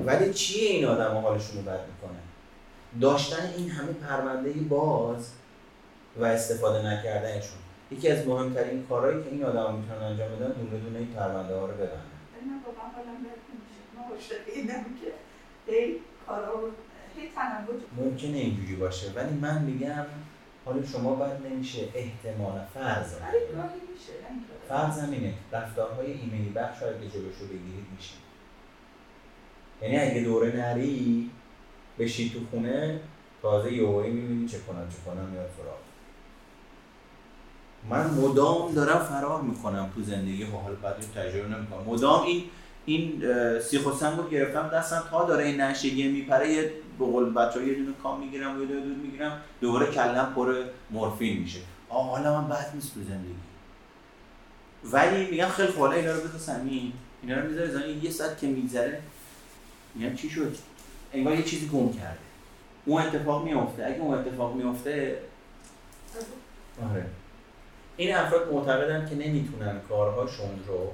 ولی 0.05 0.33
چیه 0.33 0.69
این 0.69 0.85
آدم 0.85 1.17
حالشون 1.17 1.57
رو 1.57 1.61
بد 1.61 1.79
می‌کنه؟ 1.87 2.19
داشتن 3.01 3.53
این 3.57 3.69
همه 3.69 3.93
پرونده 3.93 4.51
باز 4.51 5.31
و 6.17 6.23
استفاده 6.25 6.87
نکردنشون. 6.87 7.59
یکی 7.91 8.09
از 8.09 8.27
مهمترین 8.27 8.85
کارهایی 8.89 9.23
که 9.23 9.29
این 9.29 9.43
آدم 9.43 9.75
می‌تونن 9.75 10.03
انجام 10.03 10.27
بدن 10.35 10.47
دونه 10.47 10.83
دونه 10.83 10.99
این 10.99 11.07
پرونده 11.07 11.55
ها 11.55 11.65
رو 11.65 11.73
ببندن. 11.73 12.15
اینم 14.55 14.83
که 14.83 15.11
هی 15.71 15.95
کارا 16.27 16.59
هی 17.17 17.29
تنوع 17.35 17.81
ممکنه 17.97 18.37
اینجوری 18.37 18.75
باشه 18.75 19.11
ولی 19.15 19.33
من 19.33 19.61
میگم 19.61 20.05
حالا 20.65 20.85
شما 20.85 21.15
بد 21.15 21.45
نمیشه 21.45 21.87
احتمالا 21.93 22.65
فرض 22.73 23.13
فرض 24.69 24.99
همینه 24.99 25.33
رفتارهای 25.51 26.11
ایمنی 26.11 26.49
بخش 26.49 26.81
رو 26.81 26.87
اگه 26.87 27.09
جلوش 27.09 27.35
رو 27.39 27.47
بگیرید 27.47 27.85
میشه. 27.95 28.13
یعنی 29.81 30.11
اگه 30.11 30.21
دوره 30.21 30.55
نری 30.55 31.29
بشی 31.99 32.29
تو 32.29 32.39
خونه 32.51 32.99
تازه 33.41 33.73
یهویی 33.73 34.11
می‌بینی 34.11 34.47
چه 34.47 34.59
کنم 34.59 34.89
چه 34.89 35.11
کنم 35.11 35.25
میاد 35.25 35.49
سراغ. 35.57 35.77
من 37.89 38.13
مدام 38.13 38.73
دارم 38.73 38.99
فرار 38.99 39.41
می‌کنم 39.41 39.91
تو 39.95 40.03
زندگی 40.03 40.43
و 40.43 40.51
حال 40.51 40.75
بعد 40.75 40.95
تجربه 41.15 41.55
نمی‌کنم. 41.55 41.83
مدام 41.83 42.23
این 42.23 42.43
این 42.85 43.23
سیخ 43.59 43.85
و 43.85 43.91
سنگ 43.91 44.17
رو 44.17 44.29
گرفتم 44.29 44.69
دستم 44.73 45.03
تا 45.09 45.25
داره 45.25 45.45
این 45.45 45.61
نشگی 45.61 46.07
میپره 46.07 46.53
یه 46.53 46.71
به 46.99 47.05
قول 47.05 47.33
بچه 47.33 47.67
یه 47.67 47.73
دونه 47.73 47.93
کام 48.03 48.19
می‌گیرم 48.19 48.57
و 48.57 48.59
یه 48.61 48.65
دونه 48.65 48.81
دود 48.81 48.97
می‌گیرم 48.97 49.41
دوباره 49.61 49.85
کلم 49.85 50.33
پر 50.35 50.63
مورفین 50.91 51.39
میشه. 51.39 51.59
آه 51.89 52.09
حالا 52.09 52.41
من 52.41 52.49
بد 52.49 52.71
نیست 52.75 52.93
تو 52.93 52.99
زندگی. 53.03 53.35
ولی 54.83 55.31
میگم 55.31 55.47
خیلی 55.47 55.71
حالا 55.71 55.91
اینا 55.91 56.11
رو 56.11 56.19
بذار 56.19 56.39
سمین 56.39 56.93
اینا 57.21 57.39
رو 57.39 57.47
می‌ذاره 57.47 57.69
زمین 57.69 58.03
یه 58.03 58.09
ساعت 58.09 58.39
که 58.39 58.47
میگذره 58.47 59.01
میگم 59.95 60.15
چی 60.15 60.29
شد؟ 60.29 60.55
انگار 61.13 61.35
یه 61.35 61.43
چیزی 61.43 61.67
گم 61.67 61.93
کرده. 61.93 62.17
اون 62.85 63.01
اتفاق 63.01 63.43
میفته 63.43 63.85
اگه 63.85 63.99
اون 63.99 64.17
اتفاق 64.17 64.55
میفته 64.55 65.19
آره. 66.91 67.05
این 67.97 68.15
افراد 68.15 68.53
معتقدن 68.53 69.09
که 69.09 69.15
نمی‌تونن 69.15 69.79
کارهاشون 69.89 70.49
رو 70.67 70.91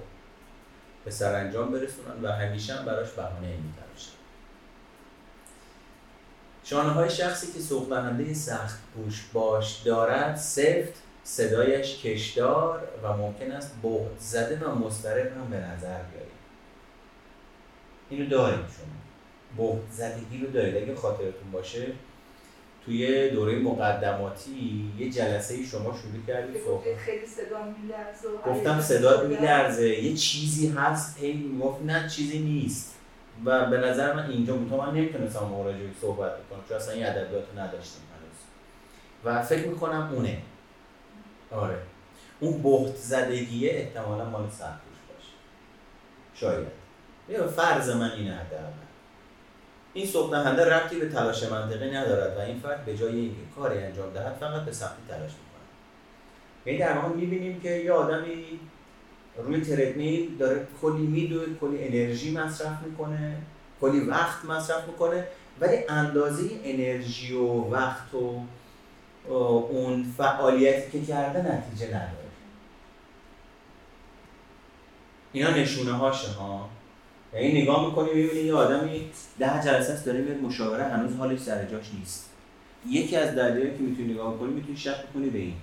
به 1.06 1.12
سرانجام 1.12 1.72
برسونن 1.72 2.24
و 2.24 2.32
همیشه 2.32 2.74
هم 2.74 2.86
براش 2.86 3.10
بهانه 3.10 3.48
میتراشن 3.48 4.12
شانه 6.64 6.90
های 6.90 7.10
شخصی 7.10 7.52
که 7.52 7.60
سوق 7.60 8.34
سخت 8.34 8.80
پوش 8.96 9.26
باش 9.34 9.82
دارد 9.82 10.36
سفت 10.36 10.94
صدایش 11.24 12.06
کشدار 12.06 12.88
و 13.04 13.18
ممکن 13.18 13.52
است 13.52 13.76
بهت 13.84 14.20
زده 14.20 14.66
و 14.66 14.76
مضطرب 14.76 15.38
هم 15.38 15.50
به 15.50 15.58
نظر 15.58 16.02
بیارید 16.04 16.32
اینو 18.10 18.30
داریم 18.30 18.58
شما. 18.58 19.68
بهت 19.68 19.92
زدگی 19.92 20.46
رو 20.46 20.52
دارید. 20.52 20.84
اگه 20.84 20.96
خاطرتون 20.96 21.52
باشه 21.52 21.88
توی 22.86 23.30
دوره 23.30 23.60
مقدماتی 23.60 24.92
یه 24.98 25.10
جلسه 25.10 25.54
ای 25.54 25.66
شما 25.66 25.98
شروع 25.98 26.26
کردید 26.28 26.54
که 26.54 26.60
صحبت 26.66 26.98
خیلی 26.98 27.26
صدا 27.26 27.64
میلرزه 27.64 28.28
گفتم 28.46 28.82
شدم. 28.82 29.28
میلرزه. 29.28 29.90
یه 29.90 30.16
چیزی 30.16 30.68
هست 30.68 31.20
هی 31.20 31.34
می‌گفت 31.34 31.82
نه 31.82 32.10
چیزی 32.10 32.40
نیست. 32.40 32.96
و 33.46 33.70
به 33.70 33.78
نظر 33.78 34.14
من 34.14 34.30
اینجا 34.30 34.54
بود. 34.54 34.74
من 34.74 34.96
نمی‌تونستم 34.96 35.46
مراجعه 35.46 35.90
صحبت 36.02 36.32
بکنم 36.32 36.60
چون 36.70 36.78
اصلا 36.78 36.94
این 36.94 37.06
ادبیات 37.06 37.44
رو 37.54 37.60
نداشتیم 37.60 38.02
هنوز. 38.16 38.40
و 39.24 39.44
فکر 39.44 39.68
می‌کنم 39.68 40.10
اونه. 40.14 40.38
آره. 41.52 41.78
اون 42.40 42.64
بهت 42.64 42.96
زدگیه 42.96 43.72
احتمالا 43.72 44.30
مال 44.30 44.50
سرپوش 44.50 44.98
باشه. 45.10 45.32
شاید. 46.34 46.68
یه 47.30 47.42
فرض 47.48 47.90
من 47.90 48.12
اینه 48.12 48.34
حداقل. 48.36 48.91
این 49.94 50.06
سوق 50.06 50.32
دهنده 50.32 50.66
ربطی 50.66 51.00
به 51.00 51.10
تلاش 51.10 51.44
منطقی 51.44 51.92
ندارد 51.92 52.38
و 52.38 52.40
این 52.40 52.60
فرد 52.60 52.86
به 52.86 52.98
جای 52.98 53.16
اینکه 53.16 53.42
کاری 53.56 53.80
انجام 53.80 54.14
دهد 54.14 54.38
فقط 54.40 54.66
به 54.66 54.72
سختی 54.72 55.02
تلاش 55.08 55.32
می‌کنه 55.32 55.62
یعنی 56.66 56.80
در 56.80 56.98
واقع 56.98 57.16
می‌بینیم 57.16 57.60
که 57.60 57.70
یه 57.70 57.92
آدمی 57.92 58.60
روی 59.38 59.62
تردمیل 59.62 60.38
داره 60.38 60.68
کلی 60.82 61.08
میدوه 61.08 61.46
کلی 61.62 61.84
انرژی 61.84 62.32
مصرف 62.32 62.82
می‌کنه 62.82 63.38
کلی 63.82 64.00
وقت 64.00 64.46
مصرف 64.46 64.88
می‌کنه 64.88 65.28
ولی 65.60 65.78
اندازه 65.90 66.50
انرژی 66.64 67.34
و 67.34 67.48
وقت 67.48 68.14
و 68.14 68.44
اون 69.30 70.14
فعالیتی 70.18 70.92
که 70.92 71.06
کرده 71.06 71.40
نتیجه 71.40 71.88
نداره. 71.88 72.12
اینا 75.34 75.50
نشونه 75.50 75.92
هاشه 75.92 76.32
ها؟ 76.32 76.70
یعنی 77.34 77.62
نگاه 77.62 77.86
می‌کنی 77.86 78.14
می‌بینی 78.14 78.40
یه 78.40 78.54
آدمی 78.54 79.12
ده 79.40 79.64
جلسه 79.64 79.94
است 79.94 80.06
داره 80.06 80.22
میاد 80.22 80.38
مشاوره 80.38 80.84
هنوز 80.84 81.16
حالش 81.16 81.40
سر 81.40 81.66
جاش 81.66 81.86
نیست. 82.00 82.30
یکی 82.88 83.16
از 83.16 83.36
دلایلی 83.36 83.78
که 83.78 83.84
می‌تونی 83.84 84.14
نگاه 84.14 84.40
کنی 84.40 84.54
می‌تونی 84.54 84.78
شک 84.78 85.14
کنی 85.14 85.30
به 85.30 85.40
این. 85.40 85.56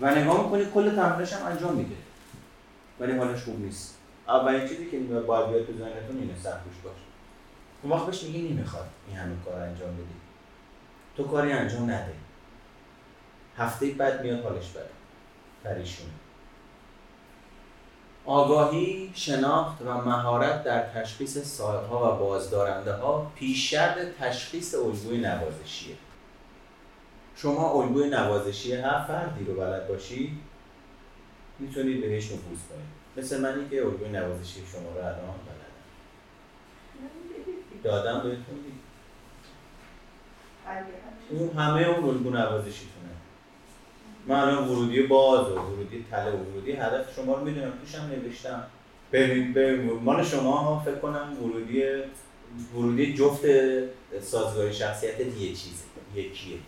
و 0.00 0.14
نگاه 0.14 0.44
می‌کنی 0.44 0.64
کل 0.74 0.96
تمرینش 0.96 1.32
هم 1.32 1.46
انجام 1.46 1.74
میده. 1.74 1.94
ولی 3.00 3.12
حالش 3.12 3.42
خوب 3.42 3.60
نیست. 3.60 3.94
اولین 4.28 4.68
چیزی 4.68 4.90
که 4.90 4.98
باید 4.98 5.48
بیاد 5.50 5.66
تو 5.66 5.72
ذهنتون 5.72 6.18
اینه 6.20 6.32
سرپوش 6.42 6.74
باش. 6.84 6.96
اون 7.82 7.92
وقت 7.92 8.06
بهش 8.06 8.22
میگی 8.22 8.48
نمی‌خواد 8.48 8.86
این 9.08 9.16
همه 9.16 9.34
کار 9.44 9.60
انجام 9.60 9.94
بدی. 9.94 10.18
تو 11.16 11.24
کاری 11.24 11.52
انجام 11.52 11.84
نده. 11.84 12.12
هفته 13.58 13.86
بعد 13.86 14.22
میاد 14.22 14.42
حالش 14.42 14.70
بده. 14.70 14.90
پریشونه. 15.64 16.10
آگاهی، 18.28 19.10
شناخت 19.14 19.82
و 19.82 19.94
مهارت 19.94 20.64
در 20.64 20.88
تشخیص 20.88 21.38
سایه‌ها 21.38 22.14
و 22.14 22.18
بازدارنده 22.18 22.92
ها 22.92 23.32
پیش 23.34 23.74
تشخیص 24.20 24.74
الگوی 24.74 25.18
نوازشیه. 25.18 25.94
شما 27.36 27.72
الگوی 27.72 28.08
نوازشی 28.08 28.72
هر 28.72 29.04
فردی 29.04 29.44
رو 29.44 29.54
بلد 29.54 29.88
باشید 29.88 30.30
می‌تونید 31.58 32.00
بهش 32.00 32.24
نفوذ 32.24 32.38
کنید. 32.68 32.98
مثل 33.16 33.40
منی 33.40 33.68
که 33.68 33.84
الگوی 33.84 34.08
نوازشی 34.08 34.60
شما 34.72 34.90
رو 34.90 34.98
الان 34.98 35.16
بلدم. 35.16 35.74
دادم 37.82 38.22
بهتون 38.22 38.56
دیگه. 38.64 38.78
اون 41.30 41.50
همه 41.56 41.82
اون 41.82 42.04
الگو 42.08 42.30
نوازشیتونه 42.30 43.07
من 44.28 44.40
الان 44.40 44.68
ورودی 44.68 45.02
باز 45.02 45.48
و 45.48 45.54
ورودی 45.54 46.04
تله 46.10 46.30
و 46.30 46.36
ورودی 46.36 46.72
هدف 46.72 47.14
شما 47.16 47.34
رو 47.34 47.44
می‌دونم 47.44 47.72
توش 47.80 47.94
هم 47.94 48.08
نوشتم. 48.08 48.64
ببین 49.12 49.52
به 49.52 49.76
مال 49.76 50.24
شما 50.24 50.52
ها 50.52 50.80
فکر 50.80 50.94
کنم 50.94 51.36
ورودی 51.42 51.84
ورودی 52.74 53.14
جفت 53.14 53.46
سازگاری 54.20 54.72
شخصیت 54.72 55.20
یه 55.20 55.48
چیزه 55.48 55.84
یکیه. 56.14 56.58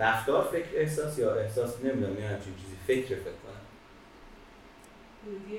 رفتار 0.00 0.44
فکر 0.44 0.66
احساس 0.74 1.18
یا 1.18 1.34
احساس 1.34 1.84
نمی‌دونم 1.84 2.20
یه 2.20 2.28
همچین 2.28 2.52
چیزی 2.56 2.76
فکر 2.86 3.14
فکر 3.14 3.38
کنم. 3.44 3.62
ورودی 5.26 5.58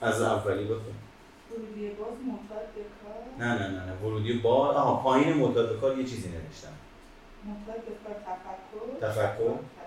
باز؟ 0.00 0.14
از 0.14 0.22
اولی 0.22 0.64
بخون 0.64 0.94
ورودی 1.50 1.88
باز 1.88 2.08
معتاد 2.26 2.66
به 2.74 2.82
کار؟ 3.02 3.48
نه 3.48 3.58
نه 3.58 3.68
نه 3.68 3.84
نه. 3.86 3.92
ورودی 4.02 4.32
باز 4.32 4.76
آها 4.76 5.02
پایین 5.02 5.32
معتاد 5.32 5.68
به 5.68 5.80
کار 5.80 5.98
یه 5.98 6.04
چیزی 6.04 6.28
نوشتم. 6.28 6.68
معتاد 7.44 7.84
به 7.84 7.92
کار 8.04 8.14
تفکر؟ 8.14 9.06
تفکر. 9.06 9.79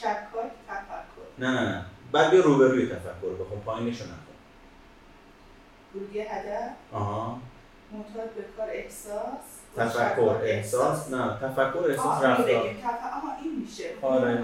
شکاک 0.00 0.50
تفکر. 0.68 1.26
نه 1.38 1.50
نه 1.50 1.60
نه. 1.60 1.84
بعد 2.12 2.30
بیا 2.30 2.40
روبروی 2.40 2.86
تفکر 2.86 3.34
بخون 3.40 3.60
پایینش 3.60 4.00
رو 4.00 4.06
نخون 4.06 4.36
ورودی 5.94 6.20
هدف. 6.20 6.70
آها. 6.92 7.38
معتاد 7.92 8.34
به 8.34 8.42
کار 8.56 8.68
احساس. 8.70 9.44
تفکر 9.76 10.40
احساس. 10.42 11.10
نه 11.10 11.38
تفکر 11.42 11.90
احساس 11.90 12.22
رفتار. 12.24 12.46
آها 12.46 13.36
این 13.42 13.60
میشه. 13.60 13.84
آره. 14.02 14.38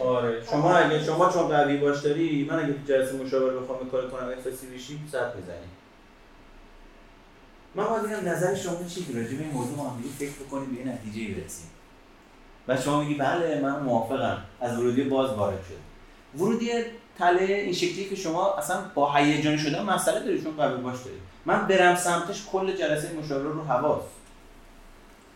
آره. 0.00 0.44
شما 0.44 0.76
اگه 0.76 1.04
شما 1.04 1.30
چون 1.32 1.48
قوی 1.48 1.76
باش 1.76 2.00
داری 2.00 2.44
من 2.50 2.64
اگه 2.64 2.72
تو 2.72 2.84
جلسه 2.84 3.16
مشاوره 3.16 3.60
بخوام 3.60 3.90
کار 3.90 4.10
کنم 4.10 4.28
احساسی 4.28 4.66
بشی 4.66 5.00
صد 5.12 5.36
می‌زنی. 5.36 5.68
من 7.74 7.84
باید 7.84 8.02
بگم 8.02 8.28
نظر 8.28 8.54
شما 8.54 8.84
چی 8.88 9.04
که 9.04 9.18
راجع 9.18 9.36
به 9.36 9.42
این 9.42 9.52
موضوع 9.52 9.76
ما 9.76 9.90
هم 9.90 10.02
فکر 10.18 10.32
بکنیم 10.32 10.74
به 10.74 10.80
یه 10.80 10.94
نتیجه 10.94 11.34
برسیم. 11.34 11.70
و 12.68 12.76
شما 12.76 13.00
میگی 13.00 13.14
بله 13.14 13.60
من 13.62 13.80
موافقم. 13.80 14.38
از 14.60 14.78
ورودی 14.78 15.02
باز 15.02 15.30
وارد 15.30 15.64
شد 15.68 15.78
ورودی 16.40 16.70
تله 17.18 17.44
این 17.44 17.72
شکلی 17.72 18.04
که 18.04 18.16
شما 18.16 18.54
اصلا 18.54 18.76
با 18.94 19.14
هیجانی 19.14 19.58
شدن 19.58 19.82
مسئله 19.82 20.20
داری 20.20 20.42
چون 20.42 20.56
قوی 20.56 20.82
باش 20.82 20.96
داری 20.96 21.16
من 21.46 21.66
برم 21.66 21.96
سمتش 21.96 22.46
کل 22.52 22.76
جلسه 22.76 23.12
مشاوره 23.12 23.48
رو 23.48 23.64
حواس 23.64 24.02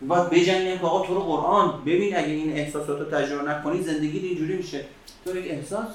باید 0.07 0.29
بجنگیم 0.29 0.79
که 0.79 0.85
آقا 0.85 1.07
تو 1.07 1.13
رو 1.13 1.21
قرآن 1.21 1.81
ببین 1.81 2.17
اگه 2.17 2.27
این 2.27 2.57
احساسات 2.57 2.99
رو 2.99 3.05
تجربه 3.05 3.51
نکنی 3.51 3.81
زندگی 3.81 4.19
اینجوری 4.19 4.57
میشه. 4.57 4.85
تو 5.25 5.37
یک 5.37 5.51
احساس؟ 5.51 5.87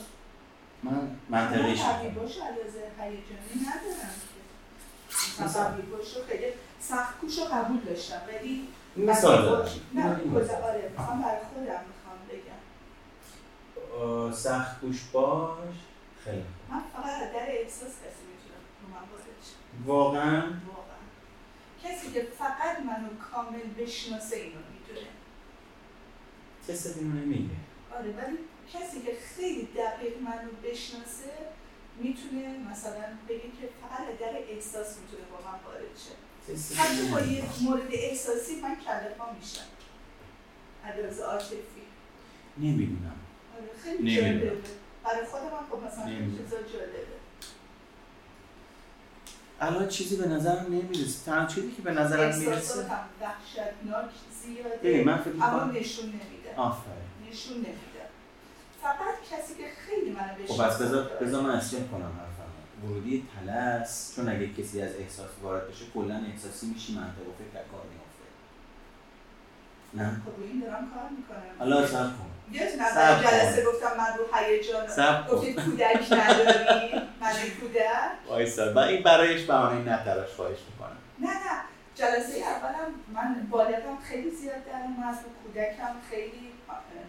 من 0.82 1.10
منطقیش 1.28 1.80
من 1.80 1.86
سخت 6.80 7.20
کوش 7.20 7.38
رو 7.38 7.44
قبول 7.44 7.78
داشتم. 7.86 8.20
ولی 8.28 8.68
مثال 8.98 9.36
قبلی 9.36 9.48
دارم. 9.50 9.64
پشت- 9.64 9.80
نه 9.94 10.24
مثال. 10.42 10.62
آره 10.62 10.90
می‌خوام 10.98 11.22
برای 11.22 11.40
خودم 11.54 11.80
می‌خوام 11.90 12.18
بگم. 12.30 14.32
سخت 14.32 14.80
گوش 14.80 15.04
باش. 15.12 15.74
خیلی. 16.24 16.44
من 16.70 16.80
فقط 16.92 17.32
در 17.32 17.46
احساس 17.48 17.88
کسی 17.90 18.22
می‌تونه 18.32 18.58
رو 18.82 18.88
من 18.94 19.00
واقعا؟ 19.86 20.42
واقعا. 20.66 21.02
کسی 21.84 22.12
که 22.12 22.26
فقط 22.38 22.80
منو 22.86 23.08
کامل 23.32 23.60
بشناسه 23.78 24.36
اینو 24.36 24.58
می‌دونه. 24.72 25.06
کسی 26.68 26.98
اینو 26.98 27.14
نمیگه. 27.14 27.54
آره 27.98 28.10
ولی 28.12 28.38
کسی 28.72 29.00
که 29.02 29.12
خیلی 29.36 29.68
دقیق 29.76 30.22
منو 30.22 30.48
بشناسه 30.64 31.30
می‌تونه 31.96 32.58
مثلا 32.70 33.04
بگه 33.28 33.38
که 33.40 33.68
فقط 33.82 34.18
در 34.20 34.34
احساس 34.48 34.96
می‌تونه 34.98 35.22
با 35.32 35.38
من 35.50 35.58
وارد 35.66 35.96
شه. 36.04 36.27
حتی 36.76 37.08
با. 37.10 37.20
یه 37.20 37.44
مورد 37.62 37.88
احساسی 37.90 38.60
من 38.60 38.76
کله 38.76 39.14
پا 39.18 39.24
میشم 39.40 39.60
عدالت 40.84 41.20
عاطفی. 41.20 41.56
نمی‌دونم. 42.58 43.16
آره 43.56 43.68
خیلی. 43.84 44.16
جالبه. 44.16 44.52
برای 45.04 45.26
خودم 45.26 45.44
هم 45.44 45.66
خب 45.70 45.86
مثلا. 45.86 46.04
چیزا 46.04 46.56
جالبه. 46.56 47.18
الان 49.60 49.88
چیزی 49.88 50.16
به 50.16 50.26
نظرم 50.28 50.64
نمی‌رسه. 50.64 51.24
تنها 51.26 51.46
چیزی 51.46 51.70
که 51.72 51.82
به 51.82 51.92
نظرم 51.92 52.38
می‌رسه 52.38 52.50
احساساتم 52.50 53.04
وحشتناک 53.20 54.04
ببین 54.82 55.02
زیاده 55.02 55.04
من 55.04 55.18
فکر 55.18 55.44
اما 55.44 55.64
نشون 55.64 56.06
نمیده. 56.06 56.54
آفرین. 56.56 57.30
نشون 57.30 57.56
نمیده. 57.56 57.78
فقط 58.82 59.14
کسی 59.30 59.54
که 59.54 59.64
خیلی 59.86 60.10
منو 60.10 60.34
خب 60.34 60.42
بشناسه 60.54 60.74
پس 60.74 60.82
بذار. 60.82 61.04
بذار 61.20 61.42
من 61.42 61.50
اصلاح 61.50 61.82
کنم 61.82 62.12
ورودی 62.84 63.28
تلس 63.34 64.12
چون 64.16 64.28
اگه 64.28 64.52
کسی 64.52 64.82
از 64.82 64.96
احساس 64.96 65.30
وارد 65.42 65.68
بشه 65.68 65.84
کلا 65.94 66.22
احساسی 66.32 66.66
میشی 66.66 66.94
منطق 66.94 67.28
و 67.28 67.32
فکر 67.38 67.58
از 67.58 67.64
کار 67.72 67.82
میافته. 67.90 68.26
نه؟ 69.94 70.22
خب 70.24 70.42
این 70.42 70.60
دارم 70.60 70.90
کار 70.94 71.08
می‌کنم. 71.16 71.58
حالا 71.58 71.86
صبر 71.86 72.02
کن. 72.02 72.30
یادتون 72.52 72.78
کن. 72.78 73.22
جلسه 73.22 73.64
گفتم 73.64 73.96
من 73.98 74.18
رو 74.18 74.24
هیجان. 74.34 74.86
گفتید 75.30 75.60
کودک 75.60 76.12
نداری؟ 76.12 76.94
من 77.20 77.32
کودک؟ 77.60 78.28
وایسا. 78.28 78.72
من 78.72 78.88
این 78.88 79.02
برایش 79.02 79.44
بهانه 79.44 79.92
نتراش 79.92 80.30
خواهش 80.30 80.58
می‌کنم. 80.72 80.96
نه 81.18 81.30
نه. 81.30 81.60
جلسه 81.94 82.38
اولم 82.38 82.90
من 83.14 83.46
بالغم 83.50 83.98
خیلی 84.02 84.30
زیاد 84.30 84.64
در 84.66 84.82
اومد 84.82 85.18
کودکم 85.42 85.94
خیلی 86.10 86.48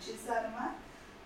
چیز 0.06 0.28
در 0.28 0.34
اومد. 0.34 0.76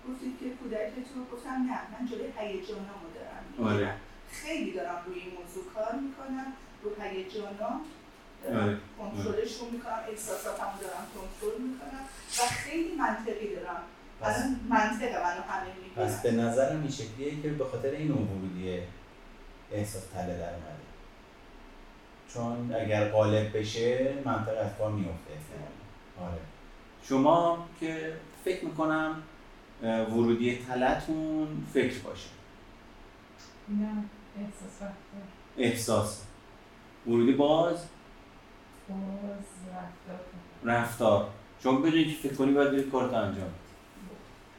گفتید 0.10 0.39
که 0.39 0.46
کودکتون 0.50 1.28
گفتم 1.34 1.50
نه 1.50 1.80
من 1.91 2.08
جلوی 2.08 2.32
هیجانامو 2.38 3.08
دارم. 3.16 3.74
آره. 3.76 3.94
خیلی 4.34 4.72
دارم 4.72 5.04
روی 5.06 5.20
این 5.20 5.32
موضوع 5.40 5.74
کار 5.74 5.94
می‌کنم 5.96 6.54
رو 6.84 7.04
هیجانام 7.04 7.82
آره. 8.46 8.54
دارم 8.54 8.80
کنترلشون 8.98 9.70
می‌کنم 9.72 10.00
احساساتمو 10.10 10.78
دارم 10.82 11.06
کنترل 11.16 11.62
می‌کنم 11.62 12.04
و 12.40 12.42
خیلی 12.50 12.96
منطقی 12.96 13.56
دارم 13.56 13.82
پس 14.22 14.44
منطق 14.70 15.16
منو 15.16 15.42
همه 15.42 16.06
پس 16.06 16.22
به 16.22 16.32
نظرم 16.32 16.82
این 16.82 16.92
شکلیه 16.92 17.42
که 17.42 17.50
به 17.50 17.66
خاطر 17.66 17.90
این 17.90 18.12
ورودی 18.12 18.80
احساس 19.72 20.04
تله 20.06 20.38
در 20.38 20.54
اومده. 20.54 20.84
چون 22.34 22.76
اگر 22.82 23.10
غالب 23.10 23.58
بشه 23.58 24.14
منطق 24.26 24.58
از 24.58 24.78
کار 24.78 24.92
میفته. 24.92 25.34
آره. 26.22 26.40
شما 27.04 27.68
که 27.80 28.14
فکر 28.46 28.66
می‌کنم 28.66 29.24
ورودی 29.84 30.58
تلتون 30.68 31.66
فکر 31.74 32.00
باشه. 32.00 32.30
نه. 33.70 34.04
احساس 35.58 36.22
ورودی 37.08 37.32
باز؟ 37.32 37.76
باز 38.90 38.98
رفتار. 39.74 40.20
رفتار. 40.64 41.28
چون 41.64 41.82
بدونی 41.82 42.06
که 42.06 42.28
فکر 42.28 42.34
کنی 42.34 42.54
باید 42.54 42.72
بری 42.72 42.84
کارت 42.84 43.14
انجام. 43.14 43.54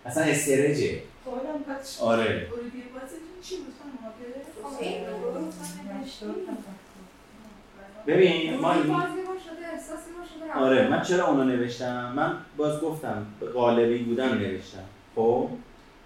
اصلا 0.07 0.25
استرجه. 0.25 1.03
آره. 2.01 2.49
ورودی 2.53 2.83
بازتون 2.95 3.19
چی 3.43 3.57
بود؟ 3.57 3.75
خب، 4.63 4.81
تفکر. 5.51 6.75
ببین 8.07 8.61
ما 8.61 8.75
آره. 10.55 10.89
من 10.89 11.03
چرا 11.03 11.27
اونو 11.27 11.45
نوشتم؟ 11.45 12.13
من 12.17 12.37
باز 12.57 12.81
گفتم 12.81 13.27
به 13.41 13.47
غالبی 13.47 13.99
بودن 13.99 14.39
نوشتم. 14.39 14.85
خب؟ 15.15 15.49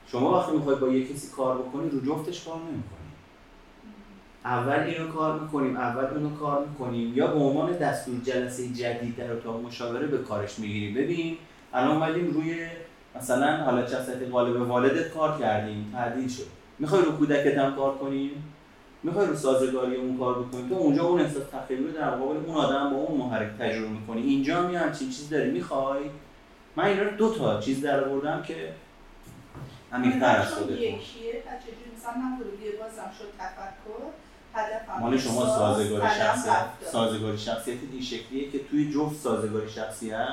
شما 0.06 0.38
وقتی 0.38 0.52
می‌خوای 0.52 0.76
با 0.76 0.88
یه 0.88 1.08
کسی 1.08 1.28
کار 1.36 1.58
بکنی 1.58 1.90
رو 1.90 2.00
جفتش 2.00 2.44
کار 2.44 2.56
نمی‌کنی. 2.56 2.97
اول 4.44 4.80
اینو 4.80 5.08
کار 5.12 5.40
می‌کنیم 5.40 5.76
اول 5.76 6.04
اونو 6.04 6.36
کار 6.36 6.66
می‌کنیم. 6.66 7.14
یا 7.14 7.26
به 7.26 7.38
عنوان 7.38 7.72
دستور 7.72 8.14
جلسه 8.24 8.68
جدید 8.68 9.16
در 9.16 9.32
اتاق 9.32 9.64
مشاوره 9.64 10.06
به 10.06 10.18
کارش 10.18 10.58
می‌گیریم. 10.58 10.94
ببین 10.94 11.36
الان 11.72 11.90
اومدیم 11.90 12.30
روی 12.30 12.66
مثلا 13.16 13.56
حالا 13.56 13.86
شخصیت 13.86 14.30
غالب 14.30 14.70
والدت 14.70 15.10
کار 15.10 15.38
کردیم 15.38 15.92
تعدیل 15.92 16.28
شد. 16.28 16.46
می‌خوای 16.78 17.02
رو 17.02 17.12
کودکت 17.12 17.58
هم 17.58 17.76
کار 17.76 17.98
کنیم؟ 17.98 18.54
می‌خوای 19.02 19.26
رو 19.26 19.36
سازگاری 19.36 19.96
اون 19.96 20.18
کار 20.18 20.42
بکنی 20.42 20.68
تو 20.68 20.74
اونجا 20.74 21.04
اون 21.04 21.20
احساس 21.20 21.42
تخیلی 21.52 21.84
رو 21.84 21.92
در 21.92 22.14
مقابل 22.14 22.36
اون 22.46 22.56
آدم 22.56 22.90
با 22.90 22.96
اون 22.96 23.18
محرک 23.18 23.58
تجربه 23.58 23.88
می‌کنی. 23.88 24.22
اینجا 24.22 24.62
هم 24.62 24.72
یه 24.72 24.78
همچین 24.78 25.08
چیز 25.08 25.30
داری 25.30 25.50
می‌خوای؟ 25.50 26.02
من 26.76 26.84
اینا 26.84 27.02
رو 27.02 27.10
دو 27.10 27.34
تا 27.34 27.60
چیز 27.60 27.82
در 27.82 28.04
آوردم 28.04 28.42
که 28.42 28.72
عمیق‌تر 29.92 30.36
از 30.36 30.48
چون 30.48 30.58
خودتون 30.58 30.76
یکیه 30.76 31.42
مثلا 31.96 32.12
من 32.12 32.38
بازم 32.80 33.10
شد 33.18 33.28
تفکر. 33.38 34.27
مال 35.00 35.18
شما 35.18 35.46
سازگاری 35.46 36.08
شخصیت. 36.18 36.66
سازگاری 36.92 37.38
شخصیت 37.38 37.78
این 37.92 38.02
شکلیه 38.02 38.50
که 38.50 38.58
توی 38.70 38.92
جفت 38.92 39.16
سازگاری 39.16 39.70
شخصیت 39.70 40.28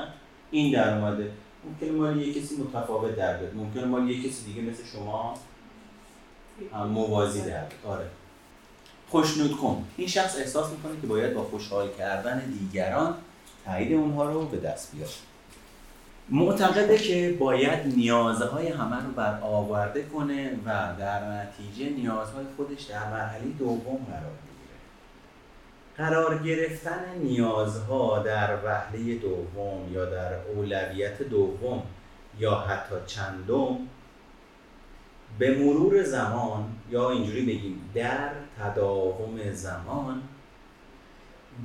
این 0.52 0.74
در 0.74 0.98
اومده. 0.98 1.32
ممکنه 1.66 1.92
مال 1.92 2.22
یه 2.22 2.34
کسی 2.34 2.56
متفاوت 2.58 3.16
در 3.16 3.38
بیاد. 3.38 3.56
ممکنه 3.56 3.86
مال 3.86 4.10
یه 4.10 4.30
کسی 4.30 4.46
دیگه 4.46 4.62
مثل 4.62 4.84
شما 4.94 5.34
موازی 6.74 7.40
در 7.40 7.46
بیاد. 7.46 7.72
آره. 7.86 8.06
خوشنود 9.10 9.58
کن. 9.58 9.88
این 9.98 10.08
شخص 10.08 10.38
احساس 10.38 10.72
می‌کنه 10.72 11.02
که 11.02 11.08
باید 11.08 11.34
با 11.34 11.44
خوشحال 11.44 11.90
کردن 11.98 12.40
دیگران 12.40 13.16
تایید 13.66 13.94
اونها 13.94 14.32
رو 14.32 14.46
به 14.46 14.58
دست 14.58 14.92
بیاره. 14.92 15.12
معتقده 16.30 16.98
که 16.98 17.36
باید 17.40 17.88
نیازهای 17.96 18.68
همه 18.68 18.96
رو 18.96 19.12
برآورده 19.12 20.04
کنه 20.04 20.60
و 20.66 20.94
در 21.00 21.32
نتیجه 21.32 21.90
نیازهای 21.90 22.46
خودش 22.58 22.82
در 22.82 23.10
مرحله 23.10 23.46
دوم 23.60 24.08
قرار 24.10 24.32
می‌گیره 24.46 24.78
قرار 25.98 26.38
گرفتن 26.38 27.16
نیازها 27.24 28.20
در 28.20 28.58
وهله 28.66 29.16
دوم 29.16 29.94
یا 29.94 30.06
در 30.06 30.34
اولویت 30.34 31.22
دوم 31.22 31.84
یا 32.40 32.56
حتی 32.56 32.96
چندم 33.08 33.78
به 35.40 35.58
مرور 35.58 36.04
زمان 36.04 36.64
یا 36.90 37.10
اینجوری 37.10 37.42
بگیم 37.46 37.90
در 37.94 38.30
تداوم 38.60 39.52
زمان 39.52 40.22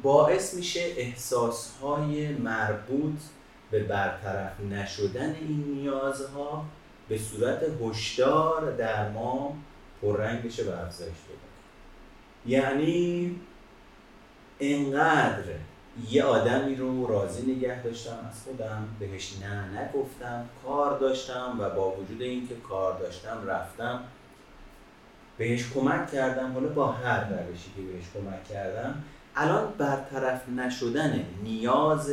باعث 0.03 0.55
میشه 0.55 0.81
احساسهای 0.97 2.29
مربوط 2.29 3.21
به 3.71 3.83
برطرف 3.83 4.61
نشدن 4.61 5.35
این 5.35 5.65
نیازها 5.75 6.65
به 7.09 7.19
صورت 7.19 7.63
هشدار 7.83 8.77
در 8.77 9.09
ما 9.09 9.57
پررنگ 10.03 10.43
بشه 10.43 10.65
و 10.65 10.71
افزایش 10.71 11.13
کنه. 11.29 11.51
یعنی 12.47 13.37
انقدر 14.61 15.45
یه 16.11 16.25
آدمی 16.25 16.75
رو 16.75 17.07
راضی 17.07 17.53
نگه 17.53 17.83
داشتم 17.83 18.19
از 18.31 18.43
خودم 18.43 18.89
بهش 19.01 19.35
نه 19.43 19.81
نگفتم 19.81 20.49
کار 20.65 20.99
داشتم 20.99 21.57
و 21.59 21.71
با 21.71 21.91
وجود 21.91 22.23
اینکه 22.23 22.55
کار 22.55 22.99
داشتم 22.99 23.47
رفتم 23.47 24.01
بهش 25.39 25.73
کمک 25.73 26.11
کردم 26.11 26.53
حالا 26.53 26.69
با 26.69 26.93
هر 26.93 27.25
روشی 27.29 27.71
که 27.77 27.83
بهش 27.83 28.05
کمک 28.15 28.45
کردم 28.45 29.03
الان 29.37 29.73
برطرف 29.79 30.49
نشدن 30.49 31.25
نیاز 31.45 32.13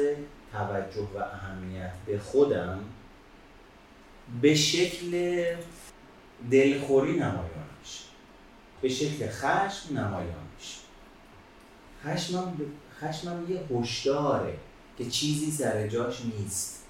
توجه 0.52 1.08
و 1.16 1.18
اهمیت 1.18 1.92
به 2.06 2.20
خودم 2.20 2.80
به 4.42 4.56
شکل 4.56 5.44
دلخوری 6.52 7.14
نمایان 7.14 7.68
میشه. 7.80 8.04
به 8.82 8.90
شکل 8.90 9.30
خشم 9.30 9.98
نمایان 9.98 10.48
میشه. 10.58 10.78
خشمم, 12.06 12.54
خشمم 13.02 13.52
یه 13.52 13.60
هشداره 13.78 14.58
که 14.98 15.06
چیزی 15.06 15.52
سر 15.52 15.88
جاش 15.88 16.22
نیست. 16.26 16.84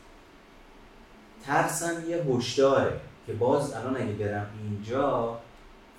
ترسم 1.46 2.10
یه 2.10 2.24
هشداره 2.24 3.00
که 3.28 3.34
باز 3.34 3.74
الان 3.74 3.98
اگه 3.98 4.14
برم 4.14 4.48
اینجا 4.64 5.40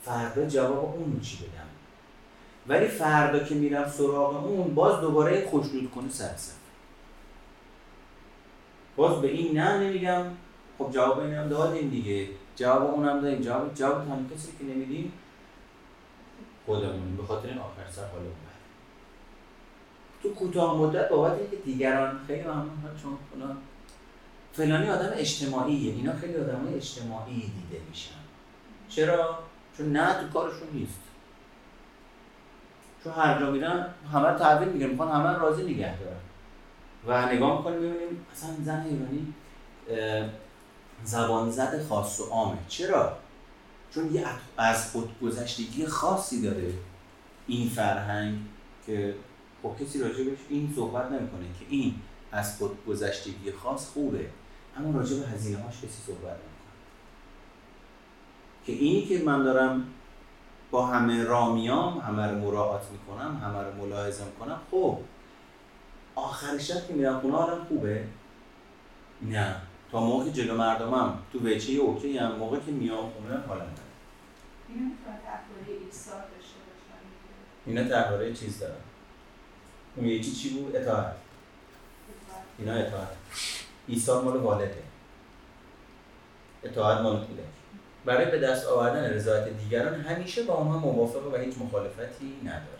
فردا 0.02 0.46
جواب 0.46 0.94
اون 0.94 1.20
چی 1.20 1.36
بدم؟ 1.36 1.68
ولی 2.68 2.86
فردا 2.86 3.44
که 3.44 3.54
میرم 3.54 3.90
سراغ 3.90 4.46
اون 4.46 4.74
باز 4.74 5.00
دوباره 5.00 5.46
خوشنود 5.46 5.90
کنه 5.90 6.10
سرسر 6.10 6.57
باز 8.98 9.20
به 9.20 9.28
این 9.28 9.58
نه 9.58 9.78
نمیگم. 9.78 10.24
خب 10.78 10.90
جواب 10.90 11.18
اینم 11.18 11.48
دادیم 11.48 11.90
دیگه. 11.90 12.28
جواب 12.56 12.94
اونم 12.94 13.20
دادیم. 13.20 13.40
جواب 13.40 13.74
جواب 13.74 14.04
تنها 14.04 14.18
کسی 14.34 14.52
که 14.58 14.64
نمیدیم 14.64 15.12
خودمونیم. 16.66 17.16
به 17.16 17.22
خاطر 17.22 17.48
این 17.48 17.58
آخر 17.58 17.90
سر 17.90 18.02
حال 18.02 18.20
اون 18.20 18.30
بد. 18.30 18.58
تو 20.22 20.34
کوتاه 20.34 20.76
مدت 20.76 21.08
بابت 21.08 21.38
اینکه 21.38 21.56
دیگران 21.56 22.20
خیلی 22.26 22.42
ممنون 22.42 22.68
چون 23.02 23.18
فلان 23.34 23.56
فلانی 24.52 24.88
آدم 24.88 25.10
اجتماعیه. 25.12 25.92
اینا 25.94 26.12
خیلی 26.12 26.36
آدم 26.36 26.72
اجتماعی 26.76 27.34
دیده 27.34 27.84
میشن. 27.88 28.14
چرا؟ 28.88 29.38
چون 29.76 29.92
نه 29.92 30.20
تو 30.20 30.28
کارشون 30.28 30.68
نیست. 30.72 31.00
چون 33.04 33.12
هر 33.12 33.40
جا 33.40 33.50
میرن 33.50 33.86
همه 34.12 34.38
تحویل 34.38 34.68
می‌گیرن. 34.68 34.90
می‌خوان 34.90 35.10
همه 35.10 35.38
راضی 35.38 35.62
نگه 35.62 35.98
دارن. 35.98 36.27
و 37.06 37.32
نگاه 37.32 37.58
می‌کنیم 37.58 37.78
می‌بینیم 37.78 38.26
اصلا 38.32 38.50
زن 38.64 38.86
ایرانی 38.86 39.34
زبان 41.04 41.50
زد 41.50 41.86
خاص 41.88 42.20
و 42.20 42.24
عامه. 42.24 42.58
چرا؟ 42.68 43.16
چون 43.90 44.14
یه 44.14 44.26
از 44.56 44.92
خودگذشتگی 44.92 45.86
خاصی 45.86 46.42
داره 46.42 46.72
این 47.46 47.68
فرهنگ 47.68 48.38
که 48.86 49.14
خب 49.62 49.84
کسی 49.84 50.00
راجبش 50.00 50.38
این 50.48 50.72
صحبت 50.76 51.06
نمی‌کنه 51.06 51.44
که 51.60 51.66
این 51.68 51.94
از 52.32 52.58
خودگذشتگی 52.58 53.52
خاص 53.52 53.86
خوبه. 53.86 54.26
اما 54.76 54.98
راجب 54.98 55.34
هزینه 55.34 55.62
هاش 55.62 55.76
کسی 55.76 56.02
صحبت 56.06 56.22
نمی‌کنه. 56.22 56.48
که 58.66 58.72
اینی 58.72 59.06
که 59.06 59.24
من 59.24 59.42
دارم 59.42 59.84
با 60.70 60.86
همه 60.86 61.24
رامیام 61.24 61.98
همه 61.98 62.26
رو 62.26 62.38
مراعات 62.38 62.82
می‌کنم 62.92 63.40
همه 63.44 63.62
رو 63.62 63.86
ملاحظه 63.86 64.24
می‌کنم 64.24 64.60
خب 64.70 64.98
آخر 66.18 66.58
شب 66.58 66.86
که 66.88 66.94
میرم 66.94 67.20
خونه 67.20 67.36
حالم 67.36 67.64
خوبه؟ 67.64 68.04
نه. 69.22 69.56
تا 69.92 70.00
موقع 70.00 70.24
که 70.24 70.32
جلو 70.32 70.56
مردمم 70.56 71.18
تو 71.32 71.38
وجهه 71.38 71.80
اوکی 71.80 72.18
هم 72.18 72.32
موقع 72.32 72.58
که 72.58 72.72
میام 72.72 73.10
خونه 73.10 73.40
حالم 73.48 73.60
بده. 73.60 73.82
اینا 77.66 77.82
درباره 77.82 78.32
چیز 78.32 78.58
دارن. 78.58 78.74
اون 79.96 80.06
یکی 80.06 80.32
چی 80.32 80.50
بود؟ 80.50 80.76
اطاعت. 80.76 81.16
اینا 82.58 82.72
اطاعت. 82.72 83.16
ایثار 83.86 84.24
مال 84.24 84.36
والده. 84.36 84.82
اطاعت 86.64 87.00
مال 87.00 87.16
کودک. 87.16 87.42
برای 88.04 88.30
به 88.30 88.38
دست 88.38 88.66
آوردن 88.66 89.04
رضایت 89.04 89.48
دیگران 89.48 90.00
همیشه 90.00 90.42
با 90.42 90.54
آنها 90.54 90.78
موافقه 90.78 91.30
و 91.30 91.36
هیچ 91.36 91.54
مخالفتی 91.58 92.40
نداره 92.44 92.77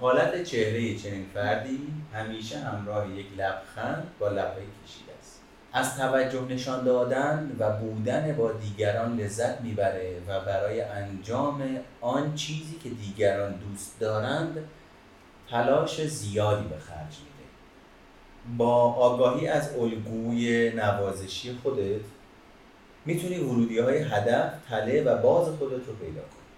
حالت 0.00 0.42
چهره 0.42 0.94
چنین 0.94 1.26
فردی 1.34 1.78
همیشه 2.14 2.58
همراه 2.58 3.10
یک 3.10 3.26
لبخند 3.38 4.06
با 4.18 4.28
لبهای 4.28 4.64
کشیده 4.84 5.12
است. 5.20 5.40
از 5.72 5.96
توجه 5.96 6.40
نشان 6.40 6.84
دادن 6.84 7.56
و 7.58 7.70
بودن 7.70 8.36
با 8.36 8.52
دیگران 8.52 9.16
لذت 9.16 9.60
می‌بره 9.60 10.22
و 10.28 10.40
برای 10.40 10.80
انجام 10.80 11.62
آن 12.00 12.34
چیزی 12.34 12.76
که 12.82 12.88
دیگران 12.88 13.52
دوست 13.52 14.00
دارند 14.00 14.58
تلاش 15.50 16.06
زیادی 16.06 16.68
به 16.68 16.78
خرج 16.78 17.16
میده. 17.18 17.48
با 18.58 18.92
آگاهی 18.92 19.48
از 19.48 19.70
الگوی 19.78 20.70
نوازشی 20.70 21.58
خودت 21.62 22.00
می‌تونی 23.06 23.38
ورودی 23.38 23.78
های 23.78 23.98
هدف، 23.98 24.52
تله 24.68 25.02
و 25.02 25.22
باز 25.22 25.48
خودت 25.48 25.86
رو 25.86 25.94
پیدا 25.94 26.20
کنی. 26.20 26.48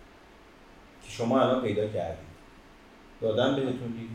که 1.03 1.11
شما 1.11 1.41
الان 1.41 1.63
پیدا 1.63 1.87
کردید 1.87 2.30
دادن 3.21 3.57
بهتون 3.57 3.89
دیگه. 3.93 4.11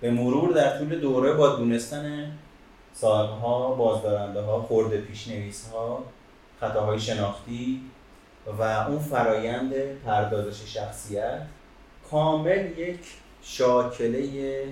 به 0.00 0.10
مرور 0.10 0.52
در 0.52 0.78
طول 0.78 1.00
دوره 1.00 1.32
با 1.32 1.56
دونستن 1.56 2.32
صاحبها، 2.92 3.74
بازدارنده 3.74 4.40
ها، 4.40 4.62
خورده 4.62 5.00
پیشنویس 5.00 5.68
ها، 5.68 6.04
خطاهای 6.60 7.00
شناختی 7.00 7.80
و 8.58 8.62
اون 8.62 8.98
فرایند 8.98 9.74
پردازش 10.04 10.74
شخصیت 10.74 11.42
کامل 12.10 12.78
یک 12.78 13.00
شاکله 13.42 14.64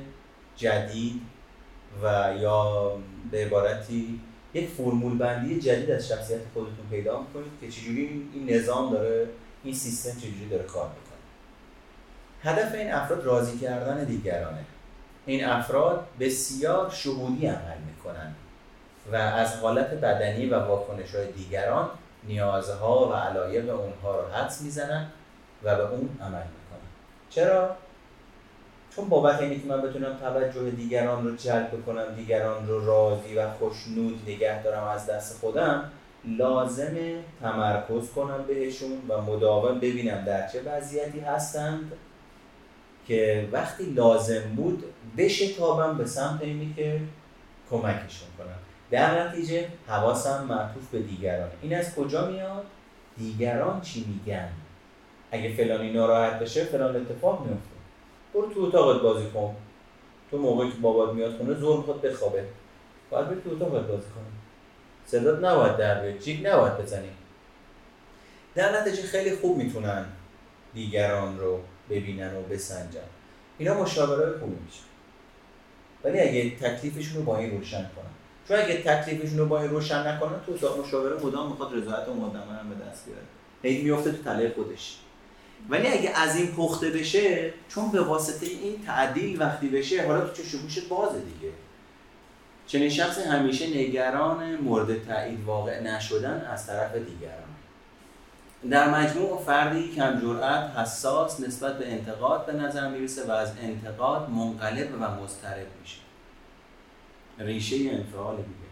جدید 0.57 1.20
و 2.03 2.35
یا 2.41 2.93
به 3.31 3.47
عبارتی 3.47 4.20
یک 4.55 4.68
فرمول 4.68 5.18
بندی 5.18 5.61
جدید 5.61 5.91
از 5.91 6.09
شخصیت 6.09 6.41
خودتون 6.55 6.87
پیدا 6.91 7.20
می‌کنید 7.20 7.53
که 7.61 7.68
چجوری 7.68 8.28
این 8.35 8.51
نظام 8.51 8.93
داره 8.93 9.28
این 9.64 9.74
سیستم 9.74 10.20
چجوری 10.20 10.49
داره 10.51 10.64
کار 10.64 10.89
می‌کنه. 10.89 10.99
هدف 12.45 12.74
این 12.74 12.93
افراد 12.93 13.24
راضی 13.24 13.59
کردن 13.59 14.05
دیگرانه 14.05 14.64
این 15.26 15.45
افراد 15.45 16.07
بسیار 16.20 16.91
شهودی 16.91 17.47
عمل 17.47 17.78
می‌کنن 17.86 18.34
و 19.12 19.16
از 19.16 19.57
حالت 19.57 19.91
بدنی 19.91 20.47
و 20.47 20.59
واکنش 20.59 21.14
های 21.14 21.32
دیگران 21.32 21.88
نیازها 22.24 23.09
و 23.09 23.12
علایق 23.12 23.80
اونها 23.80 24.20
رو 24.20 24.28
حدس 24.28 24.61
می‌زنن 24.62 25.07
و 25.62 25.76
به 25.76 25.82
اون 25.82 26.09
عمل 26.20 26.43
می‌کنن 26.43 26.88
چرا؟ 27.30 27.76
چون 28.97 29.09
بابت 29.09 29.41
اینی 29.41 29.61
که 29.61 29.66
من 29.68 29.82
بتونم 29.82 30.16
توجه 30.16 30.70
دیگران 30.70 31.26
رو 31.26 31.36
جلب 31.36 31.86
کنم 31.86 32.14
دیگران 32.16 32.66
رو 32.66 32.86
راضی 32.86 33.34
و 33.34 33.51
خوشنود 33.51 34.22
نگه 34.26 34.62
دارم 34.62 34.84
از 34.84 35.07
دست 35.07 35.41
خودم 35.41 35.91
لازمه 36.24 37.18
تمرکز 37.43 38.11
کنم 38.11 38.45
بهشون 38.49 38.93
و 39.09 39.22
مداوم 39.22 39.78
ببینم 39.78 40.24
در 40.24 40.49
چه 40.49 40.62
وضعیتی 40.62 41.20
هستند 41.20 41.93
که 43.11 43.48
وقتی 43.52 43.84
لازم 43.84 44.42
بود 44.56 44.84
بشتابم 45.18 45.98
به 45.98 46.06
سمت 46.06 46.42
اینی 46.42 46.74
که 46.76 47.00
کمکشون 47.70 48.28
کنم. 48.38 48.58
در 48.90 49.28
نتیجه 49.28 49.68
حواسم 49.86 50.44
معطوف 50.48 50.90
به 50.92 50.98
دیگران. 50.98 51.48
این 51.62 51.76
از 51.76 51.94
کجا 51.94 52.30
میاد؟ 52.30 52.64
دیگران 53.18 53.80
چی 53.80 54.04
میگن؟ 54.08 54.48
اگه 55.30 55.54
فلانی 55.54 55.92
ناراحت 55.92 56.38
بشه 56.38 56.64
فلان 56.64 56.96
اتفاق 56.96 57.40
میفته. 57.40 57.76
برو 58.34 58.54
تو 58.54 58.61
اتاقت 58.61 59.02
بازی 59.02 59.26
کن. 59.34 59.56
تو 60.30 60.38
موقعی 60.38 60.70
که 60.70 60.76
بابات 60.76 61.14
میاد 61.14 61.36
خونه 61.36 61.54
زور 61.54 61.82
خود 61.82 62.02
بخوابه. 62.02 62.44
باید 63.11 63.28
بری 63.28 63.40
تو 63.40 63.50
اتاقت 63.50 63.86
بازی 63.86 64.06
کنی 64.06 64.24
صدات 65.06 65.44
نباید 65.44 65.76
در 65.76 66.02
بیاد. 66.02 66.18
جیگ 66.18 66.46
نباید 66.46 66.78
بزنی. 66.78 67.11
در 68.54 68.80
نتیجه 68.80 69.02
خیلی 69.02 69.36
خوب 69.36 69.56
می‌تونن 69.56 70.04
دیگران 70.74 71.38
رو 71.38 71.61
ببینن 71.91 72.36
و 72.36 72.43
بسنجن. 72.43 73.01
اینا 73.59 73.82
مشاوره 73.82 74.38
خوبی 74.38 74.57
میشه. 74.66 74.80
ولی 76.05 76.20
اگه 76.20 76.51
تکلیفشون 76.51 77.16
رو 77.16 77.22
با 77.22 77.38
این 77.38 77.51
روشن 77.51 77.82
کنن. 77.82 78.11
چون 78.49 78.57
اگه 78.57 78.82
تکلیفشون 78.82 79.38
رو 79.38 79.47
با 79.47 79.62
این 79.62 79.70
روشن 79.70 80.07
نکنن 80.07 80.41
تو 80.47 80.53
اتاق 80.53 80.86
مشاوره 80.86 81.16
مدام 81.16 81.51
می‌خواد 81.51 81.74
رضایت 81.74 82.09
اون 82.09 82.24
آدم 82.24 82.41
هم 82.41 82.68
به 82.68 82.84
دست 82.84 83.05
بیاره. 83.05 83.22
هی 83.62 83.82
میفته 83.82 84.12
تو 84.12 84.22
تله 84.22 84.53
خودش. 84.57 84.97
ولی 85.68 85.88
اگه 85.88 86.11
از 86.11 86.36
این 86.36 86.47
پخته 86.47 86.91
بشه 86.91 87.55
چون 87.68 87.91
به 87.91 88.01
واسطه 88.01 88.47
این 88.47 88.84
تعدیل 88.86 89.43
وقتی 89.43 89.68
بشه 89.68 90.07
حالا 90.07 90.20
تو 90.20 90.43
چه 90.43 90.59
گوشت 90.59 90.88
بازه 90.88 91.18
دیگه. 91.18 91.53
چنین 92.66 92.88
شخصی 92.88 93.22
همیشه 93.22 93.66
نگران 93.66 94.57
مورد 94.57 95.05
تایید 95.05 95.45
واقع 95.45 95.80
نشدن 95.82 96.47
از 96.51 96.66
طرف 96.66 96.95
دیگران. 96.95 97.49
در 98.68 98.94
مجموع 98.94 99.42
فردی 99.42 99.94
کم 99.94 100.20
جرأت 100.20 100.70
حساس 100.76 101.40
نسبت 101.40 101.78
به 101.78 101.92
انتقاد 101.92 102.46
به 102.46 102.52
نظر 102.52 102.88
می‌رسه 102.88 103.26
و 103.26 103.30
از 103.30 103.52
انتقاد 103.62 104.30
منقلب 104.30 104.88
و 105.00 105.22
مضطرب 105.22 105.66
میشه. 105.80 105.98
ریشه 107.38 107.76
انفعال 107.90 108.36
دیگه. 108.36 108.70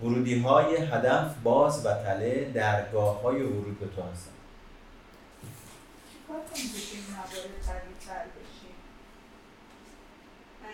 ورودی 0.00 0.38
های 0.38 0.76
هدف 0.76 1.34
باز 1.42 1.86
و 1.86 1.94
تله 1.94 2.50
درگاه 2.54 3.22
های 3.22 3.42
ورود 3.42 3.80
به 3.80 3.86
تو 3.86 4.02
هستن 4.02 4.30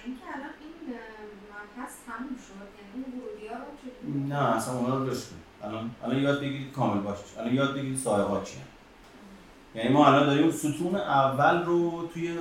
اینکه 0.04 0.24
الان 0.34 0.54
این 0.61 0.98
مبحث 1.50 1.92
تموم 2.06 2.36
شد 2.46 2.68
یعنی 2.78 3.04
اون 3.04 3.20
ورودی 3.20 3.46
ها 3.46 3.54
رو 3.54 4.28
نه 4.28 4.56
اصلا 4.56 4.74
اونا 4.74 4.98
رو 4.98 5.14
الان 5.64 5.90
الان 6.04 6.22
یاد 6.22 6.40
بگیرید 6.40 6.72
کامل 6.72 7.00
باشه. 7.00 7.22
الان 7.38 7.54
یاد 7.54 7.74
بگیرید 7.74 7.98
سایقات 7.98 8.44
چیه 8.44 8.61
یعنی 9.74 9.88
ما 9.88 10.06
الان 10.06 10.26
داریم 10.26 10.50
ستون 10.50 10.94
اول 10.94 11.62
رو 11.64 12.08
توی 12.14 12.34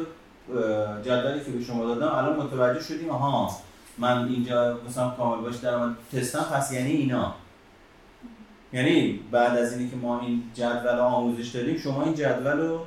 جدولی 1.03 1.39
که 1.45 1.51
به 1.51 1.63
شما 1.63 1.85
دادم 1.85 2.15
الان 2.15 2.39
متوجه 2.39 2.83
شدیم 2.83 3.09
آها 3.09 3.51
من 3.97 4.27
اینجا 4.27 4.79
مثلا 4.87 5.09
کامل 5.09 5.41
باش 5.41 5.55
در 5.55 5.77
من 5.77 5.95
تستم 6.13 6.39
پس 6.39 6.71
یعنی 6.71 6.91
اینا. 6.91 7.33
یعنی 8.73 9.19
بعد 9.31 9.57
از 9.57 9.73
اینی 9.73 9.89
که 9.89 9.95
ما 9.95 10.19
این 10.19 10.43
جدول 10.53 10.99
آموزش 10.99 11.47
دادیم 11.47 11.77
شما 11.77 12.03
این 12.03 12.13
جدول 12.13 12.57
رو 12.57 12.79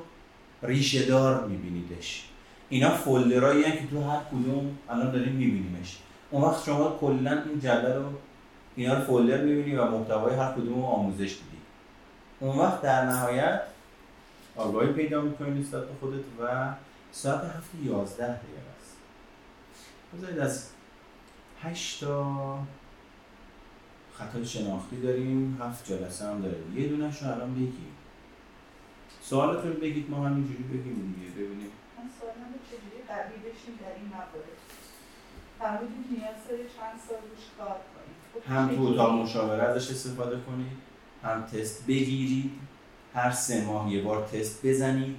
ریشه 0.62 1.04
دار 1.06 1.46
میبینیدش. 1.46 2.28
اینا 2.68 2.90
فولدرایی 2.90 3.62
که 3.62 3.86
تو 3.90 4.02
هر 4.02 4.20
کدوم 4.30 4.78
الان 4.90 5.10
داریم 5.10 5.32
میبینیمش. 5.32 5.98
اون 6.30 6.42
وقت 6.42 6.64
شما 6.64 6.96
کلا 7.00 7.30
این 7.30 7.60
جدول 7.60 7.92
رو 7.92 8.08
رو 8.76 9.04
فولدر 9.04 9.44
می‌بینی 9.44 9.76
و 9.76 9.84
محتوای 9.84 10.34
هر 10.34 10.52
کدوم 10.52 10.84
آموزش 10.84 11.28
دیدی 11.28 11.62
اون 12.40 12.58
وقت 12.58 12.82
در 12.82 13.04
نهایت 13.04 13.62
آگاهی 14.56 14.92
پیدا 14.92 15.20
می‌کنی 15.20 15.60
نسبت 15.60 15.88
به 15.88 15.94
خودت 16.00 16.24
و 16.40 16.74
ساعت 17.12 17.44
هفت 17.44 17.70
یازده 17.84 18.24
دقیقه 18.24 18.62
است. 18.80 18.96
بذارید 20.16 20.38
از 20.38 20.68
تا 22.00 22.58
خطای 24.14 24.46
شناختی 24.46 25.00
داریم. 25.00 25.58
هفت 25.62 25.84
جلسه 25.88 26.26
هم 26.26 26.42
داریم. 26.42 26.78
یه 26.78 26.88
دونش 26.88 27.22
رو 27.22 27.32
الان 27.32 27.54
بگیم. 27.54 27.92
سوالتون 29.22 29.72
بگید 29.72 30.10
ما 30.10 30.26
همینجوری 30.26 30.62
بگیم 30.62 31.14
دیگه. 31.18 31.30
ببینیم. 31.32 31.70
چند 31.96 32.10
سال 32.20 32.30
هم 32.30 32.52
چجوری 32.68 33.02
قوی 33.08 33.36
بشیم 33.50 33.74
در 33.82 33.94
این 33.96 34.08
موارد؟ 34.08 34.58
فرمودید 35.58 36.06
نیاز 36.10 36.42
چند 36.76 36.96
سال 37.08 37.18
روش 37.30 37.44
کار 37.58 37.80
هم 38.48 38.76
تو؟ 38.76 38.86
اتاق 38.86 39.12
مشاوره 39.12 39.62
ازش 39.62 39.90
استفاده 39.90 40.36
کنید 40.46 40.76
هم 41.22 41.42
تست 41.42 41.86
بگیرید. 41.86 42.50
هر 43.14 43.30
سه 43.30 43.64
ماه 43.64 43.92
یه 43.92 44.02
بار 44.02 44.26
تست 44.26 44.66
بزنید. 44.66 45.16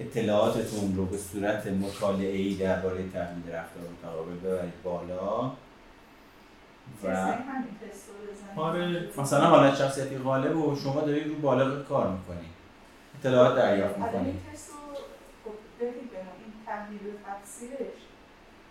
اطلاعاتتون 0.00 0.96
رو 0.96 1.06
به 1.06 1.18
صورت 1.18 1.66
مطالعه 1.66 2.36
ای 2.36 2.54
درباره 2.54 3.08
تحلیل 3.08 3.52
رفتار 3.52 3.82
متقابل 3.98 4.34
ببرید 4.34 4.82
بالا. 4.82 5.52
و. 7.04 7.34
آره 8.56 9.08
مثلا 9.18 9.46
حالت 9.46 9.76
شخصیتی 9.76 10.18
غالب 10.18 10.56
و 10.56 10.76
شما 10.76 11.00
دارید 11.00 11.26
رو 11.26 11.34
بالا 11.34 11.82
کار 11.82 12.08
می‌کنید. 12.12 12.50
اطلاعات 13.20 13.56
دریافت 13.56 13.98
حالا 13.98 14.18
می‌کنید. 14.18 14.40
خب 15.44 15.52
تحلیل 16.66 17.00
تفسیرش 17.26 18.00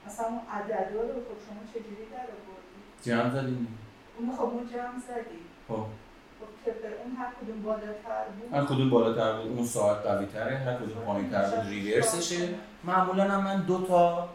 مثلا 0.08 0.26
اون 0.26 0.42
عددا 0.52 1.02
رو 1.02 1.14
خب 1.14 1.40
شما 1.46 1.62
چجوری 1.74 2.06
در 2.12 2.28
جمع 3.04 3.30
زدیم. 3.30 3.78
اون 4.20 4.32
خب 4.38 4.44
ما 4.44 4.62
جمع 4.74 5.00
زدیم. 5.08 5.44
خب. 5.68 5.74
خب 5.74 6.70
اون 7.04 7.16
هر 7.16 7.32
کدوم 7.42 7.62
بالاتر 7.62 8.24
بود. 8.40 8.54
هر 8.54 8.66
کدوم 8.66 8.90
بالاتر 8.90 9.42
بود. 9.42 9.58
اون 9.58 9.66
ساعت 9.66 10.06
قوی 10.06 10.26
تره 10.26 10.58
هر 10.58 10.76
کدوم 10.76 11.06
پایین 11.06 11.30
تر 11.30 11.50
بود. 11.50 11.70
ریورسشه. 11.70 12.50
معمولا 12.84 13.24
هم 13.24 13.44
من 13.44 13.62
دو 13.62 13.86
تا 13.88 14.30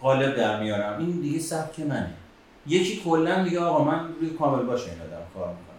قالب 0.00 0.36
در 0.36 0.62
میارم. 0.62 0.98
این 0.98 1.10
دیگه 1.10 1.38
سبک 1.38 1.80
منه. 1.80 2.12
یکی 2.66 3.02
کلا 3.04 3.42
میگه 3.42 3.60
آقا 3.60 3.84
من 3.84 4.08
روی 4.20 4.30
کامل 4.30 4.62
باشه 4.62 4.90
این 4.90 5.00
آدم 5.00 5.26
کار 5.34 5.48
می‌کنم. 5.48 5.76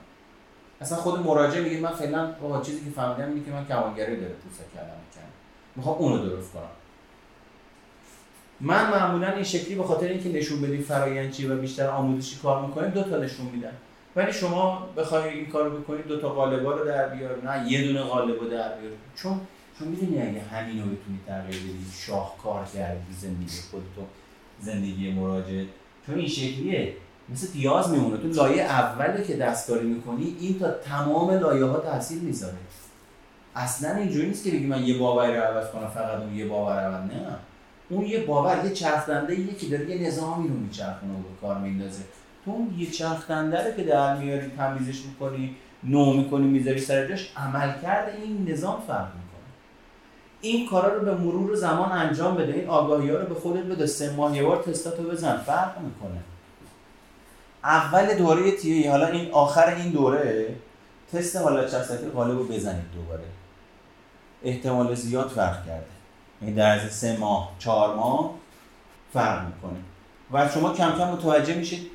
اصلا 0.81 0.97
خود 0.97 1.19
مراجع 1.19 1.61
میگه 1.61 1.79
من 1.79 1.91
فعلا 1.91 2.33
آقا 2.43 2.61
چیزی 2.61 2.85
که 2.85 2.91
فهمیدم 2.91 3.29
اینه 3.29 3.45
که 3.45 3.51
من 3.51 3.65
کمانگری 3.65 4.21
داره 4.21 4.33
پوسته 4.33 4.63
کردم 4.75 4.87
می‌کنم. 4.87 5.31
می‌خوام 5.75 5.97
اونو 5.97 6.29
درست 6.29 6.53
کنم. 6.53 6.63
من 8.61 8.91
معمولا 8.91 9.33
این 9.33 9.43
شکلی 9.43 9.75
به 9.75 9.83
خاطر 9.83 10.07
اینکه 10.07 10.29
نشون 10.29 10.61
بدیم 10.61 10.81
فرایند 10.81 11.31
چیه 11.31 11.49
و 11.49 11.57
بیشتر 11.57 11.87
آموزشی 11.87 12.35
کار 12.43 12.65
می‌کنیم 12.65 12.89
دو 12.89 13.03
تا 13.03 13.17
نشون 13.17 13.45
میدم. 13.45 13.73
ولی 14.15 14.33
شما 14.33 14.87
بخوای 14.97 15.29
این 15.29 15.45
کارو 15.45 15.79
بکنید 15.79 16.07
دو 16.07 16.19
تا 16.21 16.29
قالبا 16.29 16.71
رو 16.71 16.85
در 16.85 17.09
بیار 17.09 17.43
نه 17.43 17.71
یه 17.71 17.87
دونه 17.87 18.01
قالب 18.01 18.39
رو 18.39 18.49
در 18.49 18.77
بیار. 18.77 18.91
چون 19.15 19.39
چون 19.79 19.87
می‌دونی 19.87 20.21
اگه 20.21 20.41
همین 20.41 20.83
رو 20.83 20.85
بتونی 20.85 21.19
تغییر 21.27 21.63
بدی 21.63 21.85
شاهکار 21.93 22.65
کردی 22.73 23.13
زندگی 23.19 23.61
خودتو 23.71 24.01
زندگی 24.61 25.11
مراجع 25.11 25.63
چون 26.05 26.15
این 26.15 26.27
شکلیه 26.27 26.93
مثل 27.29 27.53
پیاز 27.53 27.89
میمونه. 27.89 28.17
تو 28.17 28.27
لایه 28.27 28.63
اولی 28.63 29.23
که 29.23 29.35
دستکاری 29.35 29.87
می‌کنی 29.87 30.35
این 30.39 30.59
تا 30.59 30.71
تمام 30.71 31.31
لایه 31.31 31.65
ها 31.65 31.79
تاثیر 31.79 32.21
می‌ذاره. 32.21 32.57
اصلا 33.55 33.95
اینجوری 33.95 34.27
نیست 34.27 34.43
که 34.43 34.51
بگی 34.51 34.65
من 34.65 34.83
یه 34.83 34.97
باور 34.97 35.35
رو 35.35 35.41
عوض 35.41 35.69
کنم 35.71 35.87
فقط 35.87 36.19
اون 36.19 36.35
یه 36.35 36.45
باور 36.45 36.79
عوض 36.79 37.11
نه. 37.11 37.35
اون 37.89 38.05
یه 38.05 38.25
باور 38.25 38.65
یه 38.65 38.71
چرخدنده 38.71 39.33
ایه 39.33 39.55
که 39.55 39.67
داره 39.67 39.89
یه 39.89 40.07
نظامی 40.07 40.47
رو 40.47 40.53
میچرخونه 40.53 41.13
و 41.13 41.41
کار 41.41 41.57
میندازه. 41.57 42.01
تو 42.45 42.51
اون 42.51 42.75
یه 42.77 42.89
چرخدنده 42.89 43.67
رو 43.67 43.71
که 43.71 43.83
در 43.83 44.17
میاری 44.17 44.51
تمیزش 44.57 45.01
می‌کنی 45.05 45.55
نو 45.83 46.13
می‌کنی 46.13 46.47
می‌ذاری 46.47 46.79
سر 46.79 47.07
جاش 47.07 47.31
عملکرد 47.37 48.13
این 48.23 48.51
نظام 48.51 48.81
فرق 48.87 49.07
می‌کنه. 49.07 49.27
این 50.41 50.69
کارا 50.69 50.93
رو 50.93 51.05
به 51.05 51.15
مرور 51.15 51.55
زمان 51.55 51.91
انجام 51.91 52.35
بده. 52.35 52.53
این 52.53 52.67
آگاهی 52.67 53.09
ها 53.09 53.17
رو 53.17 53.25
به 53.25 53.35
خودت 53.35 53.63
بده. 53.63 53.85
سه 53.85 54.11
ماه 54.11 54.37
یه 54.37 54.43
بار 54.43 54.63
تستاتو 54.63 55.03
بزن. 55.03 55.37
فرق 55.37 55.79
می‌کنه. 55.81 56.19
اول 57.63 58.17
دوره 58.17 58.51
تیوی 58.51 58.87
حالا 58.87 59.07
این 59.07 59.31
آخر 59.31 59.75
این 59.75 59.91
دوره 59.91 60.55
تست 61.13 61.35
حالت 61.35 61.69
شخصیتی 61.69 62.07
غالب 62.07 62.37
رو 62.37 62.43
بزنید 62.43 62.85
دوباره. 62.95 63.23
احتمال 64.43 64.95
زیاد 64.95 65.27
فرق 65.27 65.65
کرده. 65.65 65.96
در 66.55 66.79
از 66.79 66.93
سه 66.93 67.17
ماه 67.17 67.55
چهار 67.59 67.95
ماه 67.95 68.33
فرق 69.13 69.45
می‌کنه. 69.45 69.79
و 70.31 70.49
شما 70.49 70.73
کم 70.73 70.91
کم 70.97 71.11
متوجه 71.11 71.55
میشید 71.55 71.87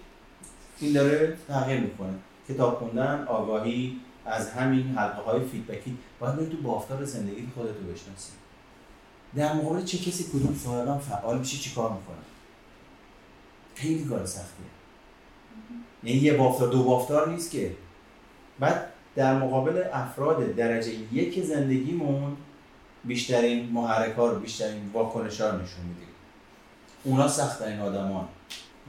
این 0.80 0.92
داره 0.92 1.36
تغییر 1.48 1.80
می‌کنه. 1.80 2.14
کتاب 2.48 2.78
خوندن 2.78 3.24
آگاهی 3.28 4.00
از 4.26 4.50
همین 4.50 4.94
حلقه 4.98 5.22
های 5.22 5.40
فیدبکی 5.44 5.98
باید 6.20 6.36
بری 6.36 6.46
تو 6.46 6.56
بافتار 6.56 7.04
زندگی 7.04 7.48
خودت 7.54 7.68
رو 7.68 7.92
بشناسی 7.92 8.32
در 9.34 9.52
مقابل 9.52 9.84
چه 9.84 9.98
کسی 9.98 10.24
کدوم 10.24 10.58
صاحبم 10.64 10.98
فعال 10.98 11.38
میشه 11.38 11.58
چی 11.58 11.74
کار 11.74 11.90
می‌کنه؟ 11.90 12.16
خیلی 13.74 14.04
کار 14.04 14.26
سختیه. 14.26 14.66
یعنی 16.02 16.20
یه 16.20 16.36
بافتار 16.36 16.68
دو 16.68 16.82
بافتار 16.84 17.28
نیست 17.28 17.50
که. 17.50 17.72
بعد 18.60 18.88
در 19.14 19.38
مقابل 19.38 19.84
افراد 19.92 20.54
درجه 20.54 20.92
یک 21.12 21.44
زندگیمون 21.44 22.36
بیشترین 23.04 23.68
محرکا 23.72 24.26
رو 24.26 24.40
بیشترین 24.40 24.90
واکنش 24.92 25.40
ها 25.40 25.46
نشون 25.46 25.84
میدیم. 25.88 26.08
اونا 27.04 27.28
سخت 27.28 27.62
این 27.62 27.80
آدمان. 27.80 28.28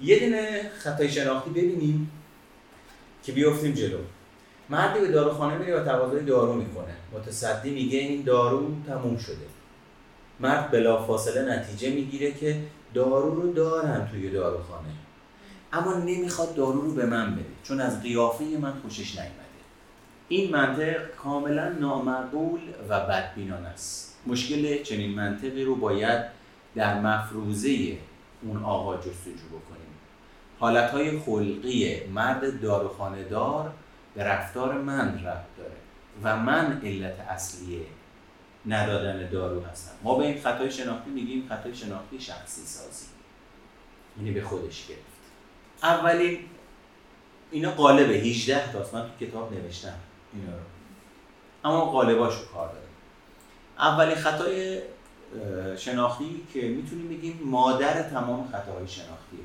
یه 0.02 0.20
دونه 0.20 0.72
خطای 0.78 1.12
شناختی 1.12 1.50
ببینیم 1.50 2.12
که 3.24 3.32
بیافتیم 3.32 3.72
جلو. 3.72 3.98
مردی 4.70 5.00
به 5.00 5.08
داروخانه 5.08 5.58
میره 5.58 5.80
و 5.80 5.86
تقاضای 5.86 6.24
دارو 6.24 6.54
می‌کنه. 6.54 6.96
متصدی 7.14 7.70
میگه 7.70 8.00
این 8.00 8.22
دارو 8.22 8.72
تموم 8.88 9.18
شده. 9.18 9.46
مرد 10.40 10.72
بلافاصله 10.72 11.58
نتیجه 11.58 11.90
می‌گیره 11.90 12.32
که 12.32 12.62
دارو 12.94 13.42
رو 13.42 13.54
دارن 13.54 14.08
توی 14.12 14.30
داروخانه. 14.30 14.90
اما 15.74 15.94
نمی‌خواد 15.94 16.56
دارو 16.56 16.82
رو 16.82 16.92
به 16.92 17.06
من 17.06 17.36
بده 17.36 17.46
چون 17.64 17.82
از 17.82 18.02
قیافه 18.02 18.44
من 18.44 18.74
خوشش 18.82 19.16
نیومده. 19.16 19.53
این 20.34 20.52
منطق 20.52 21.16
کاملا 21.16 21.70
نامقبول 21.70 22.60
و 22.90 23.00
بدبینانه 23.00 23.68
است. 23.68 24.20
مشکل 24.28 24.84
چنین 24.84 25.12
منطقی 25.12 25.64
رو 25.64 25.76
باید 25.76 26.26
در 26.76 27.00
مفروضه 27.00 27.98
اون 28.42 28.64
آقا 28.64 28.98
جستجو 28.98 29.48
بکنیم. 29.48 29.94
حالتهای 30.60 31.20
خلقی 31.20 32.06
مرد 32.06 32.62
داروخانه 32.62 33.24
دار 33.24 33.74
به 34.16 34.24
رفتار 34.24 34.82
من 34.82 35.08
ربط 35.08 35.46
داره 35.58 35.76
و 36.24 36.38
من 36.38 36.82
علت 36.84 37.20
اصلی 37.20 37.82
ندادن 38.66 39.30
دارو 39.30 39.62
هستم. 39.62 39.92
ما 40.04 40.18
به 40.18 40.24
این 40.26 40.42
خطای 40.42 40.72
شناختی 40.72 41.10
میگیم 41.10 41.48
خطای 41.50 41.76
شناختی 41.76 42.20
شخصی 42.20 42.62
سازی. 42.62 43.06
یعنی 44.18 44.32
به 44.32 44.42
خودش 44.42 44.88
گرفت. 44.88 45.04
اولین 45.84 46.40
اینا 47.52 47.72
قالبه 47.72 48.14
18 48.14 48.72
تاست. 48.72 48.94
من 48.94 49.02
تو 49.02 49.26
کتاب 49.26 49.54
نوشتم. 49.54 50.00
اینا 50.36 50.52
رو. 50.52 50.64
اما 51.64 51.86
قالباشو 51.86 52.46
کار 52.54 52.68
داره. 52.68 52.84
اولین 53.80 54.16
خطای 54.16 54.80
شناختی 55.78 56.44
که 56.54 56.62
می‌تونیم 56.62 57.10
بگیم 57.10 57.40
مادر 57.46 58.02
تمام 58.02 58.48
خطاهای 58.52 58.88
شناختیه. 58.88 59.40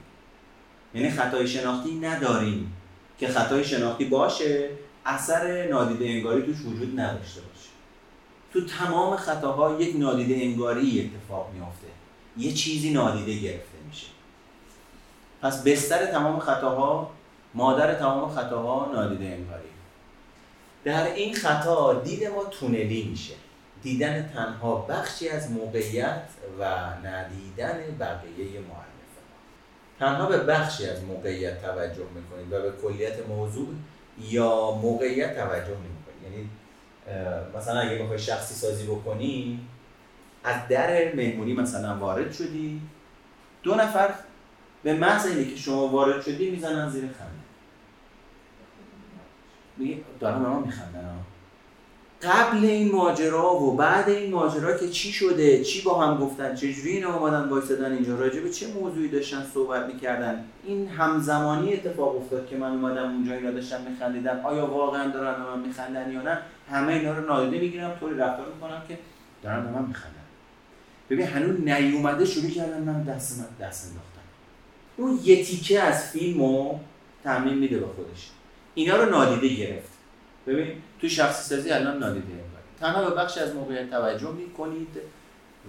یعنی 0.95 1.11
خطای 1.11 1.49
شناختی 1.49 1.95
نداریم 1.95 2.76
که 3.18 3.28
خطای 3.28 3.64
شناختی 3.64 4.05
باشه 4.05 4.70
اثر 5.07 5.68
نادیده 5.68 6.05
انگاری 6.05 6.43
توش 6.43 6.57
وجود 6.61 7.01
نداشته 7.01 7.41
باشه. 7.41 7.68
تو 8.53 8.64
تمام 8.66 9.16
خطاها 9.16 9.80
یک 9.80 9.97
نادیده 9.97 10.34
انگاری 10.34 11.01
اتفاق 11.01 11.51
میافته. 11.55 11.86
یه 12.36 12.53
چیزی 12.53 12.93
نادیده 12.93 13.39
گرفته 13.39 13.78
میشه. 13.89 14.07
پس 15.43 15.62
بستر 15.62 16.07
تمام 16.07 16.39
خطاها 16.39 17.11
مادر 17.55 17.95
تمام 17.95 18.30
خطاها 18.30 18.93
نادیده 18.93 19.24
انگاری 19.24 19.68
در 20.89 21.14
این 21.14 21.34
خطا 21.34 21.95
دید 21.95 22.24
ما 22.24 22.45
تونلی 22.45 23.09
میشه. 23.11 23.34
دیدن 23.82 24.30
تنها 24.34 24.76
بخشی 24.76 25.28
از 25.28 25.51
موقعیت 25.51 26.22
و 26.61 26.64
ندیدن 27.05 27.78
بقیه 28.01 28.61
معرفه 28.61 29.20
تنها 29.99 30.26
به 30.26 30.39
بخشی 30.39 30.86
از 30.86 31.05
موقعیت 31.05 31.62
توجه 31.62 32.07
می‌کنید 32.14 32.53
و 32.53 32.62
به 32.62 32.72
کلیت 32.82 33.26
موضوع 33.28 33.68
یا 34.20 34.70
موقعیت 34.70 35.36
توجه 35.36 35.76
نمی‌کنید. 35.76 36.22
یعنی 36.24 36.49
مثلا 37.57 37.80
اگه 37.80 38.03
بخوای 38.03 38.18
شخصی 38.18 38.55
سازی 38.55 38.86
بکنی 38.86 39.61
از 40.45 40.68
در 40.68 41.14
مهمونی 41.14 41.53
مثلا 41.53 41.99
وارد 41.99 42.32
شدی 42.32 42.80
دو 43.62 43.74
نفر 43.74 44.14
به 44.82 44.95
محض 44.95 45.26
اینه 45.26 45.45
که 45.51 45.57
شما 45.57 45.89
وارد 45.89 46.22
شدی 46.22 46.51
می‌زنن 46.51 46.91
زیر 46.91 47.03
خنده. 47.03 47.38
دارم 50.20 50.43
به 50.43 50.49
ما 50.49 50.61
میخندن. 50.61 51.14
قبل 52.22 52.64
این 52.64 52.93
ماجرا 52.93 53.55
و 53.55 53.76
بعد 53.76 54.09
این 54.09 54.33
ماجرا 54.33 54.76
که 54.76 54.89
چی 54.89 55.12
شده 55.12 55.64
چی 55.64 55.83
با 55.83 56.07
هم 56.07 56.18
گفتن 56.18 56.55
چجوری 56.55 56.91
اینا 56.91 57.18
اومدن 57.18 57.49
وایسادن 57.49 57.93
اینجا 57.93 58.16
راجع 58.16 58.41
به 58.41 58.51
چه 58.51 58.66
موضوعی 58.66 59.09
داشتن 59.09 59.47
صحبت 59.55 59.87
می‌کردن؟ 59.95 60.45
این 60.64 60.89
همزمانی 60.89 61.72
اتفاق 61.72 62.16
افتاد 62.16 62.49
که 62.49 62.57
من 62.57 62.70
اومدم 62.70 63.12
اونجا 63.12 63.35
اینا 63.35 63.51
داشتن 63.51 63.91
میخندیدن. 63.91 64.41
آیا 64.41 64.66
واقعا 64.66 65.11
دارن 65.11 65.45
به 65.45 65.51
من 65.51 65.66
میخندن 65.66 66.12
یا 66.12 66.22
نه؟ 66.22 66.39
همه 66.70 66.93
اینا 66.93 67.12
رو 67.12 67.26
نادیده 67.26 67.59
می‌گیرم 67.59 67.97
طوری 68.01 68.16
رفتار 68.16 68.47
می‌کنم 68.55 68.83
که 68.89 68.99
دارن 69.43 69.64
به 69.64 69.70
من 69.70 69.89
میخندن. 69.89 70.14
ببین 71.11 71.26
هنوز 71.26 71.61
نیومده 71.61 72.24
شروع 72.24 72.51
کردن 72.51 72.83
من 72.83 73.03
دست 73.03 73.39
من 73.39 73.66
دست 73.66 73.87
انداختن. 73.87 74.20
اون 74.97 75.20
یه 75.24 75.45
تیکه 75.45 75.81
از 75.81 76.05
فیلمو 76.11 76.79
تعمین 77.24 77.55
میده 77.55 77.79
به 77.79 77.87
خودش. 77.87 78.31
اینا 78.74 78.96
رو 78.96 79.10
نادیده 79.10 79.54
گرفت. 79.54 79.90
ببین 80.46 80.68
تو 81.00 81.08
شخصی 81.08 81.48
سازی 81.48 81.70
الان 81.70 81.98
نادیده 81.98 82.38
تنها 82.80 83.10
به 83.10 83.14
بخش 83.14 83.38
از 83.38 83.54
موقعیت 83.54 83.90
توجه 83.90 84.30
می‌کنید 84.30 84.88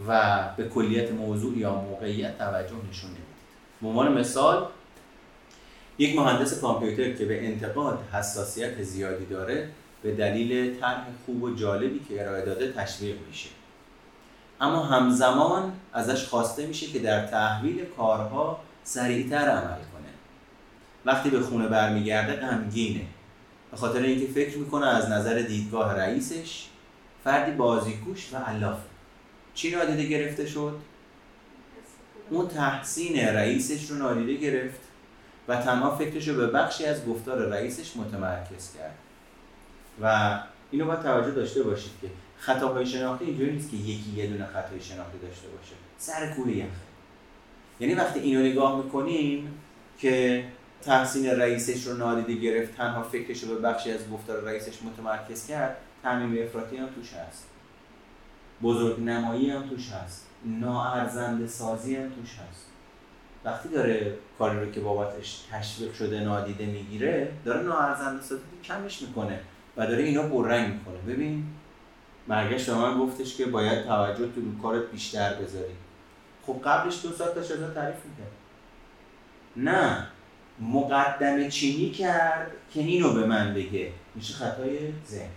و 0.07 0.43
به 0.57 0.67
کلیت 0.67 1.11
موضوع 1.11 1.57
یا 1.57 1.75
موقعیت 1.75 2.37
توجه 2.37 2.75
نشون 2.89 3.09
نمی‌دید. 3.09 3.39
به 3.81 3.87
عنوان 3.87 4.19
مثال 4.19 4.67
یک 5.97 6.15
مهندس 6.15 6.61
کامپیوتر 6.61 7.11
که 7.11 7.25
به 7.25 7.47
انتقاد 7.47 7.99
حساسیت 8.13 8.83
زیادی 8.83 9.25
داره 9.25 9.69
به 10.03 10.15
دلیل 10.15 10.79
طرح 10.79 11.05
خوب 11.25 11.43
و 11.43 11.55
جالبی 11.55 11.99
که 12.09 12.21
ارائه 12.21 12.45
داده 12.45 12.71
تشویق 12.71 13.15
میشه. 13.27 13.49
اما 14.61 14.83
همزمان 14.83 15.73
ازش 15.93 16.27
خواسته 16.27 16.65
میشه 16.65 16.87
که 16.87 16.99
در 16.99 17.25
تحویل 17.25 17.85
کارها 17.97 18.59
سریعتر 18.83 19.49
عمل 19.49 19.77
وقتی 21.05 21.29
به 21.29 21.39
خونه 21.39 21.67
برمیگرده 21.67 22.33
غمگینه. 22.33 23.05
به 23.71 23.77
خاطر 23.77 24.01
اینکه 24.01 24.33
فکر 24.33 24.57
می‌کنه 24.57 24.87
از 24.87 25.09
نظر 25.09 25.39
دیدگاه 25.39 25.95
رئیسش 25.95 26.65
فردی 27.23 27.51
بازیگوش 27.51 28.33
و 28.33 28.37
علافه 28.37 28.89
چی 29.53 29.71
نادیده 29.71 30.05
گرفته 30.05 30.45
شد؟ 30.45 30.79
اون 32.29 32.47
تحسین 32.47 33.19
رئیسش 33.19 33.89
رو 33.89 33.97
نادیده 33.97 34.33
گرفت 34.33 34.79
و 35.47 35.55
تنها 35.55 35.95
فکرش 35.95 36.27
رو 36.27 36.35
به 36.35 36.47
بخشی 36.47 36.85
از 36.85 37.05
گفتار 37.05 37.37
رئیسش 37.37 37.95
متمرکز 37.95 38.73
کرد. 38.77 38.95
و 40.01 40.39
اینو 40.71 40.85
باید 40.85 41.01
توجه 41.01 41.31
داشته 41.31 41.63
باشید 41.63 41.91
که 42.01 42.07
خطاهای 42.37 42.85
شناختی 42.85 43.25
اینجوری 43.25 43.51
نیست 43.51 43.71
که 43.71 43.77
یکی 43.77 44.11
یه 44.15 44.27
دونه 44.27 44.45
خطای 44.45 44.81
شناختی 44.81 45.17
داشته 45.17 45.47
باشه. 45.47 45.73
سر 45.97 46.33
کوه 46.33 46.57
یخه. 46.57 46.69
یعنی 47.79 47.93
وقتی 47.93 48.19
اینو 48.19 48.41
نگاه 48.41 48.83
می‌کنیم 48.83 49.59
که 49.99 50.43
تحسین 50.82 51.30
رئیسش 51.30 51.88
رو 51.88 51.97
نادیده 51.97 52.41
گرفت 52.41 52.75
تنها 52.75 53.03
فکرش 53.03 53.43
رو 53.43 53.55
به 53.55 53.61
بخشی 53.61 53.91
از 53.91 54.09
گفتار 54.09 54.43
رئیسش 54.43 54.84
متمرکز 54.84 55.47
کرد. 55.47 55.77
تعمیم 56.03 56.43
افراطی 56.43 56.77
هم 56.77 56.88
توش 56.88 57.13
هست. 57.13 57.45
بزرگ 58.61 59.01
نمایی 59.01 59.49
هم 59.49 59.69
توش 59.69 59.91
هست. 59.91 60.27
ناارزنده 60.45 61.47
سازی 61.47 61.95
هم 61.95 62.09
توش 62.09 62.30
هست. 62.30 62.65
وقتی 63.45 63.69
داره 63.69 64.17
کاری 64.38 64.59
رو 64.59 64.71
که 64.71 64.80
بابتش 64.80 65.43
تشویق 65.51 65.93
شده 65.93 66.19
نادیده 66.19 66.65
می‌گیره 66.65 67.32
داره 67.45 67.63
ناارزنده 67.63 68.23
سازی 68.23 68.41
کمش 68.63 69.01
می‌کنه 69.01 69.39
و 69.77 69.88
داره 69.88 70.03
اینا 70.03 70.23
پررنگ 70.23 70.73
می‌کنه. 70.73 71.13
ببین 71.13 71.45
مرگش 72.27 72.69
به 72.69 72.75
من 72.75 72.97
گفتش 72.97 73.38
که 73.38 73.45
باید 73.45 73.86
توجه 73.86 74.27
تو 74.27 74.61
کارت 74.61 74.91
بیشتر 74.91 75.34
بذاری. 75.34 75.73
خب 76.45 76.61
قبلش 76.65 77.05
دو 77.05 77.11
ساعت 77.11 77.36
داشت 77.36 77.49
تعریف 77.49 77.97
می‌کرد. 78.05 78.32
نه. 79.55 80.07
مقدمه 80.62 81.49
چینی 81.49 81.91
کرد 81.91 82.51
که 82.74 82.80
اینو 82.80 83.14
به 83.14 83.26
من 83.26 83.53
بگه. 83.53 83.91
میشه 84.16 84.34
خطای 84.34 84.78
ذهن 85.07 85.30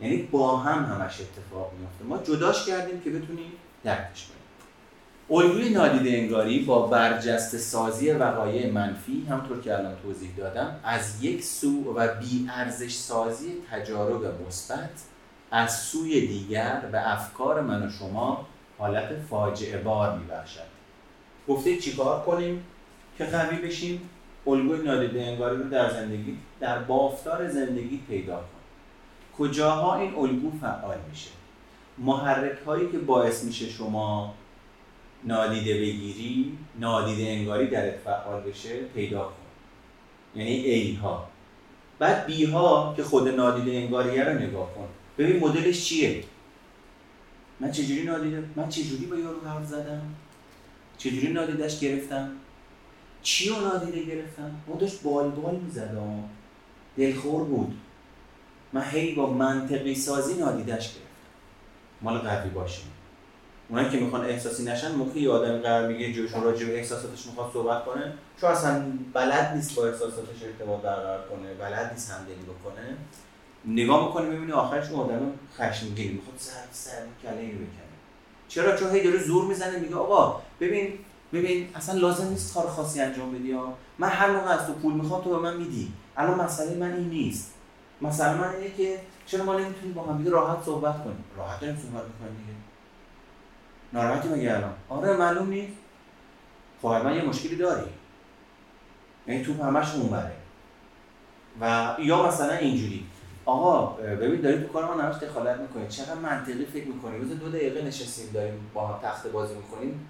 یعنی 0.00 0.16
با 0.16 0.56
هم 0.56 0.84
همش 0.84 1.20
اتفاق 1.20 1.72
میفته 1.80 2.04
ما 2.04 2.18
جداش 2.18 2.66
کردیم 2.66 3.00
که 3.00 3.10
بتونیم 3.10 3.52
درکش 3.84 4.26
کنیم. 4.26 4.36
الگوی 5.30 5.70
نادیده 5.70 6.10
انگاری 6.10 6.58
با 6.58 6.86
برجست 6.86 7.56
سازی 7.56 8.10
وقایع 8.10 8.72
منفی 8.72 9.26
همطور 9.30 9.60
که 9.60 9.78
الان 9.78 9.96
توضیح 10.02 10.30
دادم 10.36 10.80
از 10.84 11.24
یک 11.24 11.44
سو 11.44 11.94
و 11.96 12.14
بی 12.14 12.48
ارزش 12.50 12.92
سازی 12.92 13.52
تجارب 13.70 14.46
مثبت 14.46 14.90
از 15.50 15.80
سوی 15.80 16.26
دیگر 16.26 16.80
به 16.92 17.12
افکار 17.12 17.60
من 17.60 17.86
و 17.86 17.90
شما 17.90 18.46
حالت 18.78 19.08
فاجعه 19.30 19.78
بار 19.78 20.18
میبخشد. 20.18 20.76
گفته 21.48 21.76
چیکار 21.76 22.24
کنیم؟ 22.24 22.64
که 23.18 23.24
قوی 23.24 23.56
بشیم 23.56 24.10
الگوی 24.46 24.82
نادیده 24.82 25.22
انگاری 25.22 25.56
رو 25.56 25.68
در 25.68 25.90
زندگی 25.90 26.36
در 26.60 26.78
بافتار 26.78 27.48
زندگی 27.48 28.00
پیدا 28.08 28.34
کنیم. 28.34 28.46
کجاها 29.38 29.96
این 29.96 30.14
الگو 30.14 30.52
فعال 30.60 30.98
میشه؟ 31.10 31.30
محرک 31.98 32.58
هایی 32.66 32.90
که 32.92 32.98
باعث 32.98 33.44
میشه 33.44 33.68
شما 33.68 34.34
نادیده 35.24 35.74
بگیری 35.74 36.58
نادیده 36.80 37.30
انگاری 37.30 37.66
درت 37.66 37.96
فعال 37.96 38.42
بشه 38.42 38.78
پیدا 38.94 39.22
کن. 39.24 39.46
یعنی 40.40 40.50
ای 40.50 40.94
ها 40.94 41.28
بعد 41.98 42.26
بی 42.26 42.44
ها 42.44 42.94
که 42.96 43.02
خود 43.02 43.28
نادیده 43.28 43.76
انگاریه 43.76 44.24
رو 44.24 44.38
نگاه 44.38 44.74
کن. 44.74 44.88
ببین 45.18 45.40
مدلش 45.40 45.84
چیه؟ 45.84 46.24
من 47.60 47.70
چجوری 47.70 48.04
نادیده 48.04 48.44
من 48.56 48.68
چجوری 48.68 49.06
با 49.06 49.16
یارو 49.16 49.40
حرف 49.48 49.66
زدم؟ 49.66 50.02
چجوری 50.98 51.32
نادیدش 51.32 51.80
گرفتم؟ 51.80 52.30
چی 53.26 53.48
رو 53.48 53.60
نادیده 53.60 54.02
گرفتم؟ 54.02 54.54
اون 54.66 54.78
داشت 54.78 55.02
بال 55.02 55.30
بال 55.30 55.56
می‌زد 55.56 55.90
دلخور 56.96 57.44
بود. 57.44 57.76
من 58.72 58.84
هی 58.90 59.14
با 59.14 59.26
منطقی 59.26 59.94
سازی 59.94 60.34
نادیدش 60.34 60.88
گرفتم. 60.88 61.00
مال 62.02 62.18
قوی 62.18 62.50
باشیم 62.50 62.86
اونایی 63.68 63.90
که 63.90 64.00
می‌خوان 64.00 64.24
احساسی 64.24 64.64
نشن 64.64 64.94
موقعی 64.94 65.22
یه 65.22 65.30
آدم 65.30 65.58
قرار 65.58 65.88
میگه 65.88 66.12
جوشون 66.12 66.42
راجع 66.42 66.66
به 66.66 66.78
احساساتش 66.78 67.26
می‌خواد 67.26 67.52
صحبت 67.52 67.84
کنه. 67.84 68.12
چون 68.40 68.50
اصلا 68.50 68.84
بلد 69.12 69.52
نیست 69.54 69.74
با 69.74 69.86
احساساتش 69.86 70.42
ارتباط 70.42 70.80
برقرار 70.80 71.28
کنه 71.28 71.54
بلد 71.54 71.92
نیست 71.92 72.10
همدلی 72.10 72.34
بکنه. 72.34 72.96
نگاه 73.64 74.06
می‌کنه 74.06 74.28
می‌بینی 74.28 74.52
آخرش 74.52 74.90
اون 74.90 75.00
آدم 75.00 75.32
خشمگین 75.56 76.12
می‌خواد 76.12 76.36
سر 76.38 76.64
سر 76.72 77.02
کله 77.22 77.40
اینو 77.40 77.54
بکنه. 77.54 77.86
چرا؟ 78.48 78.76
چون 78.76 78.90
هی 78.90 79.02
داره 79.02 79.18
زور 79.18 79.44
می‌زنه 79.44 79.78
میگه 79.78 79.94
آقا 79.94 80.42
ببین 80.60 80.98
ببین 81.32 81.68
اصلا 81.74 82.00
لازم 82.00 82.28
نیست 82.28 82.54
کار 82.54 82.66
خاصی 82.66 83.00
انجام 83.00 83.32
بدی 83.32 83.52
ها. 83.52 83.74
من 83.98 84.08
هر 84.08 84.30
موقع 84.30 84.50
از 84.50 84.66
تو 84.66 84.72
پول 84.72 84.92
می‌خوام 84.92 85.24
تو 85.24 85.30
به 85.30 85.38
من 85.38 85.56
میدی. 85.56 85.92
الان 86.16 86.40
مسئله 86.40 86.76
من 86.76 86.92
این 86.92 87.08
نیست. 87.08 87.54
مثلا 88.00 88.36
من 88.36 88.54
اینه 88.54 88.74
که 88.76 89.00
چرا 89.26 89.44
ما 89.44 89.58
نمی‌تونیم 89.58 89.94
با 89.94 90.02
هم 90.02 90.26
راحت 90.26 90.64
صحبت 90.64 91.04
کنیم؟ 91.04 91.24
راحت 91.36 91.60
داریم 91.60 91.76
صحبت 91.76 92.04
می‌کنیم 92.04 92.36
دیگه. 92.36 92.58
ناراحتی 93.92 94.28
مگه 94.28 94.54
الان؟ 94.54 94.72
آره 94.88 95.16
معلوم 95.16 95.48
نیست. 95.48 95.76
خب 96.82 96.88
من 96.88 97.16
یه 97.16 97.24
مشکلی 97.24 97.56
داری. 97.56 97.90
یعنی 99.26 99.44
تو 99.44 99.62
همش 99.64 99.94
اونوره 99.94 100.32
و 101.60 101.96
یا 101.98 102.28
مثلا 102.28 102.52
اینجوری. 102.52 103.06
آقا 103.44 103.86
ببین 103.86 104.40
داری 104.40 104.62
تو 104.62 104.72
کار 104.72 104.84
ما 104.84 105.02
نماش 105.02 105.16
دخالت 105.16 105.60
می‌کنی 105.60 105.88
چقدر 105.88 106.14
منطقی 106.14 106.64
فکر 106.64 106.86
می‌کنی 106.86 107.18
روز 107.18 107.38
دو 107.38 107.48
دقیقه 107.48 107.82
نشستیم 107.82 108.32
داریم 108.32 108.70
با 108.74 108.86
هم 108.86 109.00
تخت 109.02 109.26
بازی 109.26 109.54
می‌کنیم. 109.54 110.08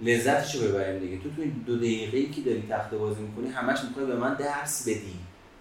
لذتشو 0.00 0.68
ببریم 0.68 0.98
دیگه. 0.98 1.18
تو 1.18 1.30
تو 1.30 1.42
این 1.42 1.64
دو 1.66 1.76
دقیقه 1.76 2.18
ای 2.18 2.30
که 2.30 2.40
داری 2.40 2.64
تخت 2.70 2.94
بازی 2.94 3.22
می‌کنی 3.22 3.48
همش 3.48 3.84
می‌خوای 3.84 4.06
به 4.06 4.16
من 4.16 4.34
درس 4.34 4.88
بدی. 4.88 5.18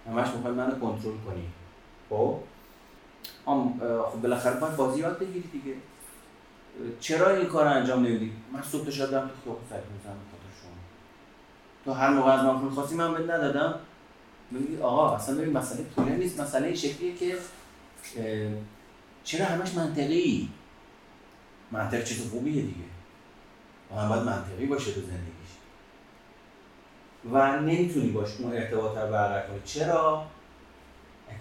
همش 0.08 0.28
می‌خوای 0.36 0.54
منو 0.54 0.80
کنترل 0.80 1.18
کنی. 1.26 1.48
خب؟ 2.10 2.40
خب 3.46 4.22
بالاخره 4.22 4.60
باید 4.60 4.76
بازی 4.76 5.00
یاد 5.00 5.20
بگیری 5.20 5.50
دیگه. 5.52 5.74
چرا 7.00 7.30
این 7.30 7.46
کار 7.46 7.68
انجام 7.68 8.06
نمیدی؟ 8.06 8.32
من 8.54 8.62
صبح 8.62 8.86
تا 8.86 8.92
شب 8.92 9.06
تو 9.06 9.12
خیابون 9.44 9.64
فکر 9.70 9.78
می‌کنم 9.78 10.18
خاطر 10.32 10.54
شما. 10.62 10.72
تو 11.86 11.92
هر 11.92 12.10
موقع 12.10 12.32
از 12.32 12.46
من 12.46 12.70
خواستی 12.70 12.96
من 12.96 13.14
بهت 13.14 13.30
ندادم. 13.30 13.80
میگی 14.52 14.78
آقا 14.82 15.16
اصلا 15.16 15.36
ببین 15.36 15.58
مسئله 15.58 15.84
پول 15.84 16.10
نیست. 16.10 16.42
مسئله 16.42 16.68
این 16.68 16.76
شکلیه 16.76 17.16
که 17.16 17.38
چرا 19.24 19.46
همش 19.46 19.74
منطقی؟ 19.74 20.50
منطق 21.72 22.04
چیز 22.04 22.30
خوبیه 22.30 22.62
دیگه. 22.62 22.97
هم 23.96 24.10
باید 24.10 24.24
منطقی 24.24 24.66
باشه 24.66 24.92
تو 24.92 25.02
زندگیش. 25.02 25.38
و 27.32 27.60
نمی‌تونی 27.62 28.10
باش 28.10 28.30
اون 28.40 28.54
ارتباط 28.54 28.98
رو 28.98 29.12
برقرار 29.12 29.48
کنی. 29.48 29.60
چرا؟ 29.66 30.26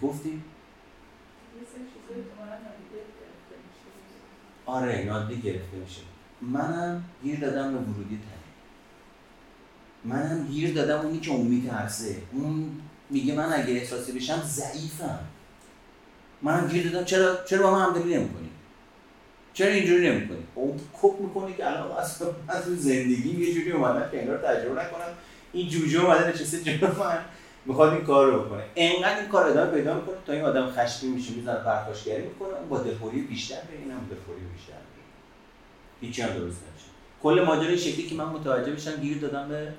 گفتی؟ 0.03 0.43
آره 4.67 5.05
نادیده 5.05 5.41
گرفته 5.41 5.77
میشه. 5.77 6.01
منم 6.41 7.05
گیر 7.23 7.41
دادم 7.41 7.73
به 7.73 7.79
ورودی 7.79 8.17
تنه. 8.17 8.47
منم 10.15 10.47
گیر 10.47 10.75
دادم 10.75 11.07
اونی 11.07 11.21
که 11.21 11.31
اون 11.31 11.47
میترسه 11.47 12.23
اون 12.33 12.81
میگه 13.11 13.35
من 13.35 13.53
اگه 13.53 13.75
احساسی 13.75 14.13
بشم 14.13 14.43
ضعیفم. 14.43 15.19
منم 16.43 16.69
گیر 16.69 16.91
دادم. 16.91 17.05
چرا؟ 17.05 17.45
چرا 17.45 17.63
با 17.63 17.79
من 17.79 17.85
همدلی 17.85 18.17
نمی‌کنی؟ 18.17 18.46
چرا 19.57 19.69
اینجوری 19.69 20.11
نمی‌کنی؟ 20.11 20.39
اون 20.55 20.81
کپ 21.03 21.21
می‌کنی 21.21 21.55
که 21.55 21.67
الان 21.67 21.89
من 22.49 22.61
تو 22.65 22.75
زندگی 22.75 23.47
یه 23.47 23.55
جوری 23.55 23.73
اومدم 23.73 24.11
که 24.11 24.21
اینا 24.21 24.33
رو 24.33 24.39
تجربه 24.39 24.81
نکنم 24.81 25.09
این 25.53 25.69
جوجه 25.69 26.01
اومده 26.01 26.29
نشسته 26.29 26.63
جلو 26.63 26.89
من. 26.99 27.19
می‌خواد 27.67 27.93
این 27.93 28.05
کار 28.05 28.27
رو 28.27 28.41
بکنه. 28.41 28.65
انقدر 28.77 29.21
این 29.21 29.29
کار 29.29 29.49
ادامه 29.49 29.71
پیدا 29.71 29.95
می‌کنه 29.95 30.17
تا 30.27 30.33
این 30.33 30.43
آدم 30.43 30.71
خشکی 30.71 31.07
میشه 31.07 31.33
می‌زنه 31.33 31.59
پرخاشگری 31.59 32.23
می‌کنه. 32.23 32.55
با 32.69 32.79
دلخوری 32.79 33.21
بیشتر 33.21 33.55
به 33.71 33.79
اینم 33.79 34.09
دلخوری 34.11 34.41
بیشتر 34.55 34.73
هیچی 36.01 36.23
هم 36.23 36.29
درست 36.29 36.41
نمیشه. 36.41 36.87
کل 37.23 37.45
ماجرای 37.47 37.79
شکلی 37.79 38.07
که 38.07 38.15
من 38.15 38.25
متوجه 38.25 38.73
بشم 38.73 38.97
گیر 38.97 39.19
دادم 39.19 39.49
به 39.49 39.73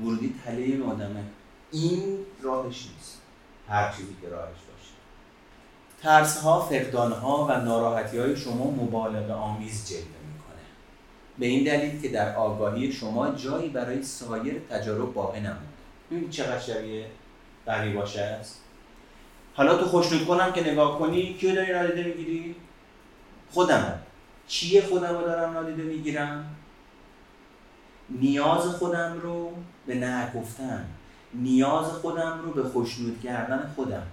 ورودی 0.00 0.34
تله 0.44 0.62
این 0.62 0.82
آدمه. 0.82 1.24
این 1.72 2.18
راهش 2.42 2.86
نیست. 2.94 3.20
هر 3.68 3.92
چیزی 3.92 4.16
که 4.22 4.28
راهش 4.28 4.56
ترس 6.02 6.36
ها 6.38 6.60
فقدان 6.60 7.12
ها 7.12 7.46
و 7.46 7.60
ناراحتی 7.60 8.18
های 8.18 8.36
شما 8.36 8.70
مبالغه 8.70 9.32
آمیز 9.32 9.88
جلوه 9.88 10.02
می‌کنه. 10.02 10.62
به 11.38 11.46
این 11.46 11.64
دلیل 11.64 12.02
که 12.02 12.08
در 12.08 12.36
آگاهی 12.36 12.92
شما 12.92 13.30
جایی 13.30 13.68
برای 13.68 14.02
سایر 14.02 14.58
تجارب 14.70 15.14
باقی 15.14 15.40
نمونده. 15.40 15.62
ببین 16.10 16.30
چقدر 16.30 16.58
شبیه 16.58 17.06
قوی 17.66 17.92
باشه 17.92 18.20
است. 18.20 18.60
حالا 19.54 19.78
تو 19.78 19.84
خوشنود 19.84 20.26
کنم 20.26 20.52
که 20.52 20.70
نگاه 20.70 20.98
کنی 20.98 21.34
کیو 21.34 21.54
داری 21.54 21.72
نادیده 21.72 22.04
می‌گیری؟ 22.04 22.54
خودم 23.50 23.98
چیه 24.48 24.82
خودم 24.82 25.18
رو 25.18 25.20
دارم 25.20 25.52
نادیده 25.52 25.82
می‌گیرم؟ 25.82 26.56
نیاز 28.10 28.66
خودم 28.66 29.20
رو 29.22 29.52
به 29.86 29.94
نگفتن 29.94 30.84
نیاز 31.34 31.86
خودم 31.86 32.40
رو 32.44 32.52
به 32.52 32.62
خوشنود 32.62 33.20
کردن 33.20 33.72
خودم. 33.76 34.06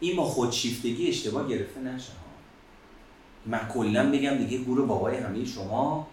این 0.00 0.16
ما 0.16 0.24
خودشیفتگی 0.24 1.08
اشتباه 1.08 1.48
گرفته 1.48 1.80
نشه. 1.80 2.12
من 3.46 3.68
کلا 3.68 4.12
بگم 4.12 4.34
دیگه 4.34 4.58
گروه 4.58 4.86
بابای 4.86 5.16
همه 5.16 5.44
شما. 5.44 6.08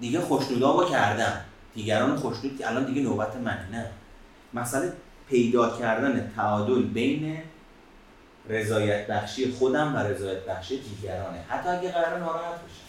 دیگه 0.00 0.20
خوشنودا 0.20 0.72
با 0.72 0.84
کردم 0.84 1.40
دیگران 1.74 2.16
خوشنود 2.16 2.62
الان 2.62 2.84
دیگه 2.84 3.02
نوبت 3.02 3.36
منه 3.36 3.70
نه. 3.72 3.90
مسئله 4.54 4.92
پیدا 5.28 5.78
کردن 5.78 6.32
تعادل 6.36 6.82
بین 6.82 7.38
رضایت 8.48 9.06
بخشی 9.06 9.52
خودم 9.52 9.94
و 9.94 9.98
رضایت 9.98 10.44
بخشی 10.44 10.80
دیگرانه. 10.80 11.38
حتی 11.48 11.68
اگه 11.68 11.92
قرار 11.92 12.18
ناراحت 12.18 12.60
باشم 12.62 12.84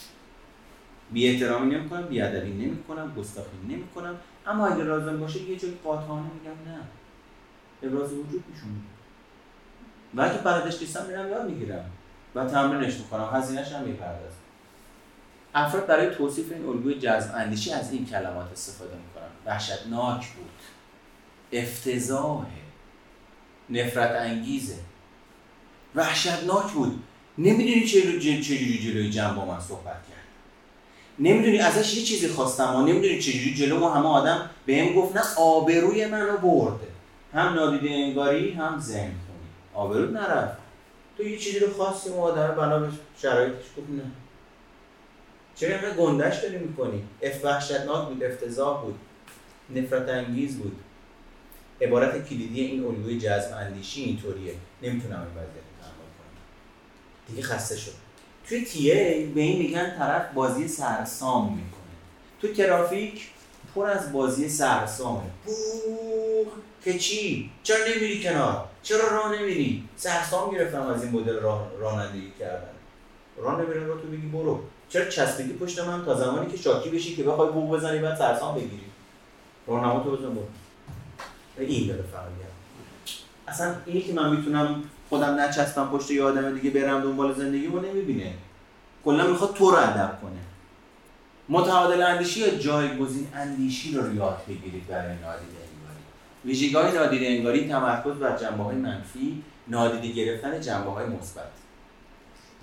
بی 1.12 1.28
احترامی 1.28 1.76
نمی‌کنم 1.76 2.08
بی 2.08 2.22
ادبی 2.22 2.52
نمی‌کنم 2.52 3.14
گستاخی 3.18 3.58
نمی‌کنم. 3.70 4.16
اما 4.48 4.68
اگه 4.68 4.84
لازم 4.84 5.20
باشه 5.20 5.42
یه 5.42 5.56
جایی 5.56 5.78
قاطعانه 5.84 6.26
میگم 6.34 6.72
نه. 6.72 6.80
ابراز 7.84 8.14
وجود 8.14 8.44
میشون 8.54 8.70
و 10.16 10.22
اگه 10.22 10.38
بلدش 10.38 10.82
نیستم 10.82 11.06
میرم 11.06 11.30
یاد 11.30 11.50
می‌گیرم. 11.50 11.86
و 12.36 12.46
تمرینش 12.46 12.94
می‌کنم 12.94 13.30
هزینهش 13.34 13.72
هم 13.72 13.84
می‌پردازم. 13.84 14.36
افراد 15.56 15.86
برای 15.86 16.16
توصیف 16.16 16.52
این 16.52 16.66
الگوی 16.66 17.00
جذب 17.00 17.32
اندیشی 17.36 17.72
از 17.72 17.92
این 17.92 18.06
کلمات 18.06 18.52
استفاده 18.52 18.92
می‌کنن. 18.96 19.32
وحشتناک 19.46 20.28
بود. 20.28 20.50
افتضاحه. 21.52 22.48
نفرت 23.70 24.12
انگیزه 24.12 24.76
وحشتناک 25.96 26.72
بود. 26.72 27.04
نمی‌دونی 27.38 27.86
چجوری 27.86 28.80
جلوی 28.80 29.10
جمع 29.10 29.34
با 29.34 29.46
من 29.46 29.60
صحبت 29.60 29.86
کرد. 29.86 30.26
نمی‌دونی 31.20 31.60
ازش 31.60 31.98
یه 31.98 32.04
چیزی 32.04 32.28
خواستم 32.28 32.76
و 32.76 32.82
نمی‌دونی 32.82 33.20
چجوری 33.20 33.54
جلو 33.54 33.80
ما 33.80 33.94
همه 33.94 34.08
آدم 34.08 34.50
بهم 34.66 34.94
گفت 34.94 35.16
نه 35.16 35.22
آبروی 35.38 36.06
منو 36.06 36.38
برده. 36.38 36.88
هم 37.34 37.54
نادیده 37.54 37.90
انگاری 37.90 38.52
هم 38.52 38.80
ذهن 38.80 39.12
آبرو 39.76 40.12
نرفت. 40.12 40.58
تو 41.18 41.24
یه 41.24 41.38
چیزی 41.38 41.60
رو 41.60 41.74
خواستی 41.74 42.10
اون 42.10 42.20
آدم 42.20 42.56
بنا 42.56 42.80
به 42.80 42.88
شرایطش 43.18 43.66
گفت 43.78 43.90
نه. 43.90 44.12
چرا 45.56 45.70
اینقدر 45.70 45.98
گندش 45.98 46.44
داری 46.44 46.58
می‌کنی؟ 46.58 47.04
اف 47.22 47.46
وحشتناک 47.46 48.08
بود 48.08 48.24
افتضاح 48.24 48.82
بود. 48.82 49.00
نفرت 49.70 50.10
انگیز 50.10 50.58
بود. 50.58 50.80
عبارت 51.82 52.30
کلیدی 52.30 52.62
این 52.62 52.86
الگوی 52.86 53.20
جذب 53.20 53.54
اندیشی 53.58 54.04
اینطوریه. 54.04 54.54
نمی‌تونم 54.82 55.20
این 55.20 55.30
وضعیت 55.32 55.66
تحمل 55.82 56.10
کنم. 56.18 56.38
دیگه 57.28 57.42
خسته 57.42 57.78
شد. 57.78 57.92
توی 58.48 58.92
ای 58.92 59.26
به 59.26 59.42
این 59.42 59.60
میگن 59.60 59.96
طرف 59.98 60.34
بازی 60.34 60.68
سرسام 60.68 61.54
می‌کنه. 61.54 61.72
تو 62.42 62.54
ترافیک 62.54 63.30
پر 63.76 63.86
از 63.86 64.14
بازی 64.14 64.50
سرسامه. 64.50 65.30
که 66.86 67.00
چی؟ 67.00 67.52
چرا 67.64 67.78
نمیری 67.78 68.24
کنار؟ 68.24 68.66
چرا 68.84 69.08
راه 69.12 69.36
نمیری؟ 69.36 69.84
سرسام 69.98 70.52
گرفتم 70.52 70.82
از 70.82 71.04
این 71.04 71.12
مدل 71.12 71.40
راه 71.40 71.68
رانندگی 71.80 72.32
کردن. 72.40 72.68
راه 73.38 73.62
نمیری 73.62 73.80
رو 73.80 74.02
تو 74.02 74.08
بگی 74.08 74.28
برو. 74.28 74.60
چرا 74.90 75.06
چسبیدی 75.06 75.54
پشت 75.54 75.80
من 75.80 76.06
تا 76.06 76.16
زمانی 76.16 76.52
که 76.52 76.58
شاکی 76.58 76.90
بشی 76.90 77.16
که 77.16 77.24
بخوای 77.24 77.50
بوق 77.50 77.78
بزنی 77.78 78.00
بعد 78.00 78.18
سرسام 78.18 78.56
بگیری؟ 78.56 78.86
راهنما 79.68 80.04
تو 80.04 80.12
بزن 80.12 80.30
برو. 80.30 80.48
این 81.58 81.88
داره 81.88 82.02
فقط 82.02 82.26
اصلا 83.48 83.76
اینی 83.86 84.02
که 84.02 84.14
من 84.14 84.36
می‌تونم 84.36 84.84
خودم 85.10 85.40
نچسبم 85.40 85.88
پشت 85.88 86.12
یه 86.12 86.24
آدم 86.24 86.60
دیگه 86.60 86.70
برم 86.70 87.02
دنبال 87.02 87.34
زندگی 87.34 87.68
رو 87.68 87.82
نمی‌بینه. 87.82 88.34
کلا 89.06 89.28
می‌خواد 89.28 89.54
تو 89.54 89.72
رو 89.72 89.78
ادب 89.78 90.22
کنه. 90.22 90.40
متعادل 91.50 92.02
اندیشی 92.02 92.40
یا 92.40 92.50
جایگزین 92.50 93.28
اندیشی 93.34 93.94
رو 93.94 94.16
یاد 94.16 94.42
بگیرید 94.48 94.88
برای 94.88 95.16
نادیده 95.16 95.55
انگاری 96.46 96.60
ویژگی 96.60 96.76
های 96.76 96.92
نادیده 96.92 97.28
انگاری 97.28 97.70
تمرکز 97.70 98.20
بر 98.20 98.38
جنبه 98.38 98.64
های 98.64 98.76
منفی 98.76 99.44
نادیده 99.68 100.14
گرفتن 100.14 100.62
جنبه 100.62 100.90
های 100.90 101.06
مثبت. 101.06 101.52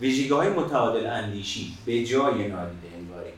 ویژگی 0.00 0.28
های 0.28 0.48
متعادل 0.48 1.06
اندیشی 1.06 1.78
به 1.86 2.04
جای 2.04 2.48
نادیده 2.48 2.88
انگاری. 2.96 3.32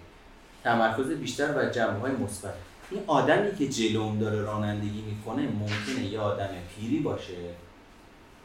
تمرکز 0.64 1.10
بیشتر 1.10 1.52
بر 1.52 1.70
جنبه 1.70 2.00
های 2.00 2.12
مثبت. 2.12 2.54
این 2.90 3.00
آدمی 3.06 3.56
که 3.56 3.68
جلوم 3.68 4.18
داره 4.18 4.40
رانندگی 4.40 5.02
می‌کنه 5.02 5.42
ممکنه 5.42 6.04
یه 6.04 6.20
آدم 6.20 6.48
پیری 6.74 6.98
باشه 6.98 7.34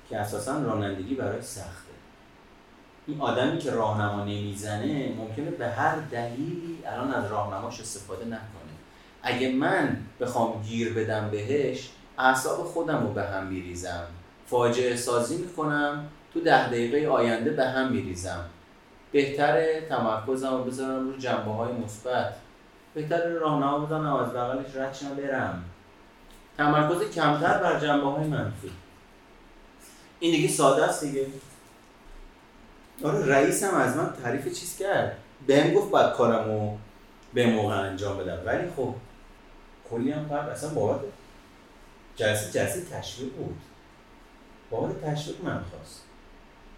که 0.09 0.17
اساسا 0.17 0.63
رانندگی 0.63 1.15
برای 1.15 1.41
سخته. 1.41 1.89
این 3.07 3.21
آدمی 3.21 3.57
که 3.57 3.71
راهنما 3.71 4.23
نمی‌زنه 4.23 5.13
ممکنه 5.17 5.51
به 5.51 5.67
هر 5.67 5.95
دلیلی 6.11 6.79
الان 6.85 7.13
از 7.13 7.31
راهنماش 7.31 7.79
استفاده 7.79 8.25
نکنه. 8.25 8.58
اگه 9.23 9.51
من 9.51 9.97
بخوام 10.19 10.61
گیر 10.61 10.93
بدم 10.93 11.29
بهش 11.31 11.89
اعصاب 12.17 12.57
خودم 12.57 13.03
رو 13.03 13.13
به 13.13 13.23
هم 13.23 13.47
میریزم. 13.47 14.03
فاجعه 14.47 14.95
سازی 14.95 15.37
می‌کنم 15.37 16.05
تو 16.33 16.41
ده 16.41 16.67
دقیقه 16.67 17.07
آینده 17.07 17.51
به 17.51 17.65
هم 17.65 17.91
میریزم. 17.91 18.45
بهتره 19.11 19.85
تمرکزم 19.89 20.57
رو 20.57 20.63
بذارم 20.63 21.07
رو 21.07 21.17
جنبه 21.17 21.51
های 21.51 21.73
مثبت. 21.73 22.33
بهتر 22.93 23.27
راهنما 23.27 23.79
بزنم 23.79 24.13
از 24.13 24.33
بغلش 24.33 24.75
رد 24.75 25.17
برم. 25.17 25.63
تمرکز 26.57 27.11
کمتر 27.15 27.57
بر 27.57 27.79
جنبه 27.79 28.07
های 28.07 28.27
منفی. 28.27 28.71
این 30.19 30.31
دیگه 30.31 30.47
ساده 30.47 30.83
است 30.83 31.03
دیگه. 31.03 31.25
آره 33.03 33.25
رئیسم 33.25 33.75
از 33.75 33.97
من 33.97 34.13
تعریف 34.23 34.59
چیز 34.59 34.77
کرد. 34.77 35.17
بهم 35.47 35.73
گفت 35.73 35.91
باید 35.91 36.13
کارمو 36.13 36.77
به 37.33 37.45
موقع 37.45 37.75
انجام 37.75 38.17
بدم. 38.17 38.37
ولی 38.45 38.67
خب 38.75 38.95
کلی 39.91 40.11
هم 40.11 40.27
فرق 40.29 40.49
اصلا 40.49 40.69
بابت 40.69 40.99
جلسه 42.15 42.51
جلسه 42.51 42.85
تشویق 42.85 43.33
بود. 43.33 43.57
بابت 44.69 45.05
تشویق 45.05 45.43
من 45.43 45.63
خواست 45.63 46.03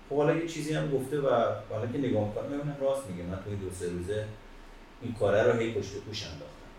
خب 0.09 0.15
حالا 0.17 0.35
یه 0.35 0.47
چیزی 0.47 0.73
هم 0.73 0.91
گفته 0.91 1.19
و 1.19 1.29
حالا 1.69 1.87
که 1.93 1.97
نگاه 1.97 2.27
می‌کنم 2.27 2.45
می‌بینم 2.45 2.77
راست 2.81 3.07
میگه. 3.07 3.23
من 3.23 3.39
توی 3.43 3.55
دو 3.55 3.75
سه 3.75 3.89
روزه 3.89 4.25
این 5.01 5.13
کاره 5.13 5.43
رو 5.43 5.59
هی 5.59 5.73
پشت 5.73 5.93
پوش 5.93 6.23
انداختم. 6.23 6.71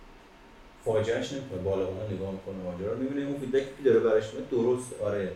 فاجعهش 0.84 1.32
نمی‌کنه. 1.32 1.58
بالا 1.58 1.86
اونا 1.86 2.06
نگاه 2.06 2.30
می‌کنه 2.32 2.54
ماجرا 2.54 2.92
رو 2.92 2.98
می‌بینه. 2.98 3.26
اون 3.26 3.40
فیدبکی 3.40 3.66
که 3.78 3.90
داره 3.90 4.00
براش 4.00 4.24
درست 4.50 4.92
آره. 5.00 5.32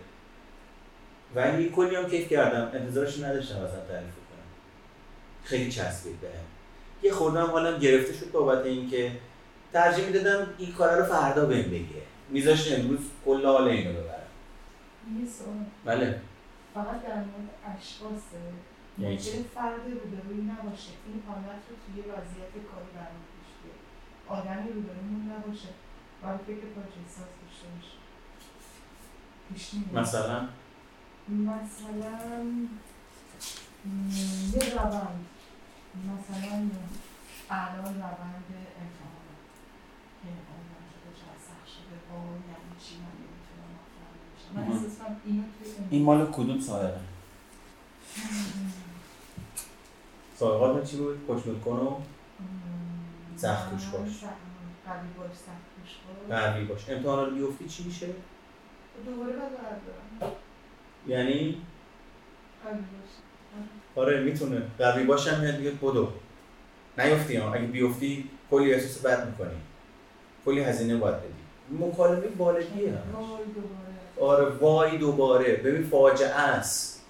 ولی 1.34 1.70
کلی 1.70 1.96
هم 1.96 2.10
کیف 2.10 2.28
کردم. 2.28 2.70
انتظارش 2.80 3.18
نداشتم 3.18 3.56
اصلا 3.56 3.80
تعریف 3.80 4.14
کنم. 4.14 4.46
خیلی 5.44 5.70
چسبید 5.70 6.20
بهم. 6.20 6.44
یه 7.02 7.12
خوردم 7.12 7.46
حالا 7.46 7.78
گرفته 7.78 8.12
شد 8.12 8.30
بابت 8.30 8.66
اینکه 8.66 9.12
ترجیح 9.72 10.06
می‌دادم 10.06 10.46
این 10.58 10.72
کار 10.72 10.98
رو 10.98 11.04
فردا 11.04 11.46
بهم 11.46 11.70
بگه. 11.70 12.02
میذاشت 12.28 12.78
امروز 12.80 13.00
کل 13.24 13.46
حال 13.46 13.68
اینو 13.68 13.92
ببرم. 13.92 14.28
یه 15.20 15.26
سوال. 15.28 15.56
بله. 15.84 16.20
فقط 16.74 17.02
در 17.02 17.14
مورد 17.16 17.50
اشخاصه. 17.78 18.36
یعنی 18.98 19.14
ممکنه 19.14 19.32
چی؟ 19.32 19.42
فرد 19.54 19.80
روبروی 19.86 20.40
نباشه. 20.42 20.90
این 21.06 21.22
حالت 21.28 21.62
رو 21.70 21.76
توی 21.86 22.00
وضعیت 22.02 22.52
کاری 22.70 22.90
قرار 22.94 23.20
پیش 23.32 23.50
بیاره. 23.62 23.80
آدمی 24.28 24.68
روبرومون 24.72 25.32
نباشه. 25.32 25.68
باید 26.22 26.40
فکر 26.46 26.66
احساس 26.76 27.28
داشته 27.42 27.66
باشه. 27.76 27.96
مثلا؟ 30.00 30.48
مثلا 31.28 32.12
یه 34.54 34.74
روند. 34.74 35.26
مثلا 36.04 36.52
الان 37.50 37.94
روند 37.94 38.44
امتحانات 38.82 39.40
که 40.22 40.28
امتحان 40.28 40.84
شده 40.92 41.10
چقدر 41.18 41.40
سخت 41.48 41.66
شده 41.74 41.82
با 41.86 41.94
یعنی 41.94 41.94
چی 41.94 41.94
من 41.94 41.94
نمی‌تونم 41.94 41.94
مطمئن 41.94 41.94
بشم 41.94 41.94
من 41.94 41.94
مهم. 41.94 41.94
احساس 41.94 41.94
کنم 41.94 41.94
اینو 41.94 41.94
توی 41.94 41.94
اون- 41.94 42.04
این 45.90 46.02
مال 46.02 46.26
کدوم 46.32 46.60
سابقه 46.60 47.00
سابقات 50.36 50.90
چی 50.90 50.96
بود؟ 50.96 51.18
خوشنود 51.26 51.60
کن 51.62 51.70
و 51.70 51.90
م، 51.90 52.02
سخت 53.36 53.70
کوش 53.70 53.84
باش. 53.84 53.92
قوی 54.86 55.08
باش. 55.18 55.30
سخت 55.36 55.66
باش 55.78 56.40
قوی 56.40 56.64
باش 56.64 56.90
امتحان 56.90 57.26
رو 57.26 57.34
بیفتی 57.36 57.68
چی 57.68 57.84
میشه؟ 57.84 58.06
دوباره 59.06 59.32
بردارم 59.32 60.36
یعنی؟ 61.06 61.62
قوی 62.64 62.74
باش 62.78 63.10
آره 63.96 64.20
می‌تونه. 64.22 64.62
قوی 64.78 65.04
باشم 65.04 65.40
میاد 65.40 65.58
میگه 65.58 65.70
بدو. 65.70 66.12
نیفتی 66.98 67.36
ها. 67.36 67.52
اگه 67.54 67.66
بیفتی 67.66 68.30
کلی 68.50 68.74
احساس 68.74 69.06
بد 69.06 69.26
می‌کنی. 69.26 69.56
کلی 70.44 70.60
هزینه 70.60 70.96
باید 70.96 71.16
بدی. 71.16 71.45
مکالمه. 71.70 72.26
وای 72.38 72.64
دوباره. 72.64 72.66
آره 74.20 74.56
وای 74.56 74.98
دوباره. 74.98 75.56
ببین 75.56 75.82
فاجعه 75.82 76.30
است. 76.30 77.02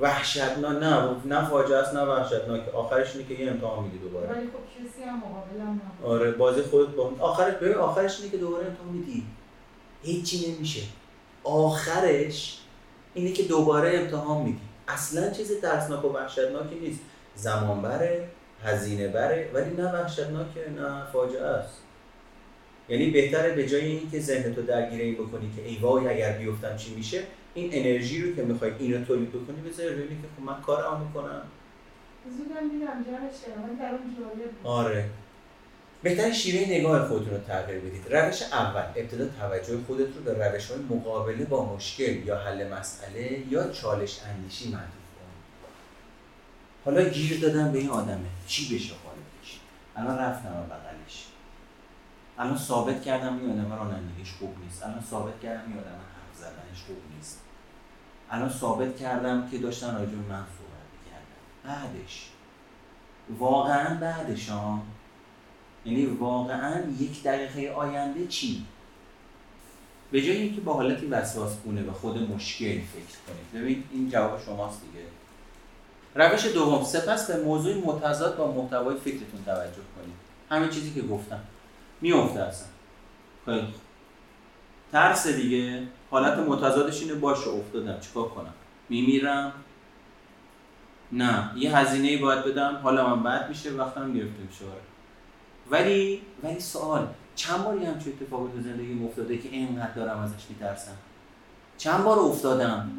وحشتناک. 0.00 0.82
نه 0.82 1.16
نه 1.24 1.48
فاجعه 1.48 1.78
است 1.78 1.94
نه 1.94 2.02
وحشتناک. 2.02 2.74
آخرش 2.74 3.16
اینه 3.16 3.28
که 3.28 3.34
یه 3.34 3.50
امتحان 3.50 3.84
میدی 3.84 3.98
دوباره. 3.98 4.28
ولی 4.28 4.46
خب 4.46 4.84
کسی 4.84 5.02
هم 5.02 5.16
مقابلم 5.18 5.80
آره 6.04 6.30
بازی 6.30 6.62
خودت 6.62 6.88
با 6.94 7.12
آخرش 7.20 7.54
ببین 7.54 7.74
آخرش 7.74 8.20
اینه 8.20 8.32
که 8.32 8.38
دوباره 8.38 8.66
امتحان 8.66 8.88
میدی. 8.88 9.26
هیچی 10.02 10.52
نمیشه. 10.52 10.82
آخرش 11.44 12.58
اینه 13.14 13.32
که 13.32 13.42
دوباره 13.42 13.98
امتحان 13.98 14.42
میدی. 14.42 14.60
اصلا 14.88 15.30
چیز 15.30 15.60
ترسناک 15.60 16.04
و 16.04 16.08
وحشتناکی 16.08 16.74
نیست. 16.74 17.00
زمان 17.34 17.82
بره 17.82 18.28
هزینه 18.64 19.08
بره 19.08 19.50
ولی 19.54 19.74
نه 19.74 19.92
وحشتناکه 19.92 20.70
نه 20.70 21.06
فاجعه 21.12 21.42
است. 21.42 21.78
یعنی 22.92 23.10
بهتره 23.10 23.54
به 23.54 23.66
جای 23.66 23.86
اینکه 23.86 24.20
ذهن 24.20 24.54
تو 24.54 24.62
درگیر 24.62 25.00
این 25.00 25.14
بکنی 25.14 25.50
که 25.56 25.68
ای 25.68 25.76
وای 25.76 26.08
اگر 26.08 26.38
بیفتم 26.38 26.76
چی 26.76 26.94
میشه 26.94 27.22
این 27.54 27.70
انرژی 27.72 28.22
رو 28.22 28.36
که 28.36 28.42
می‌خوای 28.42 28.72
اینو 28.78 29.04
تولید 29.04 29.28
بکنی 29.28 29.70
بذار 29.70 29.90
روی 29.90 30.08
که 30.08 30.14
خب 30.36 30.42
من 30.42 30.62
کارمو 30.62 31.04
می‌کنم. 31.04 31.42
زودم 32.30 32.68
دیدم 32.70 32.86
من 32.86 34.64
آره. 34.64 35.08
بهتر 36.02 36.32
شیوه 36.32 36.70
نگاه 36.70 37.08
خودتون 37.08 37.30
رو 37.30 37.38
تغییر 37.38 37.80
بدید. 37.80 38.14
روش 38.14 38.42
اول 38.42 38.84
ابتدا 38.96 39.26
توجه 39.40 39.78
خودت 39.86 40.16
رو 40.16 40.22
به 40.24 40.46
روش 40.46 40.70
های 40.70 40.80
مقابله 40.90 41.44
با 41.44 41.74
مشکل 41.74 42.26
یا 42.26 42.38
حل 42.38 42.68
مسئله 42.68 43.42
یا 43.50 43.70
چالش 43.70 44.20
اندیشی 44.30 44.68
معطوف 44.68 44.82
کن. 45.16 45.32
حالا 46.84 47.08
گیر 47.08 47.40
دادم 47.40 47.72
به 47.72 47.78
این 47.78 47.88
آدمه. 47.88 48.28
چی 48.46 48.74
بشه 48.74 48.94
حالش 49.04 49.60
الان 49.96 50.18
رفتم 50.18 50.50
بغلش 50.50 50.91
الان 52.42 52.58
ثابت 52.58 53.02
کردم 53.02 53.38
این 53.38 53.50
آدم 53.50 53.72
رانندگیش 53.72 54.32
خوب 54.32 54.54
نیست. 54.64 54.82
الان 54.82 55.00
ثابت 55.10 55.40
کردم 55.40 55.62
این 55.66 55.78
آدم 55.78 55.88
حرف 55.88 56.36
زدنش 56.38 56.82
خوب 56.86 56.96
نیست. 57.16 57.40
الان 58.30 58.50
ثابت 58.50 58.96
کردم 58.96 59.48
که 59.50 59.58
داشتن 59.58 59.94
راجع 59.94 60.10
به 60.10 60.28
من 60.28 60.44
صحبت 60.58 60.92
کردن 61.10 61.64
بعدش. 61.64 62.28
واقعا 63.38 64.00
بعدش 64.00 64.48
ها 64.48 64.82
یعنی 65.84 66.06
واقعا 66.06 66.80
یک 67.00 67.22
دقیقه 67.22 67.72
آینده 67.72 68.26
چی؟ 68.26 68.66
به 70.10 70.22
جای 70.22 70.36
اینکه 70.36 70.60
با 70.60 70.72
حالتی 70.72 71.06
وسواس 71.06 71.56
گونه 71.64 71.82
به 71.82 71.92
خود 71.92 72.30
مشکل 72.30 72.80
فکر 72.80 73.18
کنید 73.26 73.62
ببین 73.62 73.84
این 73.92 74.10
جواب 74.10 74.40
شماست 74.46 74.80
دیگه. 74.80 75.04
روش 76.14 76.46
دوم 76.46 76.84
سپس 76.84 77.30
به 77.30 77.44
موضوع 77.44 77.74
متضاد 77.86 78.36
با 78.36 78.52
محتوای 78.52 78.96
فکرتون 78.96 79.44
توجه 79.46 79.82
کنید. 79.96 80.16
همین 80.50 80.70
چیزی 80.70 80.90
که 80.94 81.02
گفتم. 81.02 81.40
میفته 82.02 82.40
اصلا. 82.40 82.68
خیلی 83.44 83.74
ترس 84.92 85.26
دیگه. 85.26 85.82
حالت 86.10 86.38
متضادش 86.38 87.02
اینه 87.02 87.14
باشه 87.14 87.50
افتادم. 87.50 88.00
چیکار 88.00 88.28
کنم؟ 88.28 88.54
میمیرم؟ 88.88 89.52
نه. 91.12 91.50
یه 91.56 91.76
هزینه 91.76 92.08
ای 92.08 92.16
باید 92.16 92.44
بدم. 92.44 92.80
حالا 92.82 93.16
من 93.16 93.22
بد 93.22 93.48
میشه. 93.48 93.70
وقتم 93.70 94.12
گرفته 94.12 94.42
میشه. 94.46 94.64
ولی 95.70 96.22
ولی 96.42 96.60
سوال. 96.60 97.06
چند 97.34 97.64
باری 97.64 97.84
هم 97.84 97.98
چه 97.98 98.10
اتفاقی 98.10 98.52
تو 98.52 98.62
زندگی 98.62 99.04
افتاده 99.04 99.38
که 99.38 99.48
اینقدر 99.48 99.92
دارم 99.92 100.18
ازش 100.18 100.46
میترسم؟ 100.48 100.96
چند 101.78 102.04
بار 102.04 102.18
افتادم؟ 102.18 102.90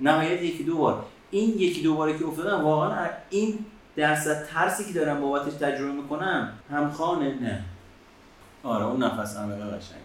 نهایت 0.00 0.42
یکی 0.42 0.64
دو 0.64 0.76
بار. 0.76 1.04
این 1.30 1.50
یکی 1.58 1.82
دو 1.82 1.94
باری 1.94 2.18
که 2.18 2.26
افتادم 2.26 2.64
واقعا 2.64 3.08
این 3.30 3.58
درصد 3.96 4.46
ترسی 4.46 4.84
که 4.84 4.92
دارم 4.92 5.20
بابتش 5.20 5.52
تجربه 5.52 5.92
می‌کنم 5.92 6.52
همخانه 6.70 7.34
نه. 7.34 7.64
آره 8.62 8.84
اون 8.84 9.02
نفس 9.02 9.36
عمیق 9.36 9.66
قشنگ. 9.66 10.00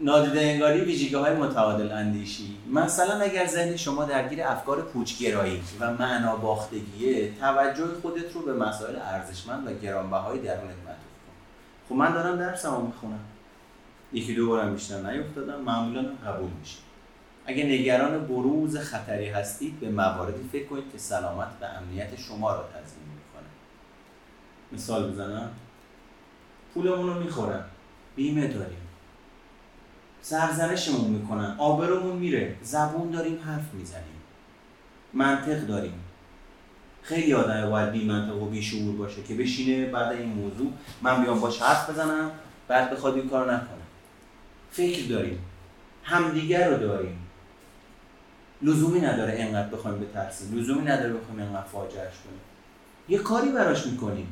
نادیده 0.00 0.40
انگاری 0.40 0.80
ویژگی 0.80 1.14
های 1.14 1.34
متعادل 1.34 1.92
اندیشی. 1.92 2.56
مثلا 2.72 3.20
اگر 3.20 3.46
ذهن 3.46 3.76
شما 3.76 4.04
درگیر 4.04 4.42
افکار 4.42 4.82
پوچگرایی 4.82 5.62
و 5.80 5.92
معنا 5.92 6.36
باختگیه 6.36 7.32
توجه 7.40 7.86
خودت 8.02 8.32
رو 8.32 8.42
به 8.42 8.52
مسائل 8.52 8.96
ارزشمند 8.96 9.66
و 9.66 9.74
گرانبهای 9.74 10.38
درونت 10.38 10.60
معطوف 10.60 11.12
کن 11.26 11.32
خب 11.88 11.94
من 11.94 12.12
دارم 12.12 12.38
درسمو 12.38 12.86
می‌خونم. 12.86 13.20
یکی 14.12 14.34
دو 14.34 14.48
بارم 14.48 14.74
بیشتر 14.74 15.10
نیفتادم 15.10 15.60
معمولا 15.60 16.04
قبول 16.26 16.50
میشه. 16.60 16.78
اگه 17.46 17.64
نگران 17.64 18.26
بروز 18.26 18.76
خطری 18.76 19.28
هستید 19.28 19.80
به 19.80 19.90
مواردی 19.90 20.48
فکر 20.52 20.66
کنید 20.66 20.84
که 20.92 20.98
سلامت 20.98 21.48
و 21.60 21.64
امنیت 21.64 22.16
شما 22.16 22.52
را 22.52 22.62
تضمین 22.62 23.08
می‌کنه. 23.08 23.48
مثال 24.72 25.10
بزنم. 25.10 25.50
پولمون 26.74 27.06
رو 27.06 27.22
می‌خورن. 27.22 27.64
بیمه 28.16 28.48
داریم. 28.48 28.78
سرزنشمون 30.22 31.10
می‌کنن. 31.10 31.54
آبرومون 31.58 32.16
میره. 32.16 32.56
زبون 32.62 33.10
داریم 33.10 33.38
حرف 33.46 33.74
می‌زنیم. 33.74 34.22
منطق 35.12 35.60
داریم. 35.60 36.04
خیلی 37.02 37.34
آدم 37.34 37.70
باید 37.70 37.92
بی 37.92 38.04
منطق 38.04 38.42
و 38.42 38.46
بی 38.46 38.62
شعور 38.62 38.96
باشه 38.96 39.22
که 39.22 39.34
بشینه 39.34 39.86
بعد 39.86 40.12
این 40.12 40.28
موضوع 40.28 40.72
من 41.02 41.22
بیام 41.22 41.40
باش 41.40 41.62
حرف 41.62 41.90
بزنم 41.90 42.30
بعد 42.68 42.90
بخواد 42.90 43.14
این 43.14 43.28
کار 43.28 43.54
نکنه. 43.54 43.82
فکر 44.70 45.08
داریم. 45.08 45.38
همدیگر 46.04 46.70
رو 46.70 46.78
داریم. 46.78 47.18
لزومی 48.62 49.00
نداره 49.00 49.34
انقدر 49.38 49.68
بخوایم 49.68 50.00
بترسیم 50.00 50.58
لزومی 50.58 50.82
نداره 50.82 51.12
بخوایم 51.12 51.40
انقدر 51.40 51.66
فاجعهش 51.66 52.14
کنیم. 52.24 52.40
یه 53.08 53.18
کاری 53.18 53.52
براش 53.52 53.86
می‌کنیم. 53.86 54.26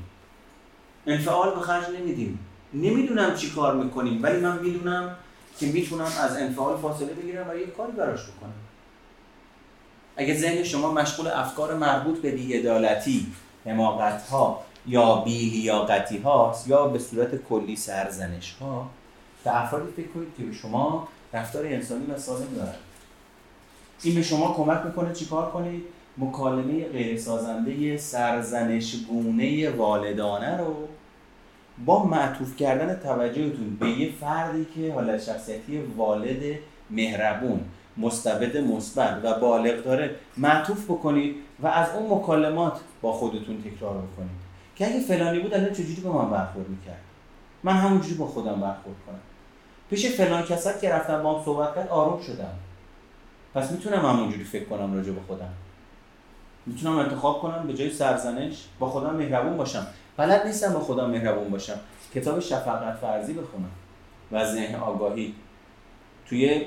انفعال 1.07 1.55
به 1.55 1.61
خرج 1.61 1.85
نمیدیم. 1.99 2.39
نمی‌دونم 2.75 3.35
چی 3.35 3.51
کار 3.51 3.75
می‌کنیم 3.75 4.23
ولی 4.23 4.41
من 4.41 4.59
می‌دونم 4.59 5.17
که 5.59 5.67
می‌تونم 5.67 6.13
از 6.21 6.37
انفعال 6.37 6.77
فاصله 6.77 7.15
بگیرم 7.15 7.51
و 7.51 7.55
یه 7.55 7.67
کاری 7.67 7.93
براش 7.93 8.21
بکنم. 8.23 8.53
اگه 10.17 10.39
ذهن 10.39 10.65
شما 10.65 10.93
مشغول 10.93 11.27
افکار 11.27 11.75
مربوط 11.75 12.19
به 12.19 12.31
بیعدالتی 12.31 13.27
حماقت 13.67 14.29
ها 14.29 14.63
یا 14.87 15.15
بیلیاقتی 15.15 16.19
هاست 16.19 16.69
یا 16.69 16.87
به 16.89 16.99
صورت 16.99 17.45
کلی 17.45 17.77
سرزنش 17.77 18.55
ها 18.61 18.91
به 19.45 19.63
افرادی 19.63 19.93
فکر 19.93 20.09
کنید 20.09 20.29
که 20.39 20.59
شما 20.59 21.09
رفتار 21.33 21.67
انسانی 21.67 22.07
و 22.07 22.19
سالم 22.19 22.55
دارن. 22.57 22.75
این 24.03 24.15
به 24.15 24.23
شما 24.23 24.55
کمک 24.55 24.87
می‌کنه 24.87 25.15
چیکار 25.15 25.51
کنید؟ 25.51 25.83
مکالمه 26.21 26.89
غیر 26.89 27.19
سازنده 27.19 27.97
سرزنش 27.97 28.97
گونه 29.09 29.71
والدانه 29.71 30.57
رو 30.57 30.75
با 31.87 32.05
معطوف 32.05 32.57
کردن 32.57 32.95
توجهتون 32.95 33.77
به 33.81 33.91
یه 33.91 34.13
فردی 34.21 34.67
که 34.75 34.93
حالت 34.93 35.23
شخصیتی 35.23 35.79
والد 35.79 36.59
مهربون 36.91 37.61
مستبد 37.97 38.57
مثبت 38.57 39.21
و 39.25 39.41
بالغ 39.41 39.85
داره 39.85 40.15
معطوف 40.37 40.85
بکنید 40.85 41.37
و 41.63 41.67
از 41.67 41.89
اون 41.97 42.19
مکالمات 42.19 42.81
با 43.03 43.13
خودتون 43.13 43.63
تکرار 43.63 43.95
بکنید. 43.95 44.41
که 44.77 44.87
اگه 44.87 45.01
فلانی 45.01 45.39
بود 45.39 45.55
الان 45.55 45.73
چجوری 45.73 46.01
با 46.01 46.23
من 46.23 46.31
برخورد 46.31 46.69
می‌کرد؟ 46.69 47.01
من 47.63 47.73
همونجوری 47.73 48.15
با 48.15 48.27
خودم 48.27 48.61
برخورد 48.61 48.97
کنم. 49.07 49.21
پیش 49.91 50.07
فلان 50.07 50.43
کسات 50.43 50.81
که 50.81 50.91
رفتم 50.91 51.23
با 51.23 51.39
هم 51.39 51.45
صحبت 51.45 51.75
کرد 51.75 51.89
آروم 51.89 52.23
شدم. 52.23 52.55
پس 53.55 53.73
می‌تونم 53.73 54.07
همونجوری 54.07 54.45
فکر 54.45 54.65
کنم 54.65 54.95
راجع 54.95 55.13
به 55.13 55.21
خودم. 55.27 55.53
می‌تونم 56.67 56.99
انتخاب 56.99 57.41
کنم 57.41 57.67
به 57.67 57.75
جای 57.75 57.91
سرزنش 57.91 58.65
با 58.79 58.89
خودم 58.89 59.17
مهربون 59.17 59.57
باشم. 59.57 59.87
بلد 60.17 60.47
نیستم 60.47 60.73
با 60.73 60.81
خودم 60.81 61.11
مهربون 61.11 61.49
باشم. 61.49 61.81
کتاب 62.15 62.41
شفقت 62.41 62.97
فرضی 62.97 63.33
بخونم 63.33 63.71
و 64.33 64.53
ذهن 64.53 64.75
آگاهی. 64.75 65.35
توی 66.27 66.65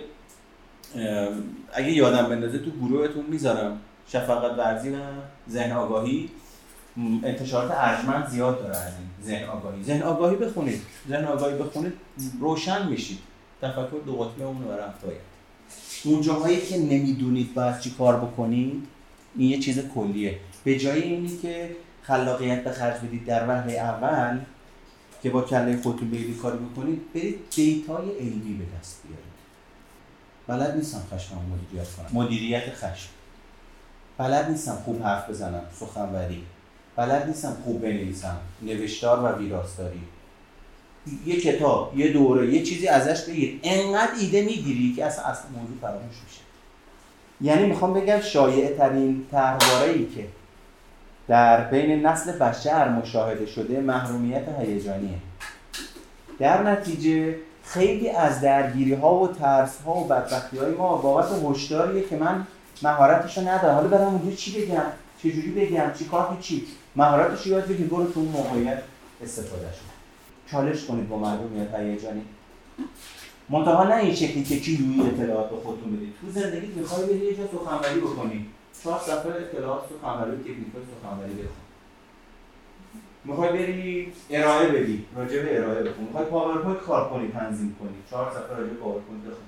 اگه 1.73 1.91
یادم 1.91 2.29
بندازه 2.29 2.59
تو 2.59 2.71
گروهتون 2.71 3.25
می‌ذارم. 3.25 3.79
شفقت 4.07 4.57
ورزی 4.57 4.89
و 4.89 4.97
ذهن 5.49 5.71
آگاهی. 5.71 6.29
انتشارات 7.23 7.71
ارجمند 7.75 8.27
زیاد 8.27 8.59
داره 8.59 8.77
از 8.77 8.91
این 8.99 9.09
ذهن 9.25 9.49
آگاهی. 9.49 9.83
ذهن 9.83 10.03
آگاهی 10.03 10.35
بخونید. 10.35 10.81
ذهن 11.09 11.25
آگاهی 11.25 11.57
بخونید 11.57 11.93
روشن 12.39 12.87
میشید. 12.87 13.19
تفکر 13.61 14.01
دو 14.05 14.15
قطبه 14.15 14.43
اون 14.43 14.63
رو 14.63 14.71
رفت 14.71 15.05
اون 16.05 16.21
جاهایی 16.21 16.61
که 16.61 16.77
نمی‌دونید 16.77 17.53
باید 17.53 17.79
چی 17.79 17.91
کار 17.91 18.15
بکنید 18.15 18.87
این 19.35 19.49
یه 19.49 19.59
چیز 19.59 19.79
کلیه. 19.95 20.39
به 20.63 20.79
جای 20.79 21.01
اینی 21.01 21.37
که 21.37 21.75
خلاقیت 22.01 22.63
به 22.63 22.71
خرج 22.71 23.01
بدید 23.01 23.25
در 23.25 23.49
وهله 23.49 23.73
اول 23.73 24.39
که 25.23 25.29
با 25.29 25.41
کله 25.41 25.77
خودتون 25.77 26.09
برید 26.11 26.37
کاری 26.37 26.57
بکنید 26.57 27.13
برید 27.13 27.39
دیتای 27.55 28.09
علمی 28.19 28.53
به 28.53 28.65
دست 28.79 29.01
بیارید. 29.03 29.33
بلد 30.47 30.77
نیستم 30.77 31.03
خشم 31.11 31.35
مدیریت 31.35 31.87
کنم. 31.95 32.21
مدیریت 32.21 32.63
خشم. 32.75 33.09
بلد 34.17 34.49
نیستم 34.49 34.77
خوب 34.85 35.03
حرف 35.03 35.29
بزنم 35.29 35.61
سخنوری. 35.79 36.43
بلد 36.95 37.27
نیستم 37.27 37.57
خوب 37.63 37.81
بنویسم 37.81 38.37
نوشتار 38.61 39.23
و 39.23 39.37
ویراستاری. 39.37 40.01
یه 41.25 41.41
کتاب 41.41 41.99
یه 41.99 42.13
دوره 42.13 42.53
یه 42.53 42.63
چیزی 42.63 42.87
ازش 42.87 43.29
بگیر. 43.29 43.59
انقدر 43.63 44.11
ایده 44.19 44.41
می‌گیری 44.41 44.93
که 44.95 45.05
اصلا 45.05 45.25
اصلا 45.25 45.49
موضوع 45.49 45.77
فراموش 45.81 46.15
میشه. 46.25 46.42
یعنی 47.43 47.65
می‌خوام 47.65 47.93
بگم 47.93 48.19
شایع 48.19 48.77
ترین 48.77 49.25
ای 49.87 50.05
که 50.05 50.27
در 51.27 51.63
بین 51.63 52.05
نسل 52.05 52.31
بشر 52.31 52.89
مشاهده 52.89 53.45
شده 53.45 53.79
محرومیت 53.79 54.43
هیجانیه. 54.59 55.17
در 56.39 56.63
نتیجه 56.63 57.35
خیلی 57.63 58.09
از 58.09 58.41
درگیری 58.41 58.93
ها 58.93 59.15
و 59.15 59.27
ترس 59.27 59.81
ها 59.85 59.95
و 59.95 60.07
بدبختی 60.07 60.57
های 60.57 60.71
ما 60.71 60.97
بابت 60.97 61.27
هشداریه 61.43 62.03
که 62.03 62.17
من 62.17 62.47
مهارتشو 62.81 63.41
ندارم. 63.41 63.75
حالا 63.75 63.87
برام 63.87 64.15
اونجا 64.15 64.35
چی 64.35 64.61
بگم؟ 64.61 64.83
چجوری 65.23 65.51
بگم؟ 65.51 65.91
چی 65.99 66.05
کار 66.05 66.37
چی؟ 66.41 66.65
مهارتش 66.95 67.47
یاد 67.47 67.67
بگیر. 67.67 67.87
برو 67.87 68.11
تو 68.11 68.19
اون 68.19 68.29
موقعیت 68.29 68.81
استفاده 69.23 69.65
شد 69.65 69.93
چالش 70.51 70.85
کنید 70.85 71.09
با 71.09 71.17
محرومیت 71.17 71.75
هیجانی. 71.75 72.25
منتها 73.49 73.83
نه 73.83 73.95
این 73.95 74.15
شکلی 74.15 74.43
که 74.43 74.59
کیلویی 74.59 75.01
اطلاعات 75.01 75.49
به 75.49 75.55
خودتون 75.55 75.95
بدید. 75.95 76.13
تو 76.21 76.31
زندگی 76.39 76.67
می‌خوای 76.67 77.05
بری 77.05 77.25
یه 77.25 77.35
جا 77.35 77.43
سخنوری 77.47 77.99
بکنی. 77.99 78.45
چهار 78.83 78.99
صفحه 78.99 79.31
اطلاعات 79.31 79.83
سخنوری 80.01 80.37
تکنیک 80.37 80.67
سخنوری 81.01 81.33
بخون. 81.33 81.63
می‌خوای 83.25 83.49
بری 83.49 84.13
ارائه 84.29 84.67
بدی 84.67 85.05
راجع 85.15 85.41
به 85.41 85.59
ارائه 85.59 85.83
بخون. 85.83 86.05
می‌خوای 86.05 86.25
PowerPoint 86.25 86.79
کار 86.79 87.09
کنی 87.09 87.31
تنظیم 87.31 87.75
کنی. 87.79 87.97
چهار 88.09 88.31
صفحه 88.31 88.57
راجع 88.57 88.69
به 88.69 88.75
PowerPoint 88.75 89.21
بخون. 89.21 89.45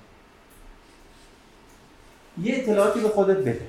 یه 2.44 2.56
اطلاعاتی 2.56 3.00
به 3.00 3.10
خودت 3.10 3.38
بده. 3.38 3.68